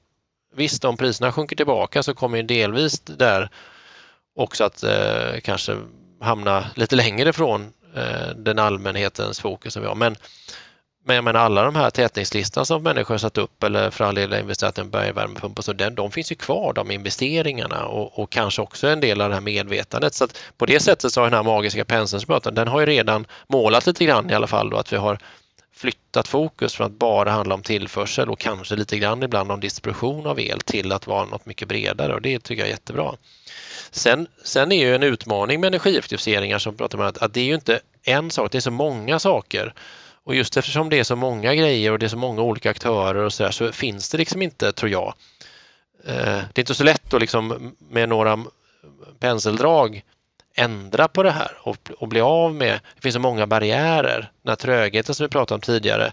visst 0.55 0.85
om 0.85 0.97
priserna 0.97 1.33
sjunker 1.33 1.57
tillbaka 1.57 2.03
så 2.03 2.15
kommer 2.15 2.37
ju 2.37 2.43
delvis 2.43 3.01
där 3.01 3.51
också 4.35 4.65
att 4.65 4.83
eh, 4.83 5.41
kanske 5.43 5.79
hamna 6.21 6.71
lite 6.75 6.97
längre 6.97 7.29
ifrån 7.29 7.73
eh, 7.95 8.29
den 8.37 8.59
allmänhetens 8.59 9.41
fokus 9.41 9.73
som 9.73 9.83
vi 9.83 9.89
har. 9.89 9.95
Men, 9.95 10.17
men 11.05 11.17
jag 11.17 11.25
menar 11.25 11.41
alla 11.41 11.65
de 11.65 11.77
här 11.77 11.91
tätningslistorna 11.91 12.65
som 12.65 12.83
människor 12.83 13.15
har 13.15 13.19
satt 13.19 13.39
upp 13.39 13.63
eller 13.63 13.91
för 13.91 14.05
all 14.05 14.15
del 14.15 14.35
investerat 14.35 14.79
i 14.79 14.81
en 14.81 14.91
bergvärmepump 14.91 15.59
och 15.59 15.65
så, 15.65 15.73
den, 15.73 15.95
de 15.95 16.11
finns 16.11 16.33
ju 16.33 16.37
kvar 16.37 16.73
de 16.73 16.91
investeringarna 16.91 17.85
och, 17.85 18.19
och, 18.19 18.31
kanske 18.31 18.63
också 18.63 18.89
en 18.89 19.01
del 19.01 19.21
av 19.21 19.29
det 19.29 19.35
här 19.35 19.43
medvetandet. 19.43 20.15
Så 20.15 20.25
att 20.25 20.39
på 20.59 20.67
det 20.67 20.81
sättet 20.81 21.13
så 21.13 21.21
har 21.21 21.31
den 21.31 21.37
här 21.37 21.43
magiska 21.43 21.85
penseln 21.85 22.21
som 22.21 22.27
pratar, 22.27 22.51
den 22.51 22.69
har 22.69 22.81
ju 22.81 22.87
redan 22.87 23.27
målat 23.49 23.87
lite 23.87 24.05
grann 24.05 24.31
i 24.31 24.35
alla 24.35 24.47
fall 24.47 24.71
då 24.71 24.77
att 24.77 24.93
vi 24.93 24.97
har 24.97 25.19
flyttat 25.77 26.29
fokus 26.29 26.75
från 26.75 26.87
att 26.87 26.93
bara 26.93 27.31
handla 27.31 27.55
om 27.55 27.63
tillförsel 27.63 28.31
och 28.31 28.39
kanske 28.39 28.77
lite 28.77 28.99
grann 28.99 29.23
ibland 29.23 29.53
om 29.53 29.61
distribution 29.61 30.27
av 30.27 30.41
el 30.41 30.61
till 30.61 30.93
att 30.93 31.07
vara 31.07 31.25
något 31.25 31.47
mycket 31.47 31.69
bredare 31.69 32.15
och 32.15 32.23
det 32.23 32.39
tycker 32.39 32.63
jag 32.63 32.69
är 32.69 32.73
jättebra. 32.73 33.15
Sen, 33.91 34.27
sen 34.45 34.73
är 34.73 34.87
ju 34.87 34.95
en 34.95 35.03
utmaning 35.03 35.61
med 35.61 35.69
energieffektiviseringar 35.69 36.59
som 36.59 36.77
pratar 36.77 36.99
om 36.99 37.05
att, 37.05 37.19
att 37.19 37.35
det 37.35 37.41
är 37.41 37.45
ju 37.45 37.55
inte 37.55 37.81
en 38.03 38.31
sak, 38.31 38.53
det 38.53 38.59
är 38.59 38.61
så 38.61 38.71
många 38.71 39.19
saker. 39.19 39.75
Och 40.25 40.35
just 40.35 40.57
eftersom 40.57 40.91
det 40.91 40.99
är 40.99 41.05
så 41.05 41.17
många 41.17 41.55
grejer 41.55 41.93
och 41.93 41.99
det 41.99 42.07
är 42.07 42.09
så 42.09 42.17
många 42.17 42.43
olika 42.43 42.71
aktörer 42.71 43.25
och 43.25 43.33
så 43.33 43.43
där, 43.43 43.51
så 43.51 43.73
finns 43.73 44.11
det 44.11 44.19
liksom 44.19 44.43
inte, 44.43 44.73
tror 44.73 44.91
jag. 44.91 45.15
Eh, 46.07 46.15
det 46.53 46.59
är 46.59 46.61
inte 46.61 46.75
så 46.75 46.85
lätt 46.85 47.15
att 47.15 47.21
liksom 47.21 47.75
med 47.79 48.09
några 48.09 48.45
penseldrag 49.19 50.05
ändra 50.55 51.09
på 51.09 51.23
det 51.23 51.31
här 51.31 51.53
och, 51.63 51.91
och 51.99 52.09
bli 52.09 52.21
av 52.21 52.55
med, 52.55 52.81
det 52.95 53.01
finns 53.01 53.15
så 53.15 53.21
många 53.21 53.47
barriärer, 53.47 54.31
den 54.43 54.51
här 54.51 54.57
trögheten 54.57 55.15
som 55.15 55.25
vi 55.25 55.29
pratade 55.29 55.55
om 55.55 55.61
tidigare, 55.61 56.13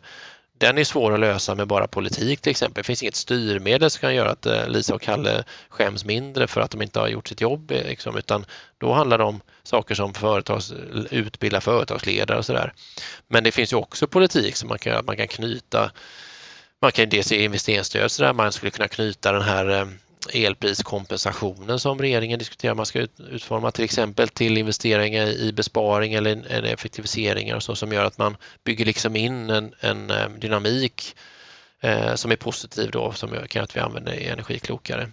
den 0.62 0.78
är 0.78 0.84
svår 0.84 1.14
att 1.14 1.20
lösa 1.20 1.56
med 1.56 1.68
bara 1.68 1.88
politik 1.88 2.42
till 2.42 2.50
exempel. 2.50 2.82
Det 2.82 2.86
finns 2.86 3.04
inget 3.04 3.16
styrmedel 3.16 3.90
som 3.90 4.00
kan 4.00 4.16
göra 4.16 4.30
att 4.30 4.46
eh, 4.46 4.68
Lisa 4.68 4.96
och 4.96 5.02
Kalle 5.02 5.44
skäms 5.70 6.06
mindre 6.06 6.48
för 6.48 6.62
att 6.62 6.72
de 6.72 6.82
inte 6.82 7.00
har 7.00 7.08
gjort 7.08 7.28
sitt 7.28 7.42
jobb, 7.42 7.72
eh, 7.72 7.84
liksom, 7.84 8.18
utan 8.18 8.46
då 8.78 8.94
handlar 8.94 9.18
det 9.18 9.24
om 9.24 9.42
saker 9.64 9.96
som 9.96 10.14
företags, 10.14 10.74
utbilda 11.12 11.62
företagsledare 11.62 12.38
och 12.38 12.46
sådär. 12.46 12.74
Men 13.28 13.44
det 13.44 13.52
finns 13.52 13.74
ju 13.74 13.78
också 13.78 14.08
politik 14.08 14.56
som 14.56 14.70
man 14.70 14.80
kan, 14.80 15.06
man 15.06 15.18
kan 15.18 15.28
knyta, 15.28 15.92
man 16.82 16.92
kan 16.92 17.10
dels 17.10 17.32
ge 17.32 17.44
investeringsstöd 17.44 18.12
så 18.12 18.24
där, 18.24 18.34
man 18.34 18.52
skulle 18.52 18.72
kunna 18.72 18.88
knyta 18.88 19.32
den 19.32 19.42
här 19.42 19.70
eh, 19.70 19.86
elpriskompensationen 20.34 21.80
som 21.80 22.00
regeringen 22.00 22.40
diskuterar 22.40 22.76
man 22.76 22.86
ska 22.86 23.08
utforma 23.18 23.72
till 23.72 23.86
exempel 23.86 24.30
till 24.30 24.58
investeringar 24.58 25.28
i 25.28 25.54
besparing 25.54 26.14
eller 26.14 26.64
effektiviseringar 26.66 27.56
och 27.56 27.64
så 27.64 27.76
som 27.76 27.92
gör 27.92 28.06
att 28.06 28.18
man 28.18 28.38
bygger 28.64 28.86
liksom 28.86 29.16
in 29.16 29.50
en, 29.50 29.74
en 29.80 30.10
eh, 30.10 30.30
dynamik 30.30 31.16
eh, 31.80 32.16
som 32.16 32.32
är 32.32 32.36
positiv 32.36 32.92
då 32.92 33.12
som 33.12 33.34
gör 33.34 33.62
att 33.64 33.76
vi 33.76 33.80
använder 33.80 34.32
energi 34.32 34.60
klokare. 34.60 35.12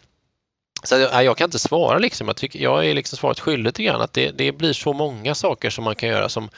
Så 0.83 0.99
jag, 0.99 1.25
jag 1.25 1.37
kan 1.37 1.45
inte 1.45 1.59
svara 1.59 1.99
liksom. 1.99 2.27
Jag, 2.27 2.37
tycker, 2.37 2.59
jag 2.59 2.87
är 2.87 2.95
liksom 2.95 3.19
svaret 3.19 3.41
skyldig 3.41 3.65
lite 3.65 3.83
grann 3.83 4.01
att 4.01 4.13
det, 4.13 4.31
det 4.31 4.53
blir 4.53 4.73
så 4.73 4.93
många 4.93 5.35
saker 5.35 5.71
som 5.71 5.85
man 5.85 5.97
kan 5.97 6.09
göra 6.09 6.29
som, 6.29 6.51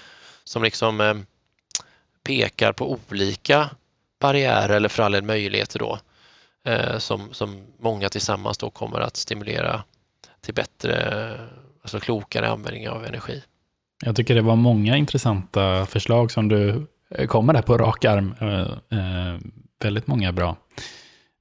som 0.45 0.63
liksom 0.63 1.01
eh, 1.01 1.15
pekar 2.25 2.73
på 2.73 2.99
olika 3.09 3.71
barriärer 4.21 4.77
eller 4.77 4.89
för 4.89 5.03
all 5.03 5.13
del 5.13 5.23
möjligheter 5.23 5.79
då 5.79 5.93
eh, 5.93 6.01
Eh, 6.67 6.99
som, 6.99 7.29
som 7.33 7.67
många 7.79 8.09
tillsammans 8.09 8.59
då 8.59 8.71
kommer 8.71 9.01
att 9.01 9.17
stimulera 9.17 9.85
till 10.41 10.55
bättre, 10.55 11.33
alltså 11.83 12.01
klokare 12.01 12.49
användning 12.49 12.89
av 12.89 13.05
energi. 13.05 13.43
Jag 14.05 14.17
tycker 14.17 14.35
det 14.35 14.43
var 14.43 14.57
många 14.57 14.97
intressanta 14.97 15.87
förslag 15.87 16.31
som 16.31 16.49
du 16.49 16.87
eh, 17.11 17.27
kommer 17.27 17.53
där 17.53 17.63
på 17.63 17.79
rak 17.79 18.05
arm. 18.05 18.35
Eh, 18.41 18.99
eh, 18.99 19.39
väldigt 19.83 20.07
många 20.07 20.33
bra. 20.33 20.57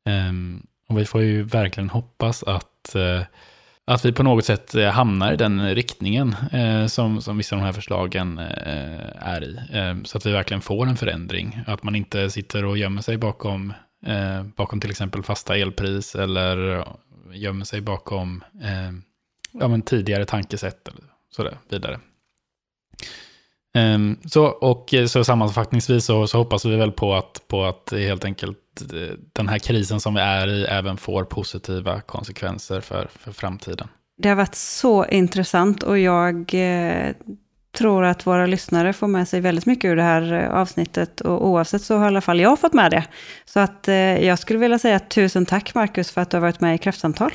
Ehm, 0.05 0.65
och 0.89 0.97
vi 0.97 1.05
får 1.05 1.21
ju 1.21 1.43
verkligen 1.43 1.89
hoppas 1.89 2.43
att, 2.43 2.95
eh, 2.95 3.21
att 3.85 4.05
vi 4.05 4.11
på 4.11 4.23
något 4.23 4.45
sätt 4.45 4.75
eh, 4.75 4.89
hamnar 4.89 5.33
i 5.33 5.35
den 5.35 5.75
riktningen 5.75 6.35
eh, 6.51 6.85
som, 6.85 7.21
som 7.21 7.37
vissa 7.37 7.55
av 7.55 7.61
de 7.61 7.65
här 7.65 7.73
förslagen 7.73 8.37
är 9.15 9.43
i. 9.43 9.59
Ehm, 9.73 10.05
så 10.05 10.17
att 10.17 10.25
vi 10.25 10.31
verkligen 10.31 10.61
får 10.61 10.87
en 10.87 10.97
förändring. 10.97 11.59
Att 11.67 11.83
man 11.83 11.95
inte 11.95 12.29
sitter 12.29 12.65
och 12.65 12.77
gömmer 12.77 13.01
sig 13.01 13.17
bakom 13.17 13.73
eh, 14.05 14.43
bakom 14.43 14.79
till 14.79 14.89
exempel 14.89 15.23
fasta 15.23 15.57
elpris 15.57 16.15
eller 16.15 16.85
gömmer 17.33 17.65
sig 17.65 17.81
bakom 17.81 18.43
eh, 18.61 18.91
ja, 19.51 19.67
men 19.67 19.81
tidigare 19.81 20.25
tankesätt 20.25 20.87
eller 20.87 21.03
så 21.35 21.49
vidare. 21.69 21.99
Um, 23.73 24.19
så, 24.25 24.45
och 24.45 24.93
eh, 24.93 25.05
så 25.05 25.23
sammanfattningsvis 25.23 26.05
så, 26.05 26.27
så, 26.27 26.37
hoppas 26.37 26.65
vi 26.65 26.75
väl 26.75 26.91
på 26.91 27.13
att, 27.13 27.47
på 27.47 27.65
att 27.65 27.91
helt 27.91 28.25
enkelt 28.25 28.57
eh, 28.93 29.15
den 29.33 29.47
här 29.47 29.59
krisen 29.59 29.99
som 29.99 30.13
vi 30.13 30.21
är 30.21 30.47
i 30.47 30.65
även 30.65 30.97
får 30.97 31.23
positiva 31.23 32.01
konsekvenser 32.01 32.81
för, 32.81 33.09
för 33.19 33.31
framtiden. 33.31 33.87
Det 34.17 34.29
har 34.29 34.35
varit 34.35 34.55
så 34.55 35.05
intressant 35.05 35.83
och 35.83 35.99
jag 35.99 36.53
eh, 36.53 37.13
tror 37.77 38.03
att 38.03 38.27
våra 38.27 38.45
lyssnare 38.45 38.93
får 38.93 39.07
med 39.07 39.27
sig 39.27 39.41
väldigt 39.41 39.65
mycket 39.65 39.85
ur 39.85 39.95
det 39.95 40.03
här 40.03 40.33
eh, 40.33 40.49
avsnittet. 40.49 41.21
Och 41.21 41.47
oavsett 41.47 41.81
så 41.81 41.97
har 41.97 42.05
i 42.05 42.07
alla 42.07 42.21
fall 42.21 42.39
jag 42.39 42.59
fått 42.59 42.73
med 42.73 42.91
det. 42.91 43.03
Så 43.45 43.59
att 43.59 43.87
eh, 43.87 43.95
jag 43.95 44.39
skulle 44.39 44.59
vilja 44.59 44.79
säga 44.79 44.99
tusen 44.99 45.45
tack 45.45 45.75
Marcus 45.75 46.11
för 46.11 46.21
att 46.21 46.29
du 46.29 46.37
har 46.37 46.41
varit 46.41 46.61
med 46.61 46.75
i 46.75 46.77
Kraftsamtal. 46.77 47.31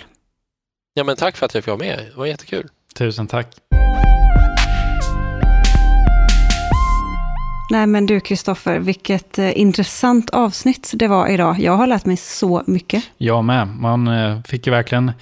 Ja 0.94 1.04
men 1.04 1.16
tack 1.16 1.36
för 1.36 1.46
att 1.46 1.54
jag 1.54 1.64
fick 1.64 1.68
vara 1.68 1.78
med, 1.78 1.98
det 1.98 2.16
var 2.16 2.26
jättekul. 2.26 2.68
Tusen 2.98 3.26
tack. 3.26 3.56
Nej 7.70 7.86
men 7.86 8.06
du 8.06 8.20
Kristoffer, 8.20 8.78
vilket 8.78 9.38
eh, 9.38 9.60
intressant 9.60 10.30
avsnitt 10.30 10.90
det 10.94 11.08
var 11.08 11.28
idag. 11.28 11.60
Jag 11.60 11.72
har 11.72 11.86
lärt 11.86 12.04
mig 12.04 12.16
så 12.16 12.62
mycket. 12.66 13.04
Jag 13.16 13.44
med. 13.44 13.68
Man 13.68 14.08
eh, 14.08 14.42
fick 14.42 14.66
ju 14.66 14.70
verkligen 14.70 15.12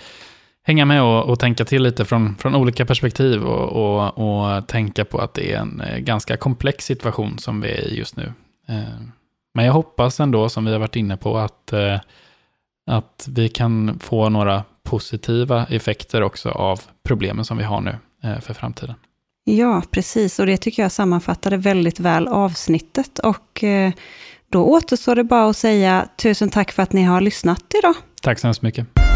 hänga 0.62 0.84
med 0.84 1.02
och, 1.02 1.30
och, 1.30 1.38
tänka 1.38 1.64
till 1.64 1.82
lite 1.82 2.04
från, 2.04 2.36
från 2.36 2.54
olika 2.54 2.86
perspektiv 2.86 3.42
och, 3.42 3.68
och, 3.68 4.18
och, 4.18 4.68
tänka 4.68 5.04
på 5.04 5.18
att 5.18 5.34
det 5.34 5.52
är 5.52 5.58
en 5.58 5.80
eh, 5.80 5.98
ganska 5.98 6.36
komplex 6.36 6.84
situation 6.84 7.38
som 7.38 7.60
vi 7.60 7.68
är 7.68 7.80
i 7.80 7.98
just 7.98 8.16
nu. 8.16 8.32
Eh, 8.68 8.82
men 9.54 9.64
jag 9.64 9.72
hoppas 9.72 10.20
ändå, 10.20 10.48
som 10.48 10.64
vi 10.64 10.72
har 10.72 10.78
varit 10.78 10.96
inne 10.96 11.16
på, 11.16 11.38
att, 11.38 11.72
eh, 11.72 12.00
att 12.86 13.28
vi 13.30 13.48
kan 13.48 13.98
få 13.98 14.28
några 14.28 14.64
positiva 14.82 15.66
effekter 15.70 16.22
också 16.22 16.50
av 16.50 16.80
problemen 17.02 17.44
som 17.44 17.58
vi 17.58 17.64
har 17.64 17.80
nu 17.80 17.96
för 18.40 18.54
framtiden. 18.54 18.94
Ja, 19.44 19.82
precis. 19.90 20.38
Och 20.38 20.46
det 20.46 20.56
tycker 20.56 20.82
jag 20.82 20.92
sammanfattade 20.92 21.56
väldigt 21.56 22.00
väl 22.00 22.28
avsnittet. 22.28 23.18
Och 23.18 23.64
då 24.50 24.64
återstår 24.64 25.16
det 25.16 25.24
bara 25.24 25.50
att 25.50 25.56
säga 25.56 26.08
tusen 26.16 26.50
tack 26.50 26.72
för 26.72 26.82
att 26.82 26.92
ni 26.92 27.02
har 27.02 27.20
lyssnat 27.20 27.64
idag. 27.78 27.94
Tack 28.22 28.38
så 28.38 28.46
hemskt 28.46 28.62
mycket. 28.62 29.11